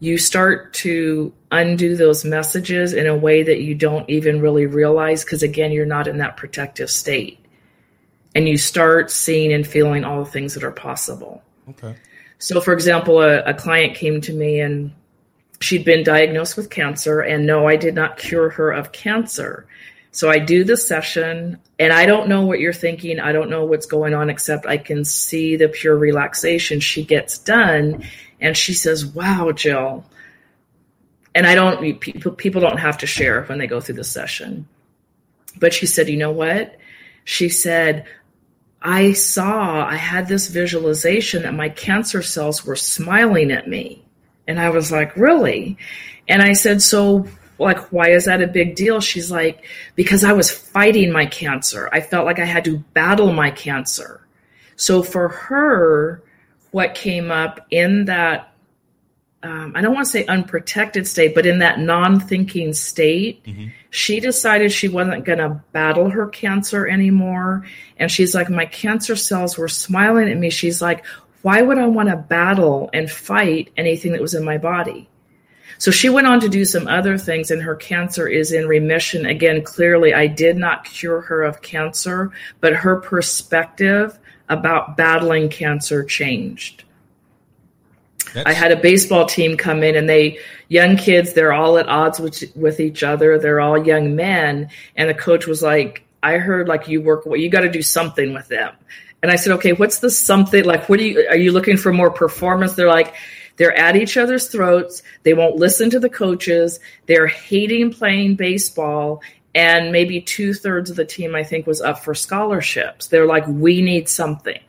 you 0.00 0.16
start 0.16 0.72
to 0.72 1.32
undo 1.50 1.94
those 1.94 2.24
messages 2.24 2.94
in 2.94 3.06
a 3.06 3.16
way 3.16 3.42
that 3.42 3.60
you 3.60 3.74
don't 3.74 4.08
even 4.08 4.40
really 4.40 4.64
realize 4.66 5.22
because 5.22 5.42
again 5.42 5.70
you're 5.70 5.86
not 5.86 6.08
in 6.08 6.18
that 6.18 6.38
protective 6.38 6.90
state. 6.90 7.38
And 8.34 8.48
you 8.48 8.56
start 8.56 9.10
seeing 9.10 9.52
and 9.52 9.66
feeling 9.66 10.04
all 10.04 10.24
the 10.24 10.30
things 10.30 10.54
that 10.54 10.64
are 10.64 10.70
possible. 10.70 11.42
Okay. 11.68 11.96
So 12.38 12.60
for 12.60 12.72
example 12.72 13.20
a, 13.20 13.42
a 13.42 13.54
client 13.54 13.94
came 13.94 14.22
to 14.22 14.32
me 14.32 14.60
and 14.60 14.92
she'd 15.60 15.84
been 15.84 16.02
diagnosed 16.02 16.56
with 16.56 16.70
cancer 16.70 17.20
and 17.20 17.46
no 17.46 17.68
i 17.68 17.76
did 17.76 17.94
not 17.94 18.16
cure 18.16 18.48
her 18.48 18.72
of 18.72 18.92
cancer. 18.92 19.66
So 20.12 20.30
i 20.30 20.38
do 20.38 20.64
the 20.64 20.78
session 20.78 21.58
and 21.78 21.92
i 21.92 22.06
don't 22.06 22.28
know 22.28 22.46
what 22.46 22.60
you're 22.60 22.72
thinking. 22.72 23.20
I 23.20 23.32
don't 23.32 23.50
know 23.50 23.66
what's 23.66 23.86
going 23.86 24.14
on 24.14 24.30
except 24.30 24.64
i 24.64 24.78
can 24.78 25.04
see 25.04 25.56
the 25.56 25.68
pure 25.68 25.98
relaxation. 25.98 26.80
She 26.80 27.04
gets 27.04 27.38
done 27.38 28.02
and 28.40 28.56
she 28.56 28.74
says, 28.74 29.06
"Wow, 29.06 29.52
Jill." 29.52 30.04
And 31.34 31.46
I 31.46 31.54
don't 31.54 32.00
people 32.00 32.32
people 32.32 32.60
don't 32.60 32.78
have 32.78 32.98
to 32.98 33.06
share 33.06 33.44
when 33.44 33.58
they 33.58 33.66
go 33.66 33.80
through 33.80 33.96
the 33.96 34.04
session. 34.04 34.66
But 35.58 35.74
she 35.74 35.86
said, 35.86 36.08
"You 36.08 36.16
know 36.16 36.32
what?" 36.32 36.76
She 37.24 37.48
said, 37.48 38.06
"I 38.82 39.12
saw 39.12 39.86
I 39.86 39.96
had 39.96 40.28
this 40.28 40.48
visualization 40.48 41.42
that 41.42 41.54
my 41.54 41.68
cancer 41.68 42.22
cells 42.22 42.64
were 42.64 42.76
smiling 42.76 43.50
at 43.52 43.68
me." 43.68 44.04
And 44.48 44.58
I 44.60 44.70
was 44.70 44.90
like, 44.90 45.16
"Really?" 45.16 45.76
And 46.28 46.42
I 46.42 46.54
said, 46.54 46.82
"So 46.82 47.26
like 47.60 47.92
why 47.92 48.08
is 48.08 48.24
that 48.24 48.42
a 48.42 48.46
big 48.46 48.74
deal 48.74 49.00
she's 49.00 49.30
like 49.30 49.64
because 49.94 50.24
i 50.24 50.32
was 50.32 50.50
fighting 50.50 51.12
my 51.12 51.26
cancer 51.26 51.88
i 51.92 52.00
felt 52.00 52.24
like 52.24 52.38
i 52.38 52.44
had 52.44 52.64
to 52.64 52.78
battle 52.94 53.32
my 53.32 53.50
cancer 53.50 54.26
so 54.76 55.02
for 55.02 55.28
her 55.28 56.22
what 56.70 56.94
came 56.94 57.30
up 57.30 57.66
in 57.70 58.06
that 58.06 58.50
um, 59.42 59.72
I 59.74 59.80
don't 59.80 59.94
want 59.94 60.04
to 60.04 60.10
say 60.10 60.26
unprotected 60.26 61.06
state, 61.06 61.34
but 61.34 61.46
in 61.46 61.60
that 61.60 61.78
non 61.78 62.20
thinking 62.20 62.74
state, 62.74 63.42
mm-hmm. 63.44 63.68
she 63.88 64.20
decided 64.20 64.70
she 64.70 64.88
wasn't 64.88 65.24
going 65.24 65.38
to 65.38 65.62
battle 65.72 66.10
her 66.10 66.26
cancer 66.26 66.86
anymore. 66.86 67.66
And 67.96 68.10
she's 68.10 68.34
like, 68.34 68.50
My 68.50 68.66
cancer 68.66 69.16
cells 69.16 69.56
were 69.56 69.68
smiling 69.68 70.28
at 70.28 70.36
me. 70.36 70.50
She's 70.50 70.82
like, 70.82 71.06
Why 71.40 71.62
would 71.62 71.78
I 71.78 71.86
want 71.86 72.10
to 72.10 72.16
battle 72.16 72.90
and 72.92 73.10
fight 73.10 73.72
anything 73.78 74.12
that 74.12 74.20
was 74.20 74.34
in 74.34 74.44
my 74.44 74.58
body? 74.58 75.08
So 75.78 75.90
she 75.90 76.10
went 76.10 76.26
on 76.26 76.40
to 76.40 76.48
do 76.50 76.66
some 76.66 76.86
other 76.86 77.16
things, 77.16 77.50
and 77.50 77.62
her 77.62 77.74
cancer 77.74 78.28
is 78.28 78.52
in 78.52 78.68
remission. 78.68 79.24
Again, 79.24 79.62
clearly, 79.62 80.12
I 80.12 80.26
did 80.26 80.58
not 80.58 80.84
cure 80.84 81.22
her 81.22 81.42
of 81.42 81.62
cancer, 81.62 82.32
but 82.60 82.74
her 82.74 82.96
perspective 82.96 84.18
about 84.50 84.96
battling 84.96 85.48
cancer 85.48 86.04
changed. 86.04 86.84
That's... 88.34 88.46
I 88.46 88.52
had 88.52 88.72
a 88.72 88.76
baseball 88.76 89.24
team 89.24 89.56
come 89.56 89.82
in 89.82 89.96
and 89.96 90.08
they 90.08 90.38
young 90.68 90.96
kids, 90.96 91.32
they're 91.32 91.52
all 91.52 91.78
at 91.78 91.88
odds 91.88 92.20
with 92.20 92.44
with 92.54 92.80
each 92.80 93.02
other. 93.02 93.38
They're 93.38 93.60
all 93.60 93.84
young 93.84 94.14
men 94.14 94.68
and 94.96 95.08
the 95.08 95.14
coach 95.14 95.46
was 95.46 95.62
like, 95.62 96.04
"I 96.22 96.36
heard 96.36 96.68
like 96.68 96.88
you 96.88 97.00
work 97.00 97.24
Well, 97.24 97.40
you 97.40 97.48
got 97.48 97.60
to 97.60 97.70
do 97.70 97.82
something 97.82 98.34
with 98.34 98.48
them." 98.48 98.74
And 99.22 99.30
I 99.30 99.36
said, 99.36 99.52
"Okay, 99.54 99.72
what's 99.72 100.00
the 100.00 100.10
something 100.10 100.64
like 100.64 100.88
what 100.88 100.98
do 100.98 101.06
you 101.06 101.26
are 101.28 101.36
you 101.36 101.52
looking 101.52 101.76
for 101.76 101.92
more 101.92 102.10
performance?" 102.10 102.74
They're 102.74 102.88
like 102.88 103.14
they're 103.56 103.76
at 103.76 103.96
each 103.96 104.16
other's 104.16 104.48
throats. 104.48 105.02
They 105.22 105.34
won't 105.34 105.56
listen 105.56 105.90
to 105.90 106.00
the 106.00 106.08
coaches. 106.08 106.80
They're 107.06 107.26
hating 107.26 107.92
playing 107.92 108.36
baseball 108.36 109.22
and 109.54 109.92
maybe 109.92 110.20
two 110.20 110.54
thirds 110.54 110.90
of 110.90 110.96
the 110.96 111.04
team 111.04 111.34
I 111.34 111.42
think 111.42 111.66
was 111.66 111.80
up 111.80 112.04
for 112.04 112.14
scholarships. 112.14 113.08
They're 113.08 113.26
like, 113.26 113.46
we 113.46 113.82
need 113.82 114.08
something. 114.08 114.60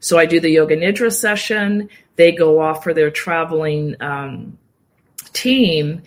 So 0.00 0.18
I 0.18 0.26
do 0.26 0.40
the 0.40 0.50
yoga 0.50 0.76
nidra 0.76 1.12
session. 1.12 1.88
They 2.16 2.32
go 2.32 2.60
off 2.60 2.84
for 2.84 2.94
their 2.94 3.10
traveling 3.10 3.96
um, 4.00 4.58
team, 5.32 6.02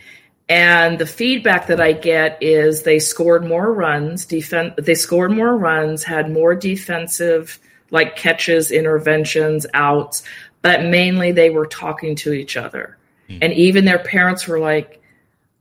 and 0.48 0.98
the 0.98 1.06
feedback 1.06 1.68
that 1.68 1.80
I 1.80 1.92
get 1.94 2.42
is 2.42 2.82
they 2.82 2.98
scored 2.98 3.46
more 3.46 3.72
runs. 3.72 4.26
Defen- 4.26 4.76
they 4.84 4.96
scored 4.96 5.32
more 5.32 5.56
runs, 5.56 6.04
had 6.04 6.32
more 6.32 6.56
defensive 6.56 7.60
like 7.92 8.16
catches, 8.16 8.72
interventions, 8.72 9.66
outs, 9.74 10.24
but 10.62 10.84
mainly 10.84 11.32
they 11.32 11.50
were 11.50 11.66
talking 11.66 12.16
to 12.16 12.34
each 12.34 12.58
other. 12.58 12.98
Mm. 13.30 13.40
And 13.42 13.54
even 13.54 13.86
their 13.86 14.00
parents 14.00 14.48
were 14.48 14.60
like, 14.60 15.02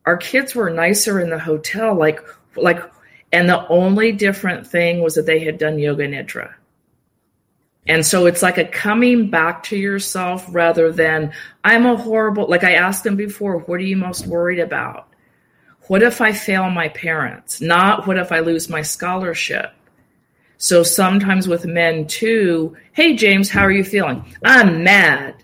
"Our 0.07 0.17
kids 0.17 0.55
were 0.55 0.71
nicer 0.71 1.21
in 1.21 1.31
the 1.31 1.39
hotel." 1.39 1.95
Like 1.95 2.21
like 2.63 2.81
and 3.33 3.49
the 3.49 3.67
only 3.69 4.13
different 4.13 4.67
thing 4.67 5.03
was 5.03 5.15
that 5.15 5.27
they 5.27 5.41
had 5.41 5.59
done 5.59 5.79
yoga 5.79 6.09
nidra. 6.09 6.55
And 7.87 8.05
so 8.05 8.27
it's 8.27 8.43
like 8.43 8.59
a 8.59 8.65
coming 8.65 9.31
back 9.31 9.63
to 9.65 9.77
yourself 9.77 10.47
rather 10.51 10.93
than 10.93 11.33
i'm 11.65 11.87
a 11.87 11.97
horrible 11.97 12.47
like 12.49 12.65
i 12.65 12.75
asked 12.75 13.05
them 13.05 13.17
before 13.17 13.59
what 13.61 13.81
are 13.81 13.85
you 13.85 13.97
most 13.97 14.27
worried 14.27 14.59
about? 14.59 15.09
What 15.89 16.03
if 16.03 16.21
i 16.21 16.33
fail 16.33 16.69
my 16.71 16.89
parents? 16.89 17.61
Not 17.61 18.07
what 18.07 18.19
if 18.19 18.31
i 18.31 18.41
lose 18.41 18.69
my 18.69 18.83
scholarship? 18.83 19.73
So 20.59 20.83
sometimes 20.83 21.49
with 21.49 21.65
men 21.65 22.07
too 22.07 22.77
hey 22.93 23.17
james 23.17 23.49
how 23.49 23.63
are 23.63 23.73
you 23.73 23.85
feeling? 23.85 24.25
I'm 24.45 24.85
mad. 24.85 25.43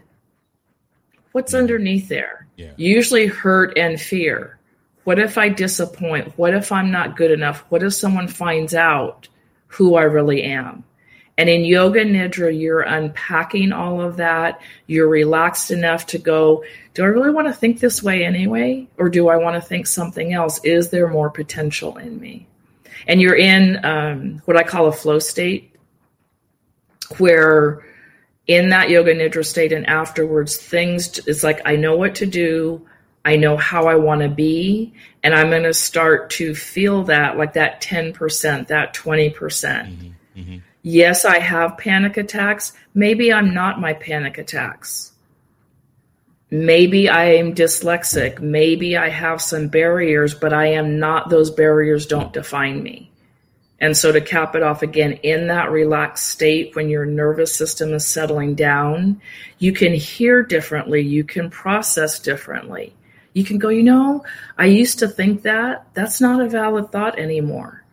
What's 1.32 1.54
underneath 1.54 2.08
there? 2.08 2.46
Yeah. 2.56 2.70
usually 2.76 3.26
hurt 3.26 3.76
and 3.76 4.00
fear 4.00 4.53
what 5.04 5.18
if 5.18 5.38
I 5.38 5.48
disappoint? 5.48 6.36
What 6.38 6.54
if 6.54 6.72
I'm 6.72 6.90
not 6.90 7.16
good 7.16 7.30
enough? 7.30 7.60
What 7.68 7.82
if 7.82 7.94
someone 7.94 8.28
finds 8.28 8.74
out 8.74 9.28
who 9.66 9.94
I 9.94 10.02
really 10.02 10.42
am? 10.42 10.84
And 11.36 11.48
in 11.48 11.64
yoga 11.64 12.04
nidra, 12.04 12.58
you're 12.58 12.82
unpacking 12.82 13.72
all 13.72 14.00
of 14.00 14.16
that. 14.16 14.60
You're 14.86 15.08
relaxed 15.08 15.70
enough 15.70 16.06
to 16.06 16.18
go, 16.18 16.64
do 16.94 17.02
I 17.02 17.06
really 17.06 17.30
want 17.30 17.48
to 17.48 17.52
think 17.52 17.80
this 17.80 18.02
way 18.02 18.24
anyway? 18.24 18.86
Or 18.96 19.08
do 19.08 19.28
I 19.28 19.36
want 19.36 19.56
to 19.56 19.68
think 19.68 19.86
something 19.86 20.32
else? 20.32 20.60
Is 20.64 20.90
there 20.90 21.08
more 21.08 21.30
potential 21.30 21.96
in 21.96 22.20
me? 22.20 22.46
And 23.06 23.20
you're 23.20 23.36
in 23.36 23.84
um, 23.84 24.42
what 24.44 24.56
I 24.56 24.62
call 24.62 24.86
a 24.86 24.92
flow 24.92 25.18
state, 25.18 25.74
where 27.18 27.84
in 28.46 28.68
that 28.68 28.88
yoga 28.88 29.14
nidra 29.14 29.44
state 29.44 29.72
and 29.72 29.86
afterwards, 29.86 30.56
things, 30.56 31.18
it's 31.26 31.42
like, 31.42 31.60
I 31.64 31.76
know 31.76 31.96
what 31.96 32.14
to 32.16 32.26
do. 32.26 32.86
I 33.24 33.36
know 33.36 33.56
how 33.56 33.86
I 33.86 33.94
want 33.94 34.20
to 34.20 34.28
be, 34.28 34.92
and 35.22 35.34
I'm 35.34 35.48
going 35.48 35.62
to 35.62 35.74
start 35.74 36.30
to 36.30 36.54
feel 36.54 37.04
that 37.04 37.38
like 37.38 37.54
that 37.54 37.80
10%, 37.80 38.66
that 38.68 38.94
20%. 38.94 39.34
percent 39.34 39.88
mm 39.88 39.98
hmm 39.98 40.40
mm-hmm. 40.40 40.58
Yes, 40.86 41.24
I 41.24 41.38
have 41.38 41.78
panic 41.78 42.18
attacks. 42.18 42.74
Maybe 42.92 43.32
I'm 43.32 43.54
not 43.54 43.80
my 43.80 43.94
panic 43.94 44.36
attacks. 44.36 45.12
Maybe 46.50 47.08
I 47.08 47.36
am 47.36 47.54
dyslexic. 47.54 48.38
Maybe 48.40 48.94
I 48.94 49.08
have 49.08 49.40
some 49.40 49.68
barriers, 49.68 50.34
but 50.34 50.52
I 50.52 50.66
am 50.72 50.98
not, 50.98 51.30
those 51.30 51.50
barriers 51.50 52.04
don't 52.04 52.34
define 52.34 52.82
me. 52.82 53.10
And 53.80 53.96
so 53.96 54.12
to 54.12 54.20
cap 54.20 54.54
it 54.56 54.62
off 54.62 54.82
again, 54.82 55.14
in 55.22 55.46
that 55.46 55.70
relaxed 55.70 56.28
state, 56.28 56.76
when 56.76 56.90
your 56.90 57.06
nervous 57.06 57.54
system 57.54 57.94
is 57.94 58.06
settling 58.06 58.54
down, 58.54 59.22
you 59.58 59.72
can 59.72 59.94
hear 59.94 60.42
differently, 60.42 61.00
you 61.00 61.24
can 61.24 61.48
process 61.48 62.18
differently 62.18 62.94
you 63.34 63.44
can 63.44 63.58
go, 63.58 63.68
you 63.68 63.82
know, 63.82 64.24
I 64.56 64.66
used 64.66 65.00
to 65.00 65.08
think 65.08 65.42
that. 65.42 65.86
That's 65.92 66.20
not 66.20 66.40
a 66.40 66.48
valid 66.48 66.90
thought 66.90 67.18
anymore. 67.18 67.84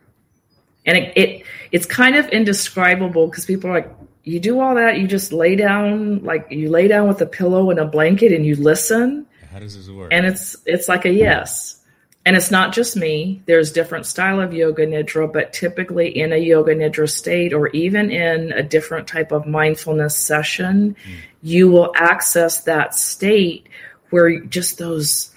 And 0.85 0.97
it, 0.97 1.17
it 1.17 1.45
it's 1.71 1.85
kind 1.85 2.15
of 2.15 2.27
indescribable 2.29 3.27
because 3.27 3.45
people 3.45 3.69
are 3.69 3.73
like, 3.73 3.93
you 4.23 4.39
do 4.39 4.59
all 4.59 4.75
that, 4.75 4.99
you 4.99 5.07
just 5.07 5.33
lay 5.33 5.55
down, 5.55 6.23
like 6.23 6.47
you 6.51 6.69
lay 6.69 6.87
down 6.87 7.07
with 7.07 7.21
a 7.21 7.25
pillow 7.25 7.71
and 7.71 7.79
a 7.79 7.85
blanket 7.85 8.31
and 8.31 8.45
you 8.45 8.55
listen. 8.55 9.25
How 9.51 9.59
does 9.59 9.75
this 9.75 9.89
work? 9.89 10.13
And 10.13 10.25
it's 10.25 10.55
it's 10.65 10.87
like 10.87 11.05
a 11.05 11.11
yes. 11.11 11.77
And 12.23 12.35
it's 12.35 12.51
not 12.51 12.71
just 12.71 12.95
me. 12.95 13.41
There's 13.47 13.71
different 13.71 14.05
style 14.05 14.39
of 14.39 14.53
yoga 14.53 14.85
nidra, 14.85 15.33
but 15.33 15.53
typically 15.53 16.15
in 16.15 16.31
a 16.31 16.37
yoga 16.37 16.75
nidra 16.75 17.09
state 17.09 17.51
or 17.51 17.69
even 17.69 18.11
in 18.11 18.51
a 18.51 18.61
different 18.61 19.07
type 19.07 19.31
of 19.31 19.47
mindfulness 19.47 20.15
session, 20.15 20.95
mm. 21.03 21.15
you 21.41 21.71
will 21.71 21.91
access 21.95 22.61
that 22.65 22.93
state 22.93 23.67
where 24.11 24.39
just 24.41 24.77
those 24.77 25.30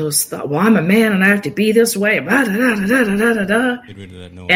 those 0.00 0.24
thoughts, 0.24 0.48
well, 0.48 0.60
I'm 0.60 0.76
a 0.76 0.82
man 0.82 1.12
and 1.12 1.22
I 1.22 1.28
have 1.28 1.42
to 1.42 1.50
be 1.50 1.72
this 1.72 1.96
way, 1.96 2.18
and 2.18 2.28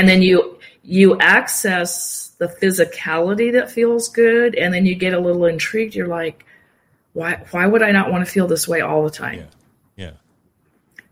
then 0.09 0.23
you 0.23 0.59
you 0.83 1.19
access 1.19 2.33
the 2.39 2.47
physicality 2.47 3.53
that 3.53 3.71
feels 3.71 4.09
good, 4.09 4.55
and 4.55 4.73
then 4.73 4.87
you 4.87 4.95
get 4.95 5.15
a 5.15 5.21
little 5.21 5.45
intrigued. 5.47 5.95
You're 5.95 6.09
like, 6.09 6.45
why 7.13 7.45
why 7.51 7.67
would 7.67 7.83
I 7.83 7.93
not 7.93 8.11
want 8.11 8.27
to 8.27 8.31
feel 8.31 8.47
this 8.47 8.67
way 8.67 8.81
all 8.81 9.05
the 9.05 9.11
time? 9.11 9.39
Yeah. 9.39 9.47
Yeah. 9.97 10.11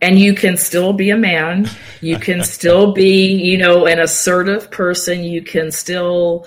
And 0.01 0.19
you 0.19 0.35
can 0.35 0.57
still 0.57 0.93
be 0.93 1.11
a 1.11 1.17
man. 1.17 1.71
You 2.01 2.19
can 2.19 2.43
still 2.57 2.93
be, 2.93 3.27
you 3.27 3.57
know, 3.57 3.87
an 3.87 4.01
assertive 4.01 4.71
person. 4.71 5.23
You 5.23 5.43
can 5.43 5.71
still, 5.71 6.47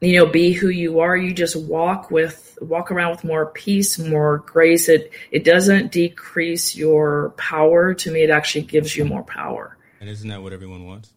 you 0.00 0.18
know, 0.18 0.26
be 0.26 0.52
who 0.52 0.68
you 0.68 1.00
are. 1.00 1.16
You 1.16 1.32
just 1.32 1.56
walk 1.56 2.10
with 2.10 2.58
walk 2.60 2.90
around 2.90 3.10
with 3.12 3.24
more 3.24 3.46
peace, 3.46 3.98
more 3.98 4.38
grace. 4.38 4.88
It 4.88 5.12
it 5.30 5.44
doesn't 5.44 5.92
decrease 5.92 6.76
your 6.76 7.30
power. 7.36 7.94
To 7.94 8.10
me, 8.10 8.22
it 8.22 8.30
actually 8.30 8.62
gives 8.62 8.96
you 8.96 9.04
more 9.04 9.22
power. 9.22 9.76
And 10.00 10.10
isn't 10.10 10.28
that 10.28 10.42
what 10.42 10.52
everyone 10.52 10.86
wants? 10.86 11.14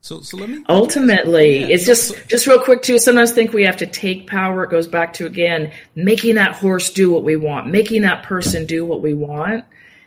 So, 0.00 0.20
so 0.20 0.36
let 0.36 0.48
me. 0.48 0.64
Ultimately, 0.68 1.60
yeah. 1.60 1.66
it's 1.66 1.84
just 1.84 2.28
just 2.28 2.46
real 2.46 2.60
quick 2.60 2.82
too. 2.82 2.98
Sometimes 2.98 3.32
think 3.32 3.52
we 3.52 3.64
have 3.64 3.78
to 3.78 3.86
take 3.86 4.28
power. 4.28 4.62
It 4.64 4.70
goes 4.70 4.86
back 4.86 5.12
to 5.14 5.26
again 5.26 5.72
making 5.96 6.36
that 6.36 6.54
horse 6.54 6.90
do 6.90 7.10
what 7.10 7.24
we 7.24 7.34
want, 7.34 7.66
making 7.66 8.02
that 8.02 8.22
person 8.22 8.66
do 8.66 8.86
what 8.86 9.02
we 9.02 9.14
want, 9.14 9.64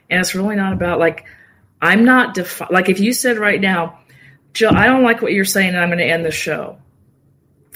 and 0.09 0.21
it's 0.21 0.33
really 0.33 0.55
not 0.55 0.71
about 0.71 0.99
like 0.99 1.25
I'm 1.81 2.05
not 2.05 2.33
defi- 2.33 2.71
like 2.71 2.87
if 2.87 3.01
you 3.01 3.11
said 3.11 3.37
right 3.37 3.59
now, 3.59 3.99
Jill, 4.53 4.73
I 4.73 4.87
don't 4.87 5.03
like 5.03 5.21
what 5.21 5.33
you're 5.33 5.43
saying, 5.43 5.69
and 5.69 5.79
I'm 5.79 5.89
going 5.89 5.99
to 5.99 6.05
end 6.05 6.23
the 6.23 6.31
show. 6.31 6.77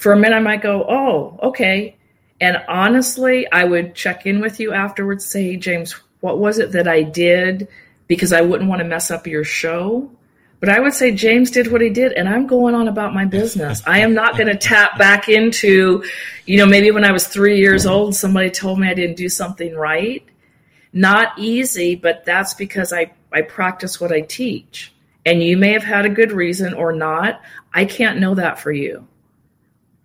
For 0.04 0.12
a 0.12 0.18
minute, 0.18 0.36
I 0.36 0.40
might 0.40 0.60
go, 0.60 0.84
oh, 0.86 1.38
okay. 1.48 1.96
And 2.38 2.62
honestly, 2.68 3.50
I 3.50 3.64
would 3.64 3.94
check 3.94 4.26
in 4.26 4.42
with 4.42 4.60
you 4.60 4.74
afterwards, 4.74 5.24
say, 5.24 5.44
hey, 5.44 5.56
James, 5.56 5.92
what 6.20 6.38
was 6.38 6.58
it 6.58 6.72
that 6.72 6.86
I 6.86 7.04
did? 7.04 7.68
Because 8.06 8.30
I 8.30 8.42
wouldn't 8.42 8.68
want 8.68 8.80
to 8.80 8.84
mess 8.84 9.10
up 9.10 9.26
your 9.26 9.44
show. 9.44 10.10
But 10.60 10.68
I 10.68 10.78
would 10.78 10.92
say 10.92 11.14
James 11.14 11.50
did 11.50 11.72
what 11.72 11.80
he 11.80 11.88
did, 11.88 12.12
and 12.12 12.28
I'm 12.28 12.46
going 12.46 12.74
on 12.74 12.86
about 12.86 13.14
my 13.14 13.24
business. 13.24 13.80
I 13.86 14.00
am 14.00 14.12
not 14.12 14.36
going 14.36 14.48
to 14.48 14.58
tap 14.58 14.98
back 14.98 15.30
into, 15.30 16.04
you 16.44 16.58
know, 16.58 16.66
maybe 16.66 16.90
when 16.90 17.06
I 17.06 17.12
was 17.12 17.26
three 17.26 17.56
years 17.56 17.86
old, 17.86 18.14
somebody 18.14 18.50
told 18.50 18.78
me 18.78 18.88
I 18.88 18.92
didn't 18.92 19.16
do 19.16 19.30
something 19.30 19.74
right. 19.74 20.22
Not 20.92 21.38
easy, 21.38 21.94
but 21.94 22.26
that's 22.26 22.52
because 22.52 22.92
I, 22.92 23.10
I 23.32 23.40
practice 23.40 24.02
what 24.02 24.12
I 24.12 24.20
teach. 24.20 24.92
And 25.24 25.42
you 25.42 25.56
may 25.56 25.72
have 25.72 25.82
had 25.82 26.04
a 26.04 26.10
good 26.10 26.30
reason 26.30 26.74
or 26.74 26.92
not. 26.92 27.40
I 27.72 27.86
can't 27.86 28.20
know 28.20 28.34
that 28.34 28.58
for 28.58 28.70
you. 28.70 29.08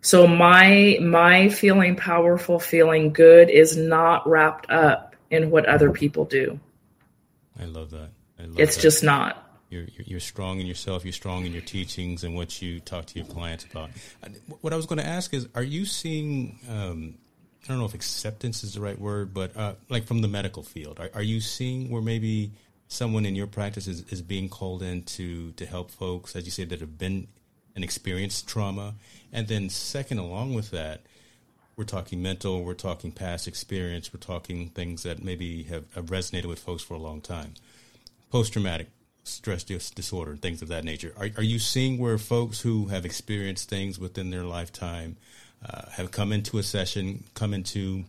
So 0.01 0.27
my 0.27 0.97
my 1.01 1.49
feeling 1.49 1.95
powerful, 1.95 2.59
feeling 2.59 3.11
good 3.11 3.49
is 3.49 3.75
not 3.75 4.27
wrapped 4.27 4.69
up 4.69 5.15
in 5.29 5.51
what 5.51 5.65
other 5.65 5.91
people 5.91 6.25
do. 6.25 6.59
I 7.59 7.65
love 7.65 7.91
that. 7.91 8.09
I 8.39 8.43
love 8.43 8.59
it's 8.59 8.75
that. 8.75 8.81
just 8.81 9.03
not. 9.03 9.45
You're, 9.69 9.85
you're 9.97 10.19
strong 10.19 10.59
in 10.59 10.65
yourself. 10.65 11.05
You're 11.05 11.13
strong 11.13 11.45
in 11.45 11.51
your 11.51 11.61
teachings 11.61 12.23
and 12.23 12.35
what 12.35 12.59
you 12.59 12.79
talk 12.79 13.05
to 13.07 13.19
your 13.19 13.27
clients 13.27 13.65
about. 13.65 13.91
What 14.61 14.73
I 14.73 14.75
was 14.75 14.87
going 14.87 14.97
to 14.97 15.05
ask 15.05 15.31
is, 15.33 15.47
are 15.53 15.63
you 15.63 15.85
seeing? 15.85 16.57
Um, 16.67 17.15
I 17.65 17.67
don't 17.67 17.77
know 17.77 17.85
if 17.85 17.93
acceptance 17.93 18.63
is 18.63 18.73
the 18.73 18.81
right 18.81 18.97
word, 18.97 19.33
but 19.33 19.55
uh, 19.55 19.75
like 19.89 20.05
from 20.05 20.21
the 20.21 20.27
medical 20.27 20.63
field, 20.63 20.99
are, 20.99 21.11
are 21.13 21.21
you 21.21 21.39
seeing 21.39 21.91
where 21.91 22.01
maybe 22.01 22.51
someone 22.87 23.25
in 23.25 23.35
your 23.35 23.45
practice 23.45 23.85
is, 23.85 24.01
is 24.09 24.23
being 24.23 24.49
called 24.49 24.81
in 24.81 25.03
to 25.03 25.51
to 25.51 25.65
help 25.65 25.91
folks, 25.91 26.35
as 26.35 26.45
you 26.45 26.51
say, 26.51 26.63
that 26.63 26.79
have 26.79 26.97
been 26.97 27.27
and 27.75 27.83
experienced 27.83 28.47
trauma. 28.47 28.95
And 29.31 29.47
then, 29.47 29.69
second, 29.69 30.17
along 30.17 30.53
with 30.53 30.71
that, 30.71 31.01
we're 31.75 31.85
talking 31.85 32.21
mental, 32.21 32.63
we're 32.63 32.73
talking 32.73 33.11
past 33.11 33.47
experience, 33.47 34.13
we're 34.13 34.19
talking 34.19 34.69
things 34.69 35.03
that 35.03 35.23
maybe 35.23 35.63
have, 35.63 35.85
have 35.95 36.07
resonated 36.07 36.47
with 36.47 36.59
folks 36.59 36.83
for 36.83 36.93
a 36.93 36.99
long 36.99 37.21
time. 37.21 37.53
Post 38.31 38.53
traumatic 38.53 38.87
stress 39.23 39.63
disorder, 39.63 40.31
and 40.31 40.41
things 40.41 40.61
of 40.61 40.67
that 40.69 40.83
nature. 40.83 41.13
Are, 41.17 41.29
are 41.37 41.43
you 41.43 41.59
seeing 41.59 41.97
where 41.97 42.17
folks 42.17 42.61
who 42.61 42.87
have 42.87 43.05
experienced 43.05 43.69
things 43.69 43.99
within 43.99 44.29
their 44.29 44.43
lifetime 44.43 45.17
uh, 45.65 45.89
have 45.91 46.11
come 46.11 46.33
into 46.33 46.57
a 46.57 46.63
session, 46.63 47.23
come 47.33 47.53
into 47.53 48.05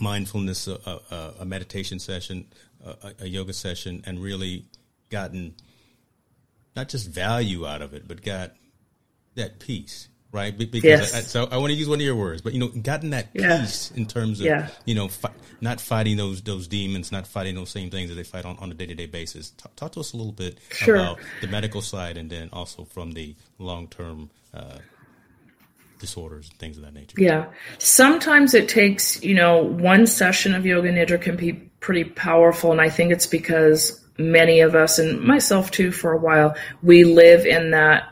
mindfulness, 0.00 0.66
a, 0.66 1.00
a, 1.10 1.34
a 1.40 1.44
meditation 1.44 1.98
session, 1.98 2.46
a 3.20 3.26
yoga 3.26 3.52
session, 3.52 4.02
and 4.06 4.22
really 4.22 4.64
gotten 5.10 5.54
not 6.74 6.88
just 6.88 7.08
value 7.08 7.66
out 7.66 7.82
of 7.82 7.94
it, 7.94 8.08
but 8.08 8.22
got 8.22 8.52
that 9.34 9.58
peace, 9.58 10.08
right? 10.32 10.56
Because 10.56 10.84
yes. 10.84 11.14
I, 11.14 11.20
so 11.20 11.48
I 11.50 11.56
want 11.58 11.70
to 11.70 11.76
use 11.76 11.88
one 11.88 11.98
of 11.98 12.04
your 12.04 12.16
words, 12.16 12.42
but 12.42 12.52
you 12.52 12.60
know, 12.60 12.68
gotten 12.68 13.10
that 13.10 13.28
yeah. 13.32 13.60
peace 13.60 13.90
in 13.92 14.06
terms 14.06 14.40
of 14.40 14.46
yeah. 14.46 14.68
you 14.84 14.94
know, 14.94 15.08
fi- 15.08 15.32
not 15.60 15.80
fighting 15.80 16.16
those 16.16 16.42
those 16.42 16.68
demons, 16.68 17.12
not 17.12 17.26
fighting 17.26 17.54
those 17.54 17.70
same 17.70 17.90
things 17.90 18.08
that 18.08 18.16
they 18.16 18.24
fight 18.24 18.44
on, 18.44 18.56
on 18.58 18.70
a 18.70 18.74
day 18.74 18.86
to 18.86 18.94
day 18.94 19.06
basis. 19.06 19.50
Talk, 19.50 19.76
talk, 19.76 19.92
to 19.92 20.00
us 20.00 20.12
a 20.12 20.16
little 20.16 20.32
bit 20.32 20.58
sure. 20.70 20.96
about 20.96 21.18
the 21.40 21.46
medical 21.46 21.82
side, 21.82 22.16
and 22.16 22.30
then 22.30 22.48
also 22.52 22.84
from 22.84 23.12
the 23.12 23.34
long 23.58 23.88
term. 23.88 24.30
Uh, 24.52 24.78
disorders 26.00 26.48
and 26.48 26.58
things 26.58 26.76
of 26.76 26.82
that 26.82 26.94
nature. 26.94 27.14
Yeah. 27.20 27.50
Sometimes 27.78 28.54
it 28.54 28.68
takes, 28.68 29.22
you 29.22 29.34
know, 29.34 29.62
one 29.62 30.06
session 30.06 30.54
of 30.54 30.66
yoga 30.66 30.90
nidra 30.90 31.20
can 31.20 31.36
be 31.36 31.52
pretty 31.52 32.04
powerful. 32.04 32.72
And 32.72 32.80
I 32.80 32.88
think 32.88 33.12
it's 33.12 33.26
because 33.26 34.02
many 34.18 34.60
of 34.60 34.74
us, 34.74 34.98
and 34.98 35.20
myself 35.20 35.70
too, 35.70 35.92
for 35.92 36.12
a 36.12 36.18
while, 36.18 36.56
we 36.82 37.04
live 37.04 37.46
in 37.46 37.70
that 37.70 38.09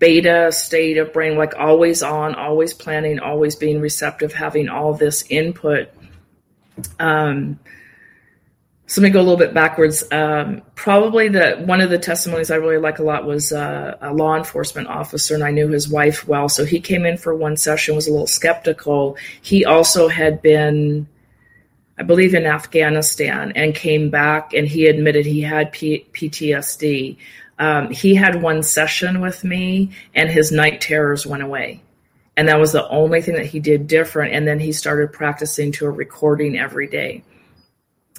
beta 0.00 0.50
state 0.50 0.96
of 0.96 1.12
brain, 1.12 1.36
like 1.36 1.54
always 1.56 2.02
on, 2.02 2.34
always 2.34 2.74
planning, 2.74 3.20
always 3.20 3.54
being 3.54 3.80
receptive, 3.80 4.32
having 4.32 4.68
all 4.68 4.94
this 4.94 5.24
input. 5.28 5.90
Um, 6.98 7.60
so 8.86 9.00
let 9.00 9.08
me 9.08 9.12
go 9.12 9.20
a 9.20 9.22
little 9.22 9.36
bit 9.36 9.54
backwards. 9.54 10.02
Um, 10.10 10.62
probably 10.74 11.28
the 11.28 11.62
one 11.64 11.80
of 11.80 11.90
the 11.90 11.98
testimonies 11.98 12.50
I 12.50 12.56
really 12.56 12.78
like 12.78 12.98
a 12.98 13.04
lot 13.04 13.24
was 13.24 13.52
uh, 13.52 13.96
a 14.00 14.12
law 14.12 14.36
enforcement 14.36 14.88
officer, 14.88 15.34
and 15.34 15.44
I 15.44 15.52
knew 15.52 15.68
his 15.68 15.88
wife 15.88 16.26
well. 16.26 16.48
So 16.48 16.64
he 16.64 16.80
came 16.80 17.06
in 17.06 17.16
for 17.16 17.32
one 17.32 17.56
session, 17.56 17.94
was 17.94 18.08
a 18.08 18.10
little 18.10 18.26
skeptical. 18.26 19.16
He 19.42 19.64
also 19.64 20.08
had 20.08 20.42
been, 20.42 21.06
I 21.98 22.02
believe, 22.02 22.34
in 22.34 22.46
Afghanistan, 22.46 23.52
and 23.54 23.76
came 23.76 24.10
back, 24.10 24.54
and 24.54 24.66
he 24.66 24.86
admitted 24.86 25.24
he 25.24 25.42
had 25.42 25.70
P- 25.70 26.06
PTSD 26.12 27.16
um, 27.60 27.90
he 27.90 28.14
had 28.14 28.42
one 28.42 28.62
session 28.62 29.20
with 29.20 29.44
me 29.44 29.92
and 30.14 30.30
his 30.30 30.50
night 30.50 30.80
terrors 30.80 31.26
went 31.26 31.42
away. 31.42 31.82
And 32.36 32.48
that 32.48 32.58
was 32.58 32.72
the 32.72 32.88
only 32.88 33.20
thing 33.20 33.34
that 33.34 33.46
he 33.46 33.60
did 33.60 33.86
different. 33.86 34.32
And 34.32 34.48
then 34.48 34.58
he 34.58 34.72
started 34.72 35.12
practicing 35.12 35.70
to 35.72 35.84
a 35.84 35.90
recording 35.90 36.58
every 36.58 36.86
day. 36.86 37.22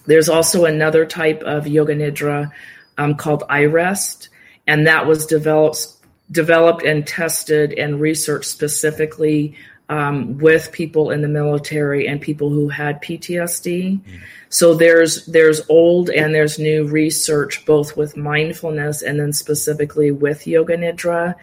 There's 0.06 0.30
also 0.30 0.66
another 0.66 1.08
type 1.08 1.42
of 1.42 1.68
yoga 1.68 1.96
nidra 1.96 2.52
um, 3.00 3.16
called 3.16 3.44
rest, 3.50 4.30
and 4.68 4.88
that 4.88 5.08
was 5.08 5.26
developed 5.26 5.88
developed 6.32 6.84
and 6.84 7.06
tested 7.06 7.74
and 7.74 8.00
researched 8.00 8.50
specifically 8.50 9.56
um, 9.92 10.38
with 10.38 10.72
people 10.72 11.12
in 11.12 11.22
the 11.22 11.28
military 11.28 12.08
and 12.08 12.22
people 12.22 12.50
who 12.50 12.70
had 12.70 13.02
PTSD. 13.02 14.00
Mm. 14.00 14.22
So 14.48 14.74
there's 14.74 15.26
there's 15.26 15.62
old 15.68 16.10
and 16.10 16.34
there's 16.34 16.58
new 16.58 16.88
research 16.88 17.66
both 17.66 17.98
with 17.98 18.16
mindfulness 18.16 19.02
and 19.02 19.20
then 19.20 19.34
specifically 19.34 20.10
with 20.10 20.48
yoga 20.48 20.78
nidra. 20.78 21.36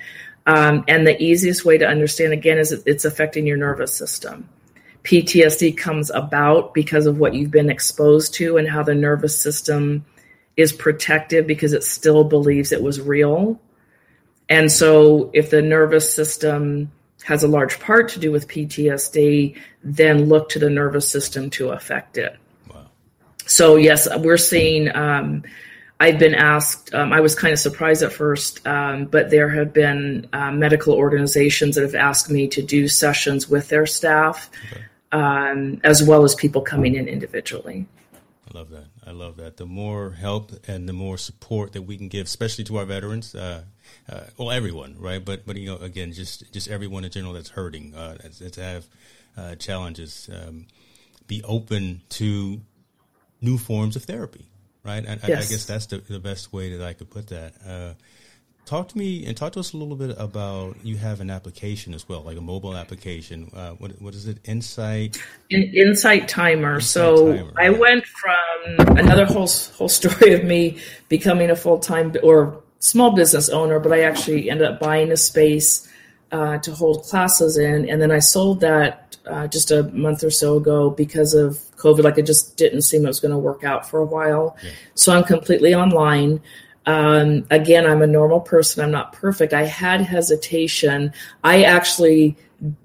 Um, 0.46 0.82
and 0.88 1.06
the 1.06 1.22
easiest 1.22 1.66
way 1.66 1.76
to 1.76 1.86
understand 1.86 2.32
again 2.32 2.56
is 2.56 2.72
it's 2.72 3.04
affecting 3.04 3.46
your 3.46 3.58
nervous 3.58 3.94
system. 3.94 4.48
PTSD 5.04 5.76
comes 5.76 6.10
about 6.10 6.72
because 6.72 7.04
of 7.04 7.18
what 7.18 7.34
you've 7.34 7.50
been 7.50 7.68
exposed 7.68 8.32
to 8.34 8.56
and 8.56 8.66
how 8.66 8.82
the 8.82 8.94
nervous 8.94 9.38
system 9.38 10.06
is 10.56 10.72
protective 10.72 11.46
because 11.46 11.74
it 11.74 11.84
still 11.84 12.24
believes 12.24 12.72
it 12.72 12.82
was 12.82 12.98
real. 12.98 13.60
And 14.48 14.72
so 14.72 15.30
if 15.34 15.50
the 15.50 15.60
nervous 15.60 16.14
system 16.14 16.90
has 17.24 17.42
a 17.42 17.48
large 17.48 17.78
part 17.80 18.08
to 18.10 18.18
do 18.18 18.32
with 18.32 18.48
PTSD, 18.48 19.56
then 19.82 20.26
look 20.26 20.48
to 20.50 20.58
the 20.58 20.70
nervous 20.70 21.08
system 21.08 21.50
to 21.50 21.70
affect 21.70 22.16
it. 22.16 22.36
Wow. 22.72 22.86
So, 23.46 23.76
yes, 23.76 24.08
we're 24.18 24.36
seeing. 24.36 24.94
Um, 24.94 25.42
I've 26.00 26.18
been 26.18 26.34
asked, 26.34 26.94
um, 26.94 27.12
I 27.12 27.20
was 27.20 27.34
kind 27.34 27.52
of 27.52 27.58
surprised 27.58 28.02
at 28.02 28.12
first, 28.12 28.64
um, 28.66 29.06
but 29.06 29.30
there 29.30 29.48
have 29.48 29.72
been 29.72 30.28
uh, 30.32 30.52
medical 30.52 30.94
organizations 30.94 31.74
that 31.74 31.82
have 31.82 31.96
asked 31.96 32.30
me 32.30 32.46
to 32.48 32.62
do 32.62 32.86
sessions 32.86 33.48
with 33.48 33.68
their 33.68 33.84
staff, 33.84 34.48
okay. 34.70 34.84
Um, 35.10 35.80
as 35.84 36.02
well 36.02 36.22
as 36.22 36.34
people 36.34 36.60
coming 36.60 36.94
in 36.94 37.08
individually. 37.08 37.86
I 38.48 38.56
love 38.56 38.70
that. 38.70 38.86
I 39.06 39.10
love 39.10 39.36
that. 39.38 39.56
The 39.56 39.66
more 39.66 40.10
help 40.12 40.52
and 40.68 40.88
the 40.88 40.92
more 40.92 41.18
support 41.18 41.72
that 41.72 41.82
we 41.82 41.96
can 41.96 42.08
give, 42.08 42.26
especially 42.26 42.64
to 42.64 42.76
our 42.76 42.84
veterans, 42.84 43.34
uh, 43.34 43.64
uh, 44.08 44.20
well, 44.36 44.50
everyone, 44.50 44.96
right? 44.98 45.24
But 45.24 45.46
but 45.46 45.56
you 45.56 45.66
know, 45.66 45.76
again, 45.76 46.12
just 46.12 46.50
just 46.52 46.68
everyone 46.68 47.04
in 47.04 47.10
general 47.10 47.34
that's 47.34 47.50
hurting, 47.50 47.94
uh, 47.94 48.16
that's, 48.22 48.56
have 48.56 48.86
uh, 49.36 49.54
challenges, 49.56 50.28
um, 50.32 50.66
be 51.26 51.42
open 51.44 52.02
to 52.10 52.60
new 53.40 53.58
forms 53.58 53.96
of 53.96 54.04
therapy, 54.04 54.46
right? 54.84 55.06
I, 55.06 55.12
yes. 55.12 55.24
I, 55.24 55.26
I 55.26 55.50
guess 55.50 55.64
that's 55.66 55.86
the, 55.86 55.98
the, 55.98 56.18
best 56.18 56.52
way 56.52 56.76
that 56.76 56.86
I 56.86 56.92
could 56.92 57.10
put 57.10 57.28
that. 57.28 57.54
Uh, 57.66 57.94
talk 58.68 58.88
to 58.88 58.98
me 58.98 59.24
and 59.26 59.36
talk 59.36 59.52
to 59.52 59.60
us 59.60 59.72
a 59.72 59.76
little 59.76 59.96
bit 59.96 60.14
about 60.18 60.76
you 60.82 60.96
have 60.96 61.20
an 61.20 61.30
application 61.30 61.94
as 61.94 62.08
well, 62.08 62.22
like 62.22 62.36
a 62.36 62.40
mobile 62.40 62.76
application. 62.76 63.50
Uh, 63.54 63.70
what 63.72 64.00
what 64.02 64.14
is 64.14 64.26
it? 64.26 64.38
Insight. 64.44 65.22
In, 65.50 65.62
Insight 65.74 66.28
Timer. 66.28 66.76
Insight 66.76 66.88
so 66.88 67.36
timer, 67.36 67.52
I 67.56 67.70
went 67.70 68.06
from 68.06 68.98
another 68.98 69.24
whole 69.24 69.48
whole 69.76 69.88
story 69.88 70.34
of 70.34 70.44
me 70.44 70.78
becoming 71.08 71.50
a 71.50 71.56
full 71.56 71.78
time 71.78 72.14
or 72.22 72.62
small 72.80 73.12
business 73.12 73.48
owner, 73.48 73.78
but 73.78 73.92
I 73.92 74.02
actually 74.02 74.50
ended 74.50 74.66
up 74.66 74.80
buying 74.80 75.12
a 75.12 75.16
space 75.16 75.88
uh, 76.30 76.58
to 76.58 76.72
hold 76.72 77.04
classes 77.04 77.56
in, 77.56 77.88
and 77.88 78.00
then 78.00 78.10
I 78.10 78.18
sold 78.18 78.60
that 78.60 79.16
uh, 79.26 79.46
just 79.46 79.70
a 79.70 79.84
month 79.84 80.24
or 80.24 80.30
so 80.30 80.56
ago 80.56 80.90
because 80.90 81.34
of 81.34 81.58
COVID. 81.76 82.02
Like 82.04 82.18
it 82.18 82.26
just 82.26 82.56
didn't 82.56 82.82
seem 82.82 83.04
it 83.04 83.08
was 83.08 83.20
going 83.20 83.32
to 83.32 83.38
work 83.38 83.64
out 83.64 83.88
for 83.88 84.00
a 84.00 84.04
while. 84.04 84.56
Yeah. 84.62 84.70
So 84.94 85.16
I'm 85.16 85.24
completely 85.24 85.74
online. 85.74 86.40
Um, 86.86 87.46
again, 87.50 87.86
I'm 87.86 88.02
a 88.02 88.06
normal 88.06 88.40
person. 88.40 88.82
I'm 88.82 88.90
not 88.90 89.12
perfect. 89.12 89.52
I 89.52 89.64
had 89.64 90.00
hesitation. 90.00 91.12
I 91.44 91.64
actually 91.64 92.36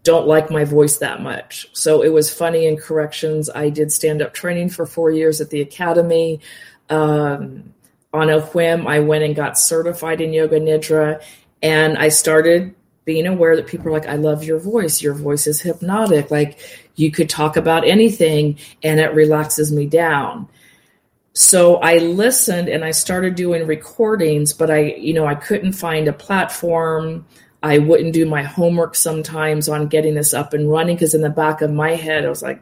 don't 0.03 0.27
like 0.27 0.51
my 0.51 0.65
voice 0.65 0.97
that 0.97 1.21
much. 1.21 1.67
So 1.73 2.03
it 2.03 2.09
was 2.09 2.31
funny 2.31 2.65
in 2.65 2.77
corrections. 2.77 3.49
I 3.49 3.69
did 3.69 3.91
stand 3.91 4.21
up 4.21 4.33
training 4.33 4.69
for 4.69 4.85
four 4.85 5.11
years 5.11 5.41
at 5.41 5.49
the 5.49 5.61
academy. 5.61 6.41
Um, 6.89 7.73
on 8.14 8.30
a 8.30 8.41
whim, 8.41 8.88
I 8.88 8.99
went 8.99 9.24
and 9.24 9.36
got 9.36 9.57
certified 9.57 10.22
in 10.22 10.34
Yoga 10.34 10.59
Nidra, 10.59 11.24
and 11.61 11.97
I 11.97 12.09
started 12.09 12.76
being 13.05 13.28
aware 13.28 13.55
that 13.55 13.68
people 13.68 13.88
are 13.88 13.91
like, 13.91 14.07
I 14.07 14.16
love 14.16 14.43
your 14.43 14.59
voice. 14.59 15.01
Your 15.01 15.14
voice 15.14 15.47
is 15.47 15.61
hypnotic. 15.61 16.32
Like 16.32 16.59
you 16.95 17.11
could 17.11 17.30
talk 17.30 17.57
about 17.57 17.86
anything 17.86 18.57
and 18.82 18.99
it 18.99 19.14
relaxes 19.14 19.72
me 19.72 19.86
down. 19.86 20.47
So 21.34 21.78
I 21.78 21.97
listened 21.97 22.70
and 22.70 22.86
I 22.86 22.91
started 22.91 23.36
doing 23.36 23.66
recordings, 23.66 24.53
but 24.53 24.70
I, 24.70 24.93
you 24.93 25.14
know, 25.14 25.26
I 25.26 25.36
couldn't 25.36 25.74
find 25.74 26.07
a 26.07 26.14
platform. 26.14 27.26
I 27.61 27.80
wouldn't 27.80 28.14
do 28.14 28.26
my 28.26 28.43
homework 28.43 28.95
sometimes 28.95 29.68
on 29.68 29.88
getting 29.88 30.14
this 30.14 30.34
up 30.34 30.53
and 30.53 30.70
running 30.70 30.95
because 30.95 31.14
in 31.14 31.22
the 31.22 31.30
back 31.30 31.61
of 31.61 31.72
my 31.72 31.95
head, 31.95 32.26
I 32.26 32.30
was 32.30 32.43
like, 32.43 32.61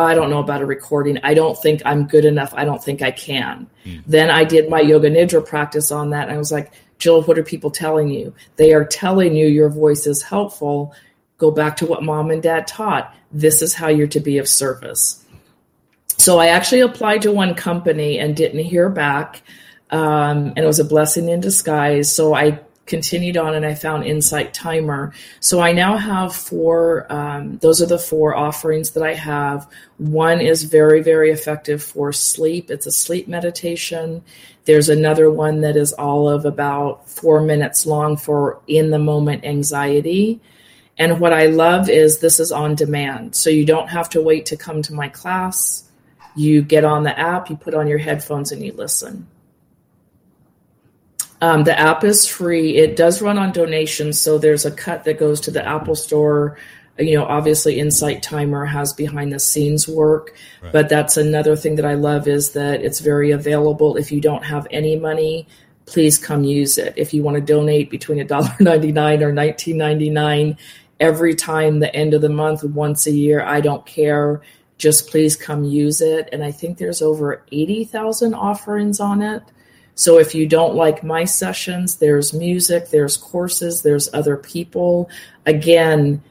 I 0.00 0.14
don't 0.14 0.30
know 0.30 0.40
about 0.40 0.62
a 0.62 0.66
recording. 0.66 1.18
I 1.22 1.34
don't 1.34 1.60
think 1.60 1.82
I'm 1.84 2.06
good 2.06 2.24
enough. 2.24 2.52
I 2.54 2.64
don't 2.64 2.82
think 2.82 3.02
I 3.02 3.10
can. 3.10 3.68
Mm. 3.84 4.02
Then 4.06 4.30
I 4.30 4.44
did 4.44 4.68
my 4.68 4.80
yoga 4.80 5.10
nidra 5.10 5.46
practice 5.46 5.92
on 5.92 6.10
that. 6.10 6.28
And 6.28 6.32
I 6.32 6.38
was 6.38 6.50
like, 6.52 6.72
Jill, 6.98 7.22
what 7.22 7.38
are 7.38 7.44
people 7.44 7.70
telling 7.70 8.08
you? 8.08 8.34
They 8.56 8.72
are 8.72 8.84
telling 8.84 9.34
you 9.34 9.46
your 9.46 9.68
voice 9.68 10.06
is 10.06 10.22
helpful. 10.22 10.94
Go 11.38 11.50
back 11.50 11.76
to 11.78 11.86
what 11.86 12.02
mom 12.02 12.30
and 12.30 12.42
dad 12.42 12.66
taught. 12.66 13.14
This 13.32 13.62
is 13.62 13.74
how 13.74 13.88
you're 13.88 14.06
to 14.08 14.20
be 14.20 14.38
of 14.38 14.48
service. 14.48 15.24
So 16.16 16.38
I 16.38 16.46
actually 16.46 16.80
applied 16.80 17.22
to 17.22 17.32
one 17.32 17.54
company 17.54 18.18
and 18.18 18.36
didn't 18.36 18.64
hear 18.64 18.88
back. 18.88 19.42
Um, 19.90 20.48
and 20.48 20.58
it 20.58 20.66
was 20.66 20.80
a 20.80 20.84
blessing 20.84 21.28
in 21.28 21.40
disguise. 21.40 22.14
So 22.14 22.34
I 22.34 22.60
continued 22.86 23.36
on 23.36 23.54
and 23.54 23.64
I 23.64 23.74
found 23.74 24.04
Insight 24.04 24.52
Timer. 24.52 25.12
So 25.40 25.60
I 25.60 25.72
now 25.72 25.96
have 25.96 26.34
four, 26.34 27.10
um, 27.12 27.58
those 27.58 27.80
are 27.80 27.86
the 27.86 27.98
four 27.98 28.34
offerings 28.34 28.90
that 28.90 29.02
I 29.02 29.14
have. 29.14 29.68
One 29.98 30.40
is 30.40 30.64
very, 30.64 31.02
very 31.02 31.30
effective 31.30 31.82
for 31.82 32.12
sleep. 32.12 32.70
It's 32.70 32.86
a 32.86 32.92
sleep 32.92 33.26
meditation. 33.28 34.22
There's 34.64 34.88
another 34.88 35.30
one 35.30 35.60
that 35.62 35.76
is 35.76 35.92
all 35.92 36.28
of 36.28 36.44
about 36.44 37.08
four 37.08 37.40
minutes 37.40 37.86
long 37.86 38.16
for 38.16 38.60
in 38.66 38.90
the 38.90 38.98
moment 38.98 39.44
anxiety. 39.44 40.40
And 40.98 41.20
what 41.20 41.32
I 41.32 41.46
love 41.46 41.88
is 41.88 42.18
this 42.18 42.38
is 42.38 42.52
on 42.52 42.74
demand. 42.74 43.34
So 43.34 43.50
you 43.50 43.64
don't 43.64 43.88
have 43.88 44.08
to 44.10 44.22
wait 44.22 44.46
to 44.46 44.56
come 44.56 44.82
to 44.82 44.94
my 44.94 45.08
class. 45.08 45.84
You 46.36 46.62
get 46.62 46.84
on 46.84 47.02
the 47.02 47.18
app, 47.18 47.50
you 47.50 47.56
put 47.56 47.74
on 47.74 47.88
your 47.88 47.98
headphones, 47.98 48.52
and 48.52 48.64
you 48.64 48.72
listen. 48.72 49.26
Um, 51.44 51.64
the 51.64 51.78
app 51.78 52.04
is 52.04 52.26
free. 52.26 52.76
It 52.76 52.96
does 52.96 53.20
run 53.20 53.36
on 53.36 53.52
donations, 53.52 54.18
so 54.18 54.38
there's 54.38 54.64
a 54.64 54.70
cut 54.70 55.04
that 55.04 55.18
goes 55.18 55.42
to 55.42 55.50
the 55.50 55.62
Apple 55.62 55.94
Store. 55.94 56.56
You 56.98 57.18
know, 57.18 57.26
obviously, 57.26 57.78
Insight 57.78 58.22
Timer 58.22 58.64
has 58.64 58.94
behind 58.94 59.30
the 59.30 59.38
scenes 59.38 59.86
work, 59.86 60.34
right. 60.62 60.72
but 60.72 60.88
that's 60.88 61.18
another 61.18 61.54
thing 61.54 61.76
that 61.76 61.84
I 61.84 61.94
love 61.94 62.28
is 62.28 62.52
that 62.52 62.80
it's 62.80 63.00
very 63.00 63.30
available. 63.30 63.98
If 63.98 64.10
you 64.10 64.22
don't 64.22 64.42
have 64.42 64.66
any 64.70 64.96
money, 64.96 65.46
please 65.84 66.16
come 66.16 66.44
use 66.44 66.78
it. 66.78 66.94
If 66.96 67.12
you 67.12 67.22
want 67.22 67.34
to 67.34 67.42
donate 67.42 67.90
between 67.90 68.26
$1.99 68.26 68.60
or 69.20 69.30
$19.99 69.30 70.56
every 70.98 71.34
time 71.34 71.80
the 71.80 71.94
end 71.94 72.14
of 72.14 72.22
the 72.22 72.30
month, 72.30 72.64
once 72.64 73.06
a 73.06 73.10
year, 73.10 73.42
I 73.42 73.60
don't 73.60 73.84
care. 73.84 74.40
Just 74.78 75.10
please 75.10 75.36
come 75.36 75.64
use 75.64 76.00
it. 76.00 76.30
And 76.32 76.42
I 76.42 76.52
think 76.52 76.78
there's 76.78 77.02
over 77.02 77.44
80,000 77.52 78.32
offerings 78.32 78.98
on 78.98 79.20
it. 79.20 79.42
So 79.94 80.18
if 80.18 80.34
you 80.34 80.46
don't 80.46 80.74
like 80.74 81.04
my 81.04 81.24
sessions, 81.24 81.96
there's 81.96 82.32
music, 82.32 82.90
there's 82.90 83.16
courses, 83.16 83.82
there's 83.82 84.12
other 84.12 84.36
people. 84.36 85.08
Again, 85.46 86.22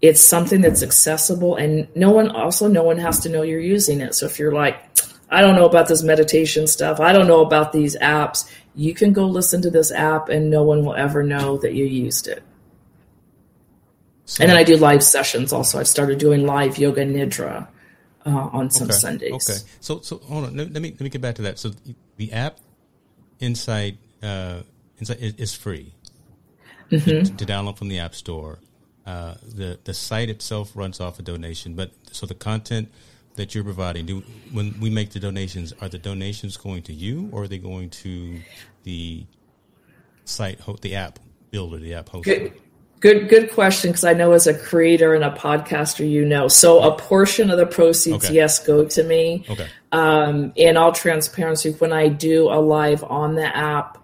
it's 0.00 0.22
something 0.22 0.60
that's 0.60 0.82
accessible 0.82 1.56
and 1.56 1.88
no 1.96 2.10
one 2.10 2.30
also 2.30 2.68
no 2.68 2.82
one 2.82 2.98
has 2.98 3.20
to 3.20 3.28
know 3.28 3.42
you're 3.42 3.60
using 3.60 4.00
it. 4.00 4.14
So 4.14 4.26
if 4.26 4.38
you're 4.38 4.52
like, 4.52 4.80
I 5.28 5.42
don't 5.42 5.56
know 5.56 5.66
about 5.66 5.88
this 5.88 6.02
meditation 6.02 6.66
stuff, 6.66 7.00
I 7.00 7.12
don't 7.12 7.26
know 7.26 7.44
about 7.44 7.72
these 7.72 7.96
apps, 7.98 8.50
you 8.74 8.94
can 8.94 9.12
go 9.12 9.26
listen 9.26 9.60
to 9.62 9.70
this 9.70 9.90
app 9.92 10.28
and 10.28 10.50
no 10.50 10.62
one 10.62 10.84
will 10.84 10.94
ever 10.94 11.22
know 11.22 11.58
that 11.58 11.74
you 11.74 11.84
used 11.84 12.28
it. 12.28 12.42
So, 14.24 14.42
and 14.42 14.50
then 14.50 14.56
I 14.56 14.62
do 14.62 14.76
live 14.76 15.02
sessions 15.02 15.52
also. 15.52 15.80
I've 15.80 15.88
started 15.88 16.18
doing 16.18 16.46
live 16.46 16.78
yoga 16.78 17.04
nidra 17.04 17.66
uh, 18.24 18.30
on 18.30 18.70
some 18.70 18.88
okay, 18.88 18.96
Sundays. 18.96 19.48
Okay. 19.50 19.58
So 19.80 20.00
so 20.00 20.18
hold 20.18 20.44
on. 20.44 20.56
Let, 20.56 20.72
let 20.72 20.82
me 20.82 20.90
let 20.90 21.00
me 21.00 21.08
get 21.08 21.22
back 21.22 21.34
to 21.36 21.42
that. 21.42 21.58
So 21.58 21.72
the 22.16 22.32
app 22.32 22.60
Insight 23.40 23.98
uh, 24.22 24.60
Insight 24.98 25.18
is 25.20 25.54
free 25.54 25.92
mm-hmm. 26.90 27.24
to, 27.24 27.36
to, 27.36 27.46
download 27.46 27.76
from 27.76 27.88
the 27.88 27.98
App 27.98 28.14
Store. 28.14 28.58
Uh, 29.06 29.34
the 29.42 29.78
the 29.84 29.94
site 29.94 30.28
itself 30.28 30.72
runs 30.74 31.00
off 31.00 31.18
a 31.18 31.22
donation, 31.22 31.74
but 31.74 31.92
so 32.10 32.26
the 32.26 32.34
content 32.34 32.90
that 33.36 33.54
you're 33.54 33.64
providing, 33.64 34.04
do 34.04 34.22
when 34.52 34.78
we 34.80 34.90
make 34.90 35.10
the 35.10 35.20
donations, 35.20 35.72
are 35.80 35.88
the 35.88 35.98
donations 35.98 36.56
going 36.56 36.82
to 36.82 36.92
you 36.92 37.30
or 37.32 37.44
are 37.44 37.48
they 37.48 37.58
going 37.58 37.88
to 37.88 38.40
the 38.82 39.24
site, 40.24 40.60
the 40.82 40.94
app 40.94 41.18
builder, 41.50 41.78
the 41.78 41.94
app 41.94 42.08
host? 42.10 42.24
Good. 42.24 42.52
Good, 43.00 43.28
good 43.28 43.52
question. 43.52 43.90
Because 43.90 44.04
I 44.04 44.12
know 44.12 44.32
as 44.32 44.48
a 44.48 44.58
creator 44.58 45.14
and 45.14 45.22
a 45.22 45.30
podcaster, 45.30 46.08
you 46.08 46.24
know, 46.24 46.48
so 46.48 46.82
a 46.82 46.98
portion 46.98 47.48
of 47.48 47.56
the 47.56 47.64
proceeds, 47.64 48.24
okay. 48.24 48.34
yes, 48.34 48.58
go 48.58 48.84
to 48.84 49.02
me. 49.04 49.44
Okay. 49.48 49.68
Um, 49.90 50.52
in 50.54 50.76
all 50.76 50.92
transparency, 50.92 51.72
when 51.72 51.92
I 51.92 52.08
do 52.08 52.48
a 52.48 52.60
live 52.60 53.02
on 53.04 53.34
the 53.34 53.56
app, 53.56 53.98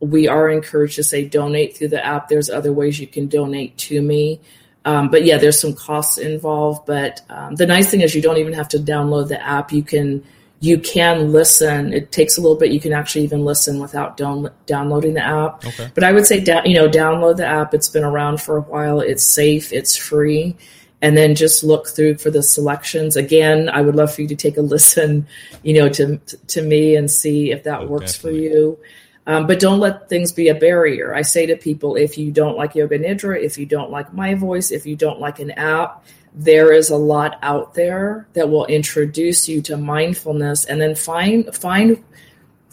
we 0.00 0.28
are 0.28 0.48
encouraged 0.48 0.96
to 0.96 1.02
say 1.02 1.26
donate 1.26 1.76
through 1.76 1.88
the 1.88 2.04
app. 2.04 2.28
There's 2.28 2.50
other 2.50 2.72
ways 2.72 2.98
you 2.98 3.06
can 3.06 3.26
donate 3.26 3.76
to 3.78 4.00
me. 4.00 4.40
Um, 4.84 5.10
but 5.10 5.24
yeah, 5.24 5.36
there's 5.36 5.60
some 5.60 5.74
costs 5.74 6.18
involved. 6.18 6.86
But 6.86 7.20
um, 7.28 7.54
the 7.56 7.66
nice 7.66 7.90
thing 7.90 8.00
is 8.00 8.14
you 8.14 8.22
don't 8.22 8.38
even 8.38 8.54
have 8.54 8.68
to 8.68 8.78
download 8.78 9.28
the 9.28 9.42
app. 9.42 9.72
You 9.72 9.82
can 9.82 10.24
you 10.60 10.78
can 10.78 11.32
listen. 11.32 11.92
It 11.92 12.12
takes 12.12 12.36
a 12.36 12.40
little 12.40 12.56
bit. 12.56 12.70
You 12.70 12.80
can 12.80 12.92
actually 12.92 13.24
even 13.24 13.44
listen 13.44 13.80
without 13.80 14.18
down, 14.18 14.50
downloading 14.66 15.14
the 15.14 15.24
app. 15.24 15.64
Okay. 15.64 15.90
But 15.94 16.04
I 16.04 16.12
would 16.12 16.26
say, 16.26 16.38
da- 16.40 16.64
you 16.64 16.74
know, 16.74 16.86
download 16.86 17.38
the 17.38 17.46
app. 17.46 17.72
It's 17.72 17.88
been 17.88 18.04
around 18.04 18.42
for 18.42 18.58
a 18.58 18.60
while. 18.60 19.00
It's 19.00 19.24
safe. 19.24 19.72
It's 19.72 19.96
free. 19.96 20.56
And 21.02 21.16
then 21.16 21.34
just 21.34 21.64
look 21.64 21.88
through 21.88 22.18
for 22.18 22.30
the 22.30 22.42
selections. 22.42 23.16
Again, 23.16 23.70
I 23.70 23.80
would 23.80 23.96
love 23.96 24.14
for 24.14 24.20
you 24.22 24.28
to 24.28 24.36
take 24.36 24.58
a 24.58 24.62
listen, 24.74 25.26
you 25.62 25.74
know, 25.74 25.88
to 25.90 26.18
to 26.18 26.62
me 26.62 26.96
and 26.96 27.10
see 27.10 27.52
if 27.52 27.64
that 27.64 27.80
oh, 27.80 27.86
works 27.86 28.14
definitely. 28.14 28.48
for 28.48 28.54
you. 28.54 28.78
Um, 29.26 29.46
but 29.46 29.60
don't 29.60 29.80
let 29.80 30.08
things 30.08 30.32
be 30.32 30.48
a 30.48 30.54
barrier. 30.54 31.14
I 31.14 31.22
say 31.22 31.46
to 31.46 31.56
people, 31.56 31.94
if 31.94 32.18
you 32.18 32.32
don't 32.32 32.56
like 32.56 32.74
Yoga 32.74 32.98
Nidra, 32.98 33.40
if 33.40 33.58
you 33.58 33.66
don't 33.66 33.90
like 33.90 34.12
my 34.12 34.34
voice, 34.34 34.70
if 34.70 34.86
you 34.86 34.96
don't 34.96 35.20
like 35.20 35.38
an 35.38 35.52
app, 35.52 36.04
there 36.34 36.72
is 36.72 36.90
a 36.90 36.96
lot 36.96 37.38
out 37.42 37.74
there 37.74 38.26
that 38.32 38.48
will 38.48 38.66
introduce 38.66 39.48
you 39.48 39.60
to 39.62 39.76
mindfulness 39.76 40.64
and 40.64 40.80
then 40.80 40.94
find 40.94 41.54
find 41.54 42.02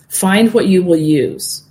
find 0.10 0.54
what 0.54 0.68
you 0.68 0.84
will 0.84 0.98
use 0.98 1.67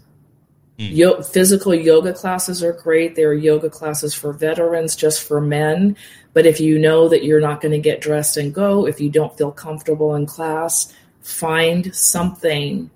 mm. 0.79 0.95
Yo- 0.95 1.23
physical 1.23 1.75
yoga 1.75 2.13
classes 2.13 2.63
are 2.63 2.73
great 2.73 3.17
there 3.17 3.31
are 3.31 3.35
yoga 3.35 3.71
classes 3.71 4.15
for 4.15 4.33
veterans 4.33 4.97
just 4.97 5.23
for 5.23 5.41
men 5.41 5.97
but 6.33 6.47
if 6.47 6.61
you 6.61 6.79
know 6.79 7.09
that 7.09 7.25
you're 7.25 7.41
not 7.41 7.61
going 7.61 7.73
to 7.73 7.79
get 7.79 8.01
dressed 8.01 8.37
and 8.37 8.55
go 8.55 8.87
if 8.87 9.01
you 9.01 9.11
don't 9.11 9.37
feel 9.37 9.53
comfortable 9.53 10.15
in 10.15 10.27
class 10.27 10.93
find 11.21 11.95
something 11.95 12.91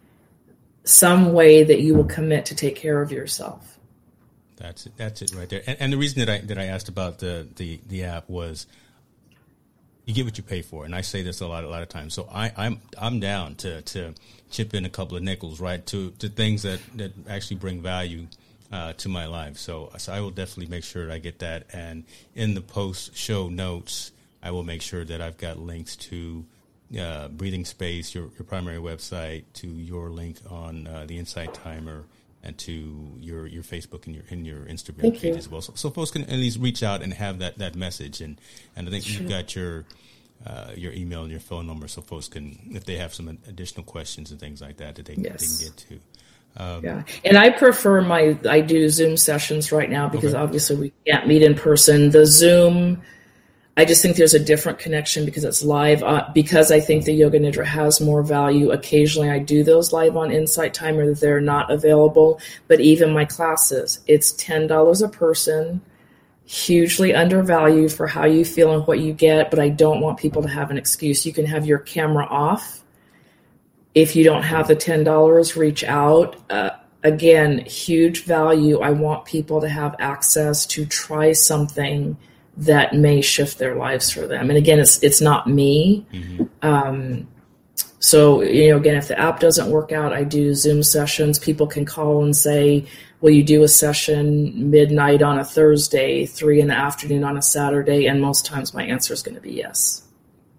some 0.85 1.33
way 1.33 1.62
that 1.62 1.81
you 1.81 1.95
will 1.95 2.05
commit 2.05 2.47
to 2.47 2.55
take 2.55 2.76
care 2.76 3.03
of 3.03 3.12
yourself 3.12 3.70
that's 4.61 4.85
it. 4.85 4.93
That's 4.99 5.22
it 5.22 5.33
right 5.35 5.49
there. 5.49 5.62
And, 5.66 5.81
and, 5.81 5.93
the 5.93 5.97
reason 5.97 6.20
that 6.20 6.28
I 6.28 6.39
that 6.45 6.59
I 6.59 6.66
asked 6.66 6.91
about 6.91 7.18
the, 7.18 7.49
the 7.57 7.81
the 7.89 8.05
app 8.05 8.28
was 8.28 8.66
you 10.11 10.17
get 10.17 10.25
what 10.25 10.37
you 10.37 10.43
pay 10.43 10.61
for, 10.61 10.85
and 10.85 10.93
I 10.93 11.03
say 11.03 11.23
this 11.23 11.41
a 11.41 11.47
lot 11.47 11.63
a 11.63 11.69
lot 11.69 11.83
of 11.83 11.89
times. 11.89 12.15
So 12.15 12.29
I, 12.33 12.53
I'm 12.57 12.81
I'm 12.99 13.21
down 13.21 13.55
to 13.57 13.81
to 13.83 14.15
chip 14.51 14.75
in 14.75 14.85
a 14.85 14.91
couple 14.91 15.17
of 15.17 15.23
nickels, 15.23 15.61
right, 15.61 15.87
to 15.87 16.11
to 16.19 16.29
things 16.29 16.63
that 16.63 16.81
that 16.97 17.13
actually 17.29 17.59
bring 17.59 17.81
value 17.81 18.27
uh, 18.73 18.93
to 18.95 19.09
my 19.09 19.27
life. 19.27 19.57
So 19.57 19.93
so 19.99 20.13
I 20.13 20.21
will 20.21 20.33
definitely 20.33 20.67
make 20.67 20.83
sure 20.83 21.07
that 21.07 21.15
I 21.15 21.19
get 21.19 21.39
that, 21.39 21.67
and 21.73 22.03
in 22.35 22.55
the 22.55 22.61
post 22.61 23.17
show 23.17 23.49
notes, 23.49 24.11
I 24.43 24.51
will 24.51 24.65
make 24.65 24.83
sure 24.83 25.05
that 25.05 25.21
I've 25.21 25.39
got 25.39 25.59
links 25.59 25.97
to. 25.97 26.45
Uh, 26.99 27.29
breathing 27.29 27.65
space, 27.65 28.17
your, 28.17 28.31
your 28.37 28.45
primary 28.45 28.79
website, 28.79 29.45
to 29.53 29.69
your 29.69 30.11
link 30.11 30.39
on 30.51 30.89
uh, 30.89 31.05
the 31.07 31.17
Insight 31.17 31.55
Timer, 31.55 32.03
and 32.43 32.57
to 32.59 33.12
your 33.18 33.47
your 33.47 33.62
Facebook 33.62 34.07
and 34.07 34.14
your 34.14 34.24
and 34.30 34.47
your 34.47 34.61
Instagram 34.61 35.03
Thank 35.03 35.14
page 35.20 35.32
you. 35.32 35.36
as 35.36 35.49
well. 35.49 35.61
So, 35.61 35.72
so 35.76 35.91
folks 35.91 36.11
can 36.11 36.22
at 36.22 36.32
least 36.38 36.59
reach 36.59 36.82
out 36.82 37.03
and 37.03 37.12
have 37.14 37.38
that 37.41 37.59
that 37.59 37.74
message. 37.74 38.20
And 38.20 38.41
and 38.76 38.88
I 38.88 38.91
think 38.91 39.05
sure. 39.05 39.22
you've 39.22 39.30
got 39.30 39.55
your 39.55 39.84
uh, 40.47 40.72
your 40.74 40.93
email 40.93 41.22
and 41.22 41.30
your 41.30 41.41
phone 41.41 41.66
number, 41.66 41.86
so 41.88 42.01
folks 42.01 42.28
can 42.28 42.59
if 42.72 42.84
they 42.84 42.97
have 42.97 43.12
some 43.12 43.28
additional 43.28 43.84
questions 43.84 44.30
and 44.30 44.41
things 44.41 44.61
like 44.61 44.78
that 44.78 44.95
that 44.95 45.07
they, 45.07 45.14
yes. 45.14 45.59
they 45.59 45.66
can 45.66 45.74
get 45.74 45.76
to. 45.88 46.01
Um, 46.57 46.84
yeah, 46.84 47.03
and 47.24 47.38
I 47.38 47.51
prefer 47.51 48.01
my 48.01 48.38
I 48.49 48.61
do 48.61 48.88
Zoom 48.88 49.16
sessions 49.16 49.70
right 49.70 49.88
now 49.88 50.09
because 50.09 50.34
okay. 50.34 50.43
obviously 50.43 50.76
we 50.76 50.93
can't 51.07 51.28
meet 51.28 51.43
in 51.43 51.55
person. 51.55 52.11
The 52.11 52.26
Zoom 52.26 53.03
I 53.81 53.87
just 53.87 54.03
think 54.03 54.18
there's 54.18 54.35
a 54.35 54.45
different 54.45 54.78
connection 54.78 55.24
because 55.24 55.43
it's 55.43 55.64
live. 55.64 56.03
Uh, 56.03 56.28
because 56.35 56.70
I 56.70 56.81
think 56.81 57.07
the 57.07 57.14
Yoga 57.14 57.41
Nidra 57.41 57.64
has 57.64 57.99
more 57.99 58.22
value. 58.22 58.72
Occasionally, 58.72 59.31
I 59.31 59.39
do 59.39 59.64
those 59.64 59.91
live 59.91 60.18
on 60.18 60.31
Insight 60.31 60.74
Timer 60.74 61.14
they're 61.14 61.41
not 61.41 61.70
available. 61.70 62.43
But 62.68 62.81
even 62.81 63.14
my 63.14 63.24
classes, 63.24 64.01
it's 64.07 64.33
ten 64.33 64.66
dollars 64.66 65.01
a 65.01 65.09
person. 65.09 65.81
Hugely 66.45 67.14
undervalued 67.14 67.91
for 67.91 68.07
how 68.07 68.26
you 68.26 68.45
feel 68.45 68.74
and 68.74 68.87
what 68.87 68.99
you 68.99 69.14
get. 69.14 69.51
But 69.51 69.61
I 69.61 69.70
don't 69.70 70.03
want 70.03 70.18
people 70.18 70.43
to 70.43 70.49
have 70.49 70.70
an 70.70 70.76
excuse. 70.76 71.24
You 71.24 71.33
can 71.33 71.47
have 71.47 71.64
your 71.64 71.78
camera 71.78 72.26
off. 72.26 72.85
If 73.95 74.14
you 74.14 74.24
don't 74.24 74.43
have 74.43 74.68
the 74.68 74.76
ten 74.76 75.05
dollars, 75.05 75.57
reach 75.57 75.85
out. 75.85 76.37
Uh, 76.51 76.72
again, 77.03 77.61
huge 77.61 78.24
value. 78.24 78.81
I 78.81 78.91
want 78.91 79.24
people 79.24 79.62
to 79.62 79.70
have 79.70 79.97
access 79.99 80.66
to 80.66 80.85
try 80.85 81.33
something 81.33 82.18
that 82.57 82.95
may 82.95 83.21
shift 83.21 83.59
their 83.59 83.75
lives 83.75 84.11
for 84.11 84.27
them. 84.27 84.51
And 84.51 84.59
again, 84.59 84.79
it's 84.79 85.03
it's 85.03 85.21
not 85.21 85.47
me. 85.47 86.07
Mm-hmm. 86.13 86.45
Um, 86.63 87.29
so 88.01 88.43
you 88.43 88.71
know, 88.71 88.77
again, 88.77 88.97
if 88.97 89.09
the 89.09 89.19
app 89.19 89.41
doesn't 89.41 89.71
work 89.71 89.93
out, 89.93 90.13
I 90.13 90.25
do 90.25 90.55
Zoom 90.55 90.83
sessions. 90.83 91.39
People 91.39 91.67
can 91.67 91.85
call 91.85 92.25
and 92.25 92.37
say, 92.37 92.87
"Will 93.21 93.31
you 93.31 93.43
do 93.43 93.63
a 93.63 93.69
session 93.69 94.71
midnight 94.71 95.23
on 95.23 95.39
a 95.39 95.45
Thursday, 95.45 96.27
three 96.27 96.61
in 96.61 96.69
the 96.69 96.77
afternoon 96.77 97.25
on 97.25 97.37
a 97.37 97.43
Saturday?" 97.43 98.07
And 98.07 98.21
most 98.21 98.47
times, 98.47 98.75
my 98.75 98.85
answer 98.85 99.13
is 99.13 99.23
going 99.23 99.37
to 99.37 99.41
be 99.41 99.53
yes. 99.53 100.03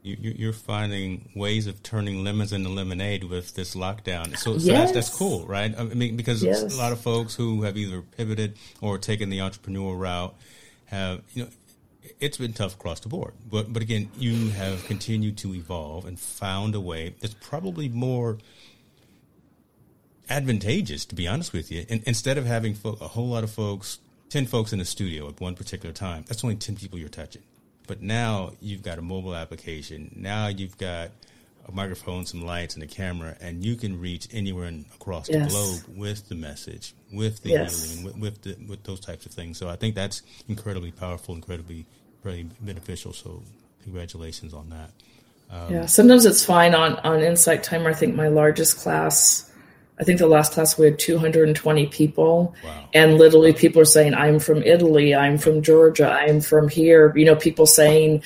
You, 0.03 0.49
are 0.49 0.53
finding 0.53 1.29
ways 1.35 1.67
of 1.67 1.83
turning 1.83 2.23
lemons 2.23 2.51
into 2.51 2.69
lemonade 2.69 3.23
with 3.23 3.53
this 3.53 3.75
lockdown. 3.75 4.35
So, 4.35 4.57
so 4.57 4.65
yes. 4.65 4.65
that's, 4.65 4.91
that's 4.93 5.15
cool, 5.15 5.45
right? 5.45 5.77
I 5.77 5.83
mean, 5.83 6.17
because 6.17 6.43
yes. 6.43 6.73
a 6.73 6.75
lot 6.75 6.91
of 6.91 6.99
folks 6.99 7.35
who 7.35 7.61
have 7.61 7.77
either 7.77 8.01
pivoted 8.01 8.57
or 8.81 8.97
taken 8.97 9.29
the 9.29 9.37
entrepreneurial 9.37 9.99
route 9.99 10.35
have, 10.85 11.21
you 11.35 11.43
know, 11.43 11.49
it's 12.19 12.37
been 12.37 12.53
tough 12.53 12.75
across 12.75 12.99
the 12.99 13.09
board. 13.09 13.33
But 13.49 13.71
but 13.71 13.81
again, 13.81 14.09
you 14.17 14.49
have 14.49 14.85
continued 14.85 15.37
to 15.39 15.53
evolve 15.53 16.05
and 16.05 16.19
found 16.19 16.75
a 16.75 16.79
way 16.79 17.15
that's 17.19 17.35
probably 17.35 17.89
more 17.89 18.37
advantageous, 20.29 21.05
to 21.05 21.15
be 21.15 21.27
honest 21.27 21.53
with 21.53 21.71
you. 21.71 21.85
And 21.89 22.03
instead 22.05 22.37
of 22.37 22.45
having 22.45 22.73
fo- 22.73 22.97
a 23.01 23.07
whole 23.07 23.27
lot 23.27 23.43
of 23.43 23.51
folks, 23.51 23.99
ten 24.29 24.45
folks 24.45 24.73
in 24.73 24.79
a 24.79 24.85
studio 24.85 25.27
at 25.27 25.39
one 25.41 25.55
particular 25.55 25.93
time, 25.93 26.25
that's 26.27 26.43
only 26.43 26.55
ten 26.55 26.75
people 26.75 26.97
you're 26.97 27.09
touching. 27.09 27.43
But 27.87 28.01
now 28.01 28.53
you've 28.61 28.83
got 28.83 28.97
a 28.97 29.01
mobile 29.01 29.35
application. 29.35 30.11
Now 30.15 30.47
you've 30.47 30.77
got 30.77 31.11
a 31.67 31.71
microphone, 31.71 32.25
some 32.25 32.45
lights, 32.45 32.75
and 32.75 32.83
a 32.83 32.87
camera, 32.87 33.35
and 33.41 33.63
you 33.63 33.75
can 33.75 33.99
reach 33.99 34.27
anywhere 34.31 34.67
in, 34.67 34.85
across 34.95 35.29
yes. 35.29 35.45
the 35.45 35.49
globe 35.49 35.97
with 35.97 36.29
the 36.29 36.35
message, 36.35 36.93
with 37.11 37.43
the 37.43 37.49
yes. 37.49 37.91
healing, 37.91 38.05
with 38.05 38.17
with, 38.17 38.41
the, 38.41 38.55
with, 38.67 38.83
those 38.83 38.99
types 38.99 39.25
of 39.25 39.31
things. 39.31 39.57
So 39.57 39.69
I 39.69 39.75
think 39.75 39.95
that's 39.95 40.21
incredibly 40.47 40.91
powerful, 40.91 41.35
incredibly 41.35 41.85
really 42.23 42.47
beneficial. 42.61 43.13
So 43.13 43.41
congratulations 43.83 44.53
on 44.53 44.69
that. 44.69 44.89
Um, 45.49 45.73
yeah, 45.73 45.85
sometimes 45.85 46.25
it's 46.25 46.45
fine 46.45 46.73
on 46.73 46.95
on 46.97 47.21
Insight 47.21 47.63
Timer. 47.63 47.89
I 47.89 47.93
think 47.93 48.15
my 48.15 48.27
largest 48.27 48.77
class. 48.77 49.47
I 49.99 50.03
think 50.03 50.17
the 50.17 50.27
last 50.27 50.53
class 50.53 50.79
we 50.79 50.85
had 50.85 50.97
220 50.97 51.85
people, 51.87 52.55
wow. 52.63 52.89
and 52.93 53.19
literally 53.19 53.53
people 53.53 53.81
are 53.81 53.85
saying, 53.85 54.13
"I'm 54.15 54.39
from 54.39 54.63
Italy. 54.63 55.13
I'm 55.13 55.37
from 55.37 55.61
Georgia. 55.61 56.09
I'm 56.09 56.41
from 56.41 56.69
here." 56.69 57.13
You 57.15 57.25
know, 57.25 57.35
people 57.35 57.65
saying, 57.65 58.23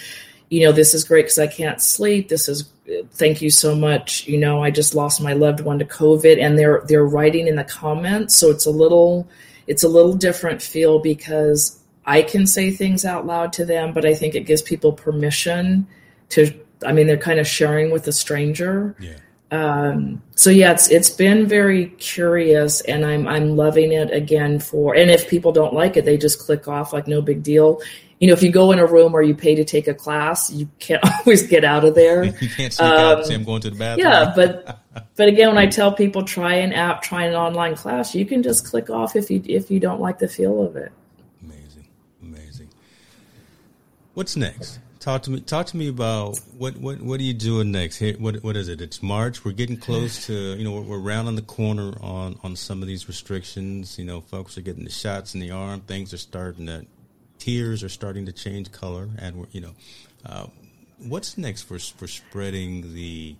"You 0.49 0.65
know, 0.65 0.71
this 0.71 0.93
is 0.93 1.03
great 1.03 1.23
because 1.23 1.39
I 1.39 1.47
can't 1.47 1.81
sleep. 1.81 2.29
This 2.29 2.47
is 2.47 2.69
thank 3.11 3.41
you 3.41 3.49
so 3.49 3.75
much. 3.75 4.27
You 4.27 4.37
know, 4.37 4.63
I 4.63 4.69
just 4.71 4.93
lost 4.95 5.21
my 5.21 5.33
loved 5.33 5.61
one 5.61 5.79
to 5.79 5.85
COVID, 5.85 6.39
and 6.39 6.57
they're 6.57 6.83
they're 6.87 7.05
writing 7.05 7.47
in 7.47 7.55
the 7.55 7.63
comments, 7.63 8.37
so 8.37 8.51
it's 8.51 8.65
a 8.65 8.71
little 8.71 9.27
it's 9.67 9.83
a 9.83 9.89
little 9.89 10.13
different 10.13 10.61
feel 10.61 10.99
because 10.99 11.79
I 12.05 12.21
can 12.21 12.45
say 12.45 12.71
things 12.71 13.05
out 13.05 13.25
loud 13.25 13.53
to 13.53 13.65
them, 13.65 13.93
but 13.93 14.05
I 14.05 14.13
think 14.13 14.35
it 14.35 14.41
gives 14.41 14.61
people 14.61 14.93
permission 14.93 15.87
to. 16.29 16.53
I 16.85 16.91
mean, 16.91 17.07
they're 17.07 17.17
kind 17.17 17.39
of 17.39 17.47
sharing 17.47 17.91
with 17.91 18.07
a 18.07 18.11
stranger. 18.11 18.95
Yeah. 18.99 19.15
Um, 19.51 20.21
so 20.35 20.49
yeah, 20.49 20.71
it's 20.71 20.89
it's 20.89 21.09
been 21.09 21.47
very 21.47 21.87
curious, 21.97 22.81
and 22.81 23.05
I'm 23.05 23.27
I'm 23.27 23.55
loving 23.55 23.91
it 23.91 24.11
again. 24.11 24.59
For 24.59 24.95
and 24.95 25.09
if 25.09 25.29
people 25.29 25.51
don't 25.51 25.73
like 25.73 25.97
it, 25.97 26.05
they 26.05 26.17
just 26.17 26.39
click 26.39 26.67
off 26.67 26.93
like 26.93 27.07
no 27.07 27.21
big 27.21 27.43
deal. 27.43 27.81
You 28.19 28.27
know, 28.27 28.33
if 28.33 28.41
you 28.41 28.51
go 28.51 28.71
in 28.71 28.79
a 28.79 28.85
room 28.85 29.13
or 29.13 29.21
you 29.21 29.35
pay 29.35 29.55
to 29.55 29.65
take 29.65 29.87
a 29.87 29.93
class, 29.93 30.51
you 30.51 30.69
can't 30.79 31.03
always 31.19 31.43
get 31.43 31.63
out 31.63 31.85
of 31.85 31.95
there. 31.95 32.23
you 32.41 32.49
can't 32.49 32.73
sneak 32.73 32.89
um, 32.89 33.19
out 33.19 33.25
say 33.25 33.35
I'm 33.35 33.43
going 33.43 33.61
to 33.61 33.69
the 33.69 33.77
bathroom. 33.77 34.07
Yeah, 34.07 34.33
but 34.35 34.79
but 35.15 35.27
again, 35.27 35.49
when 35.49 35.57
I 35.57 35.67
tell 35.67 35.91
people 35.91 36.23
try 36.23 36.55
an 36.55 36.73
app, 36.73 37.01
try 37.01 37.25
an 37.25 37.35
online 37.35 37.75
class, 37.75 38.13
you 38.13 38.25
can 38.25 38.43
just 38.43 38.65
click 38.65 38.89
off 38.89 39.15
if 39.15 39.29
you 39.29 39.41
if 39.45 39.71
you 39.71 39.79
don't 39.79 40.01
like 40.01 40.19
the 40.19 40.27
feel 40.27 40.61
of 40.63 40.75
it. 40.75 40.91
What's 44.15 44.37
next? 44.37 44.79
Talk 45.01 45.23
to 45.23 45.31
me. 45.31 45.41
Talk 45.41 45.65
to 45.67 45.77
me 45.77 45.89
about 45.89 46.39
what 46.57 46.77
what 46.77 47.01
what 47.01 47.19
are 47.19 47.23
you 47.23 47.33
doing 47.33 47.73
next? 47.73 48.01
What 48.17 48.41
what 48.43 48.55
is 48.55 48.69
it? 48.69 48.79
It's 48.79 49.03
March. 49.03 49.43
We're 49.43 49.51
getting 49.51 49.75
close 49.75 50.25
to 50.27 50.33
you 50.33 50.63
know 50.63 50.71
we're, 50.71 50.83
we're 50.83 50.99
rounding 50.99 51.35
the 51.35 51.41
corner 51.41 51.93
on 52.01 52.39
on 52.41 52.55
some 52.55 52.81
of 52.81 52.87
these 52.87 53.09
restrictions. 53.09 53.99
You 53.99 54.05
know, 54.05 54.21
folks 54.21 54.57
are 54.57 54.61
getting 54.61 54.85
the 54.85 54.89
shots 54.89 55.33
in 55.33 55.41
the 55.41 55.51
arm. 55.51 55.81
Things 55.81 56.13
are 56.13 56.17
starting 56.17 56.65
to 56.67 56.85
tears 57.39 57.83
are 57.83 57.89
starting 57.89 58.25
to 58.25 58.31
change 58.31 58.71
color, 58.71 59.09
and 59.19 59.47
you 59.51 59.59
know, 59.59 59.73
uh, 60.25 60.47
what's 60.99 61.37
next 61.37 61.63
for 61.63 61.77
for 61.77 62.07
spreading 62.07 62.93
the 62.93 63.35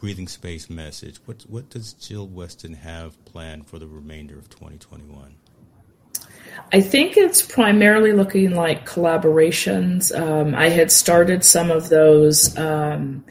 breathing 0.00 0.26
space 0.26 0.68
message? 0.68 1.20
What 1.24 1.42
what 1.48 1.70
does 1.70 1.92
Jill 1.92 2.26
Weston 2.26 2.74
have 2.74 3.24
planned 3.26 3.68
for 3.68 3.78
the 3.78 3.86
remainder 3.86 4.36
of 4.36 4.50
2021? 4.50 5.36
I 6.72 6.80
think 6.80 7.16
it's 7.16 7.42
primarily 7.42 8.12
looking 8.12 8.54
like 8.54 8.88
collaborations. 8.88 10.16
Um, 10.16 10.54
I 10.54 10.68
had 10.68 10.92
started 10.92 11.44
some 11.44 11.70
of 11.70 11.88
those, 11.88 12.56
um, 12.56 13.24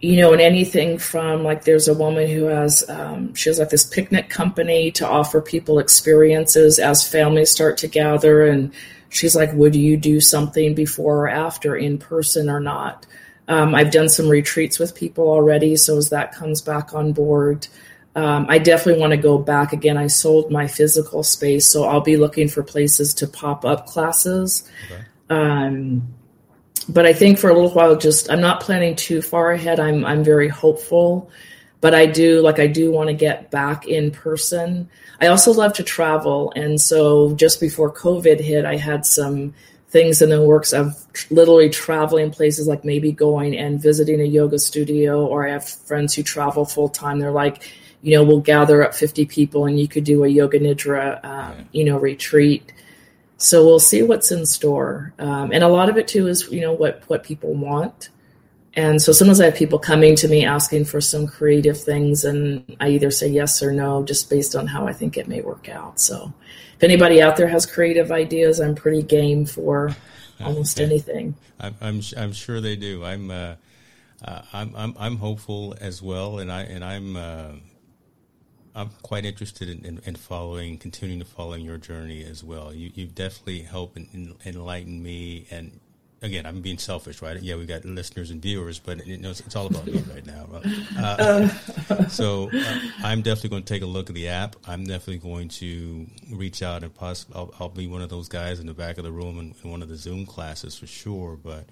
you 0.00 0.16
know, 0.16 0.32
and 0.32 0.40
anything 0.40 0.98
from 0.98 1.42
like 1.42 1.64
there's 1.64 1.88
a 1.88 1.94
woman 1.94 2.28
who 2.28 2.44
has, 2.44 2.88
um, 2.88 3.34
she 3.34 3.48
has 3.48 3.58
like 3.58 3.70
this 3.70 3.84
picnic 3.84 4.28
company 4.30 4.90
to 4.92 5.06
offer 5.06 5.40
people 5.40 5.78
experiences 5.78 6.78
as 6.78 7.08
families 7.08 7.50
start 7.50 7.78
to 7.78 7.88
gather. 7.88 8.46
And 8.46 8.72
she's 9.08 9.34
like, 9.34 9.52
would 9.54 9.74
you 9.74 9.96
do 9.96 10.20
something 10.20 10.74
before 10.74 11.24
or 11.24 11.28
after 11.28 11.76
in 11.76 11.98
person 11.98 12.48
or 12.48 12.60
not? 12.60 13.06
Um, 13.48 13.74
I've 13.74 13.90
done 13.90 14.08
some 14.08 14.28
retreats 14.28 14.78
with 14.78 14.94
people 14.94 15.28
already, 15.28 15.76
so 15.76 15.98
as 15.98 16.10
that 16.10 16.32
comes 16.32 16.62
back 16.62 16.94
on 16.94 17.12
board, 17.12 17.66
um, 18.14 18.46
I 18.48 18.58
definitely 18.58 19.00
want 19.00 19.12
to 19.12 19.16
go 19.16 19.38
back 19.38 19.72
again. 19.72 19.96
I 19.96 20.06
sold 20.06 20.50
my 20.50 20.66
physical 20.66 21.22
space, 21.22 21.66
so 21.66 21.84
I'll 21.84 22.02
be 22.02 22.16
looking 22.16 22.48
for 22.48 22.62
places 22.62 23.14
to 23.14 23.26
pop 23.26 23.64
up 23.64 23.86
classes. 23.86 24.68
Okay. 24.90 25.02
Um, 25.30 26.14
but 26.88 27.06
I 27.06 27.14
think 27.14 27.38
for 27.38 27.48
a 27.48 27.54
little 27.54 27.70
while, 27.70 27.96
just 27.96 28.30
I'm 28.30 28.40
not 28.40 28.60
planning 28.60 28.96
too 28.96 29.22
far 29.22 29.52
ahead. 29.52 29.80
I'm 29.80 30.04
I'm 30.04 30.22
very 30.22 30.48
hopeful, 30.48 31.30
but 31.80 31.94
I 31.94 32.04
do 32.04 32.42
like 32.42 32.58
I 32.58 32.66
do 32.66 32.92
want 32.92 33.08
to 33.08 33.14
get 33.14 33.50
back 33.50 33.86
in 33.86 34.10
person. 34.10 34.90
I 35.20 35.28
also 35.28 35.52
love 35.52 35.72
to 35.74 35.82
travel, 35.82 36.52
and 36.54 36.78
so 36.78 37.34
just 37.36 37.60
before 37.60 37.92
COVID 37.92 38.40
hit, 38.40 38.66
I 38.66 38.76
had 38.76 39.06
some 39.06 39.54
things 39.88 40.20
in 40.20 40.30
the 40.30 40.42
works 40.42 40.72
of 40.72 40.94
literally 41.30 41.68
traveling 41.68 42.30
places 42.30 42.66
like 42.66 42.82
maybe 42.82 43.12
going 43.12 43.56
and 43.56 43.80
visiting 43.80 44.22
a 44.22 44.24
yoga 44.24 44.58
studio 44.58 45.26
or 45.26 45.46
i 45.46 45.50
have 45.50 45.68
friends 45.68 46.14
who 46.14 46.22
travel 46.22 46.64
full 46.64 46.88
time 46.88 47.18
they're 47.18 47.30
like 47.30 47.70
you 48.02 48.16
know 48.16 48.24
we'll 48.24 48.40
gather 48.40 48.82
up 48.82 48.94
50 48.94 49.26
people 49.26 49.66
and 49.66 49.78
you 49.78 49.88
could 49.88 50.04
do 50.04 50.24
a 50.24 50.28
yoga 50.28 50.58
nidra 50.58 51.24
um, 51.24 51.68
you 51.72 51.84
know 51.84 51.98
retreat. 51.98 52.72
So 53.38 53.64
we'll 53.64 53.80
see 53.80 54.02
what's 54.02 54.30
in 54.30 54.46
store. 54.46 55.12
Um, 55.18 55.50
and 55.52 55.64
a 55.64 55.68
lot 55.68 55.88
of 55.88 55.96
it 55.96 56.06
too 56.06 56.28
is 56.28 56.48
you 56.50 56.60
know 56.60 56.72
what 56.72 57.02
what 57.06 57.22
people 57.22 57.54
want. 57.54 58.10
And 58.74 59.02
so 59.02 59.12
sometimes 59.12 59.38
i 59.40 59.44
have 59.44 59.54
people 59.54 59.78
coming 59.78 60.16
to 60.16 60.28
me 60.28 60.46
asking 60.46 60.86
for 60.86 61.00
some 61.00 61.26
creative 61.26 61.78
things 61.78 62.24
and 62.24 62.76
i 62.80 62.88
either 62.88 63.10
say 63.10 63.28
yes 63.28 63.62
or 63.62 63.70
no 63.70 64.02
just 64.02 64.30
based 64.30 64.56
on 64.56 64.66
how 64.66 64.86
i 64.86 64.94
think 64.94 65.16
it 65.16 65.28
may 65.28 65.40
work 65.42 65.68
out. 65.68 66.00
So 66.00 66.32
if 66.76 66.82
anybody 66.82 67.22
out 67.22 67.36
there 67.36 67.48
has 67.48 67.66
creative 67.66 68.10
ideas, 68.10 68.60
I'm 68.60 68.74
pretty 68.74 69.02
game 69.02 69.44
for 69.46 69.94
almost 70.40 70.80
anything. 70.80 71.36
I'm, 71.60 71.74
I'm, 71.80 72.00
I'm 72.16 72.32
sure 72.32 72.60
they 72.60 72.76
do. 72.76 73.04
I'm 73.04 73.30
uh, 73.30 73.54
uh, 74.24 74.42
I'm, 74.52 74.74
I'm 74.76 74.94
I'm 74.98 75.16
hopeful 75.16 75.76
as 75.80 76.00
well, 76.00 76.38
and 76.38 76.50
I 76.50 76.62
and 76.62 76.84
I'm 76.84 77.16
uh, 77.16 77.52
I'm 78.74 78.90
quite 79.02 79.24
interested 79.24 79.68
in, 79.68 79.84
in, 79.84 80.00
in, 80.04 80.16
following, 80.16 80.78
continuing 80.78 81.20
to 81.20 81.26
follow 81.26 81.54
your 81.54 81.76
journey 81.76 82.24
as 82.24 82.42
well. 82.42 82.72
You 82.72 82.90
you 82.94 83.06
definitely 83.06 83.60
help 83.60 83.96
enlighten 84.44 85.02
me 85.02 85.46
and 85.50 85.78
again, 86.22 86.46
I'm 86.46 86.60
being 86.60 86.78
selfish, 86.78 87.20
right? 87.20 87.40
Yeah, 87.42 87.56
we 87.56 87.66
got 87.66 87.84
listeners 87.84 88.30
and 88.30 88.40
viewers, 88.40 88.78
but 88.78 89.04
you 89.06 89.18
know, 89.18 89.30
it's, 89.30 89.40
it's 89.40 89.56
all 89.56 89.66
about 89.66 89.86
me 89.86 90.02
right 90.14 90.24
now. 90.24 90.46
Uh, 90.98 91.48
so 92.08 92.48
uh, 92.52 92.80
I'm 93.02 93.22
definitely 93.22 93.50
going 93.50 93.64
to 93.64 93.72
take 93.72 93.82
a 93.82 93.86
look 93.86 94.08
at 94.08 94.14
the 94.14 94.28
app. 94.28 94.56
I'm 94.66 94.84
definitely 94.84 95.18
going 95.18 95.48
to 95.48 96.06
reach 96.30 96.62
out 96.62 96.82
and 96.82 96.94
possibly 96.94 97.36
I'll, 97.36 97.54
I'll, 97.58 97.68
be 97.68 97.88
one 97.88 98.02
of 98.02 98.08
those 98.08 98.28
guys 98.28 98.60
in 98.60 98.66
the 98.66 98.74
back 98.74 98.98
of 98.98 99.04
the 99.04 99.12
room 99.12 99.38
in, 99.38 99.54
in 99.62 99.70
one 99.70 99.82
of 99.82 99.88
the 99.88 99.96
Zoom 99.96 100.24
classes 100.24 100.78
for 100.78 100.86
sure. 100.86 101.36
But 101.42 101.66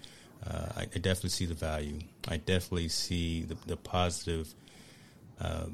uh, 0.47 0.67
I, 0.77 0.83
I, 0.83 0.99
definitely 0.99 1.31
see 1.31 1.47
the 1.47 1.55
value. 1.55 2.01
I 2.29 2.39
definitely 2.39 2.89
see 2.89 3.43
the, 3.43 3.57
the 3.67 3.77
positive 3.77 4.53
uh, 5.41 5.67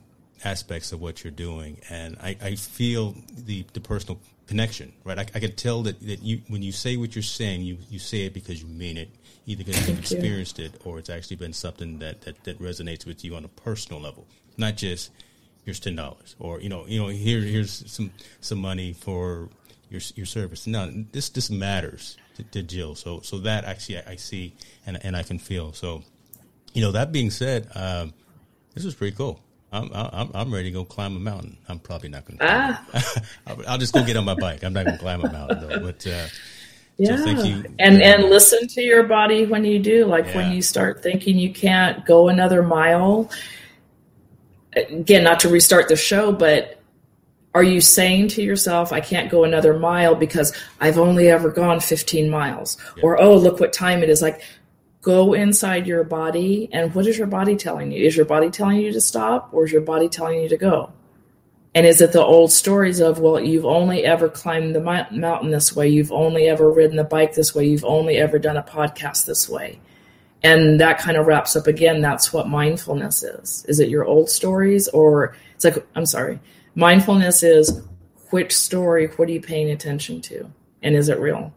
aspects 0.44 0.92
of 0.92 1.00
what 1.00 1.24
you're 1.24 1.30
doing, 1.30 1.80
and 1.88 2.16
I, 2.22 2.36
I 2.40 2.54
feel 2.56 3.14
the 3.36 3.64
the 3.72 3.80
personal 3.80 4.20
connection, 4.46 4.92
right? 5.04 5.18
I, 5.18 5.26
I, 5.34 5.40
can 5.40 5.52
tell 5.52 5.82
that, 5.82 6.00
that 6.06 6.22
you 6.22 6.42
when 6.48 6.62
you 6.62 6.72
say 6.72 6.96
what 6.96 7.14
you're 7.14 7.22
saying, 7.22 7.62
you, 7.62 7.78
you 7.90 7.98
say 7.98 8.26
it 8.26 8.34
because 8.34 8.62
you 8.62 8.68
mean 8.68 8.96
it, 8.96 9.10
either 9.46 9.64
because 9.64 9.88
you've 9.88 9.98
experienced 9.98 10.58
it 10.58 10.80
or 10.84 10.98
it's 10.98 11.10
actually 11.10 11.36
been 11.36 11.52
something 11.52 11.98
that, 11.98 12.22
that, 12.22 12.44
that 12.44 12.60
resonates 12.60 13.06
with 13.06 13.24
you 13.24 13.34
on 13.34 13.44
a 13.44 13.48
personal 13.48 14.00
level, 14.00 14.26
not 14.56 14.76
just 14.76 15.10
here's 15.64 15.80
ten 15.80 15.96
dollars 15.96 16.36
or 16.38 16.60
you 16.60 16.68
know 16.68 16.86
you 16.86 17.00
know 17.00 17.08
here 17.08 17.40
here's 17.40 17.90
some 17.90 18.12
some 18.40 18.58
money 18.58 18.92
for 18.92 19.48
your 19.90 20.00
your 20.14 20.26
service. 20.26 20.66
No, 20.66 20.90
this 21.12 21.28
this 21.30 21.50
matters 21.50 22.16
to, 22.36 22.44
to 22.44 22.62
Jill. 22.62 22.94
So 22.94 23.20
so 23.20 23.38
that 23.40 23.64
actually 23.64 23.98
I, 23.98 24.12
I, 24.12 24.16
see 24.16 24.54
and 24.86 24.98
and 25.04 25.16
I 25.16 25.22
can 25.22 25.38
feel. 25.38 25.72
So 25.72 26.02
you 26.72 26.82
know 26.82 26.92
that 26.92 27.12
being 27.12 27.30
said, 27.30 27.68
um, 27.74 28.12
this 28.74 28.84
was 28.84 28.94
pretty 28.94 29.16
cool. 29.16 29.40
I'm, 29.72 29.90
I'm, 29.92 30.30
I'm 30.34 30.54
ready 30.54 30.70
to 30.70 30.74
go 30.74 30.84
climb 30.84 31.16
a 31.16 31.20
mountain. 31.20 31.58
I'm 31.68 31.78
probably 31.78 32.08
not 32.08 32.24
going 32.24 32.38
to. 32.38 32.46
Ah. 32.48 33.22
I'll 33.68 33.78
just 33.78 33.92
go 33.92 34.04
get 34.04 34.16
on 34.16 34.24
my 34.24 34.34
bike. 34.34 34.62
I'm 34.62 34.72
not 34.72 34.84
going 34.84 34.96
to 34.96 35.02
climb 35.02 35.24
a 35.24 35.30
mountain 35.30 35.68
though. 35.68 35.80
But 35.80 36.06
uh, 36.06 36.26
yeah, 36.98 37.16
so 37.16 37.30
you, 37.44 37.64
and 37.78 38.00
and 38.00 38.24
listen 38.24 38.68
to 38.68 38.82
your 38.82 39.02
body 39.02 39.44
when 39.44 39.64
you 39.64 39.78
do. 39.78 40.06
Like 40.06 40.26
yeah. 40.26 40.36
when 40.36 40.52
you 40.52 40.62
start 40.62 41.02
thinking 41.02 41.38
you 41.38 41.52
can't 41.52 42.06
go 42.06 42.28
another 42.28 42.62
mile. 42.62 43.30
Again, 44.74 45.24
not 45.24 45.40
to 45.40 45.48
restart 45.48 45.88
the 45.88 45.96
show, 45.96 46.32
but 46.32 46.76
are 47.56 47.62
you 47.62 47.80
saying 47.80 48.28
to 48.28 48.42
yourself, 48.42 48.92
I 48.92 49.00
can't 49.00 49.30
go 49.30 49.42
another 49.42 49.78
mile 49.78 50.14
because 50.14 50.54
I've 50.78 50.98
only 50.98 51.28
ever 51.28 51.50
gone 51.50 51.80
15 51.80 52.28
miles? 52.28 52.76
Yeah. 52.98 53.02
Or, 53.02 53.18
oh, 53.18 53.34
look 53.34 53.60
what 53.60 53.72
time 53.72 54.02
it 54.02 54.10
is. 54.10 54.20
Like, 54.20 54.42
go 55.06 55.34
inside 55.34 55.86
your 55.86 56.02
body 56.02 56.68
and 56.72 56.92
what 56.92 57.06
is 57.06 57.16
your 57.16 57.28
body 57.28 57.54
telling 57.54 57.92
you? 57.92 58.04
Is 58.04 58.16
your 58.16 58.26
body 58.26 58.50
telling 58.50 58.80
you 58.80 58.90
to 58.90 59.00
stop 59.00 59.50
or 59.52 59.64
is 59.64 59.70
your 59.70 59.82
body 59.82 60.08
telling 60.08 60.40
you 60.40 60.48
to 60.48 60.56
go? 60.56 60.92
And 61.76 61.86
is 61.86 62.00
it 62.00 62.10
the 62.10 62.24
old 62.24 62.50
stories 62.50 62.98
of, 62.98 63.20
well, 63.20 63.38
you've 63.38 63.64
only 63.64 64.04
ever 64.04 64.28
climbed 64.28 64.74
the 64.74 64.80
mountain 64.80 65.50
this 65.52 65.76
way, 65.76 65.86
you've 65.86 66.10
only 66.10 66.48
ever 66.48 66.68
ridden 66.72 66.96
the 66.96 67.04
bike 67.04 67.34
this 67.34 67.54
way, 67.54 67.66
you've 67.66 67.84
only 67.84 68.16
ever 68.16 68.40
done 68.40 68.56
a 68.56 68.64
podcast 68.64 69.26
this 69.26 69.48
way? 69.48 69.80
And 70.42 70.80
that 70.80 70.98
kind 70.98 71.16
of 71.16 71.28
wraps 71.28 71.54
up 71.54 71.68
again, 71.68 72.00
that's 72.00 72.32
what 72.32 72.48
mindfulness 72.48 73.22
is. 73.22 73.64
Is 73.68 73.78
it 73.78 73.88
your 73.88 74.04
old 74.04 74.28
stories 74.28 74.88
or 74.88 75.36
it's 75.54 75.64
like, 75.64 75.86
I'm 75.94 76.06
sorry, 76.06 76.40
mindfulness 76.74 77.44
is 77.44 77.80
which 78.30 78.56
story, 78.56 79.06
what 79.06 79.28
are 79.28 79.32
you 79.32 79.40
paying 79.40 79.70
attention 79.70 80.20
to? 80.22 80.50
And 80.82 80.96
is 80.96 81.08
it 81.08 81.20
real? 81.20 81.52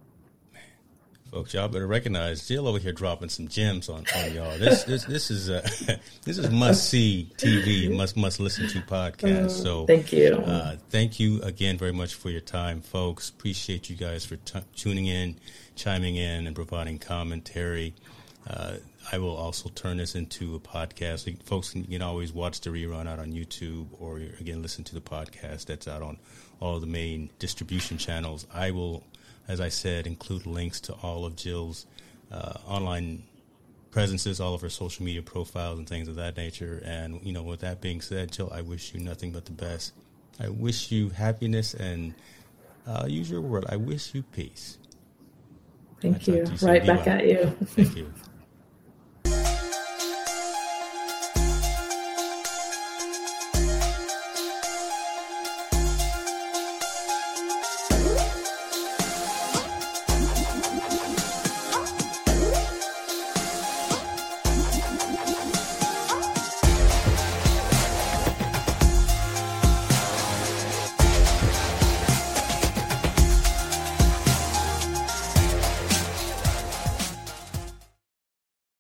Folks, 1.32 1.54
y'all 1.54 1.68
better 1.68 1.86
recognize 1.86 2.48
Jill 2.48 2.68
over 2.68 2.80
here 2.80 2.92
dropping 2.92 3.30
some 3.30 3.48
gems 3.48 3.88
on, 3.88 4.04
on 4.16 4.34
y'all. 4.34 4.58
This 4.58 4.84
this 4.86 5.06
this 5.06 5.30
is 5.30 5.48
uh, 5.48 5.62
this 6.24 6.40
is 6.40 6.50
must 6.50 6.90
see 6.90 7.32
TV, 7.38 7.96
must 7.96 8.18
must 8.18 8.40
listen 8.40 8.68
to 8.70 8.80
podcast. 8.80 9.46
Uh, 9.46 9.50
so 9.50 9.86
thank 9.86 10.12
you, 10.12 10.34
uh, 10.34 10.78
thank 10.90 11.20
you 11.20 11.40
again 11.44 11.78
very 11.78 11.92
much 11.92 12.16
for 12.16 12.32
your 12.32 12.42
time, 12.42 12.82
folks. 12.82 13.30
Appreciate 13.30 13.92
you 13.92 13.96
guys 13.96 14.26
for 14.26 14.38
t- 14.38 14.62
tuning 14.76 15.06
in, 15.06 15.36
chiming 15.76 16.16
in, 16.16 16.48
and 16.48 16.56
providing 16.56 16.98
commentary. 16.98 17.94
Uh, 18.50 18.78
I 19.12 19.20
will 19.20 19.36
also 19.36 19.70
turn 19.70 19.98
this 19.98 20.16
into 20.16 20.56
a 20.56 20.60
podcast. 20.60 21.44
Folks 21.44 21.72
can, 21.72 21.84
can 21.84 22.02
always 22.02 22.34
watch 22.34 22.62
the 22.62 22.72
rerun 22.72 23.08
out 23.08 23.20
on 23.20 23.34
YouTube, 23.34 23.86
or 24.00 24.18
again 24.18 24.64
listen 24.64 24.84
to 24.86 24.96
the 24.96 25.02
podcast 25.02 25.68
that's 25.68 25.88
out 25.88 26.02
on 26.02 26.18
all 26.60 26.80
the 26.80 26.88
main 26.88 27.30
distribution 27.38 28.00
channels. 28.00 28.48
I 28.52 28.72
will 28.72 29.04
as 29.50 29.60
I 29.60 29.70
said, 29.70 30.06
include 30.08 30.46
links 30.46 30.80
to 30.82 30.94
all 30.94 31.26
of 31.26 31.36
Jill's 31.36 31.88
uh, 32.32 32.54
online 32.68 33.24
presences, 33.90 34.40
all 34.40 34.54
of 34.54 34.62
her 34.62 34.70
social 34.70 35.04
media 35.04 35.24
profiles, 35.24 35.80
and 35.80 35.90
things 35.90 36.08
of 36.08 36.16
that 36.16 36.38
nature. 36.38 36.82
And 36.86 37.20
you 37.26 37.34
know, 37.34 37.42
with 37.42 37.62
that 37.62 37.82
being 37.82 38.00
said, 38.00 38.32
Jill, 38.32 38.52
I 38.54 38.62
wish 38.62 38.94
you 38.94 39.00
nothing 39.00 39.32
but 39.32 39.46
the 39.46 39.52
best. 39.52 39.94
I 40.40 40.50
wish 40.50 40.92
you 40.92 41.10
happiness, 41.10 41.74
and 41.74 42.14
uh, 42.88 43.06
use 43.08 43.30
your 43.30 43.42
word. 43.42 43.66
I 43.68 43.76
wish 43.76 44.14
you 44.14 44.22
peace. 44.22 44.78
Thank 46.00 46.28
you. 46.28 46.46
Right 46.62 46.86
back 46.86 47.08
at 47.08 47.26
you. 47.28 47.46
Thank 47.66 47.98
you. 47.98 48.14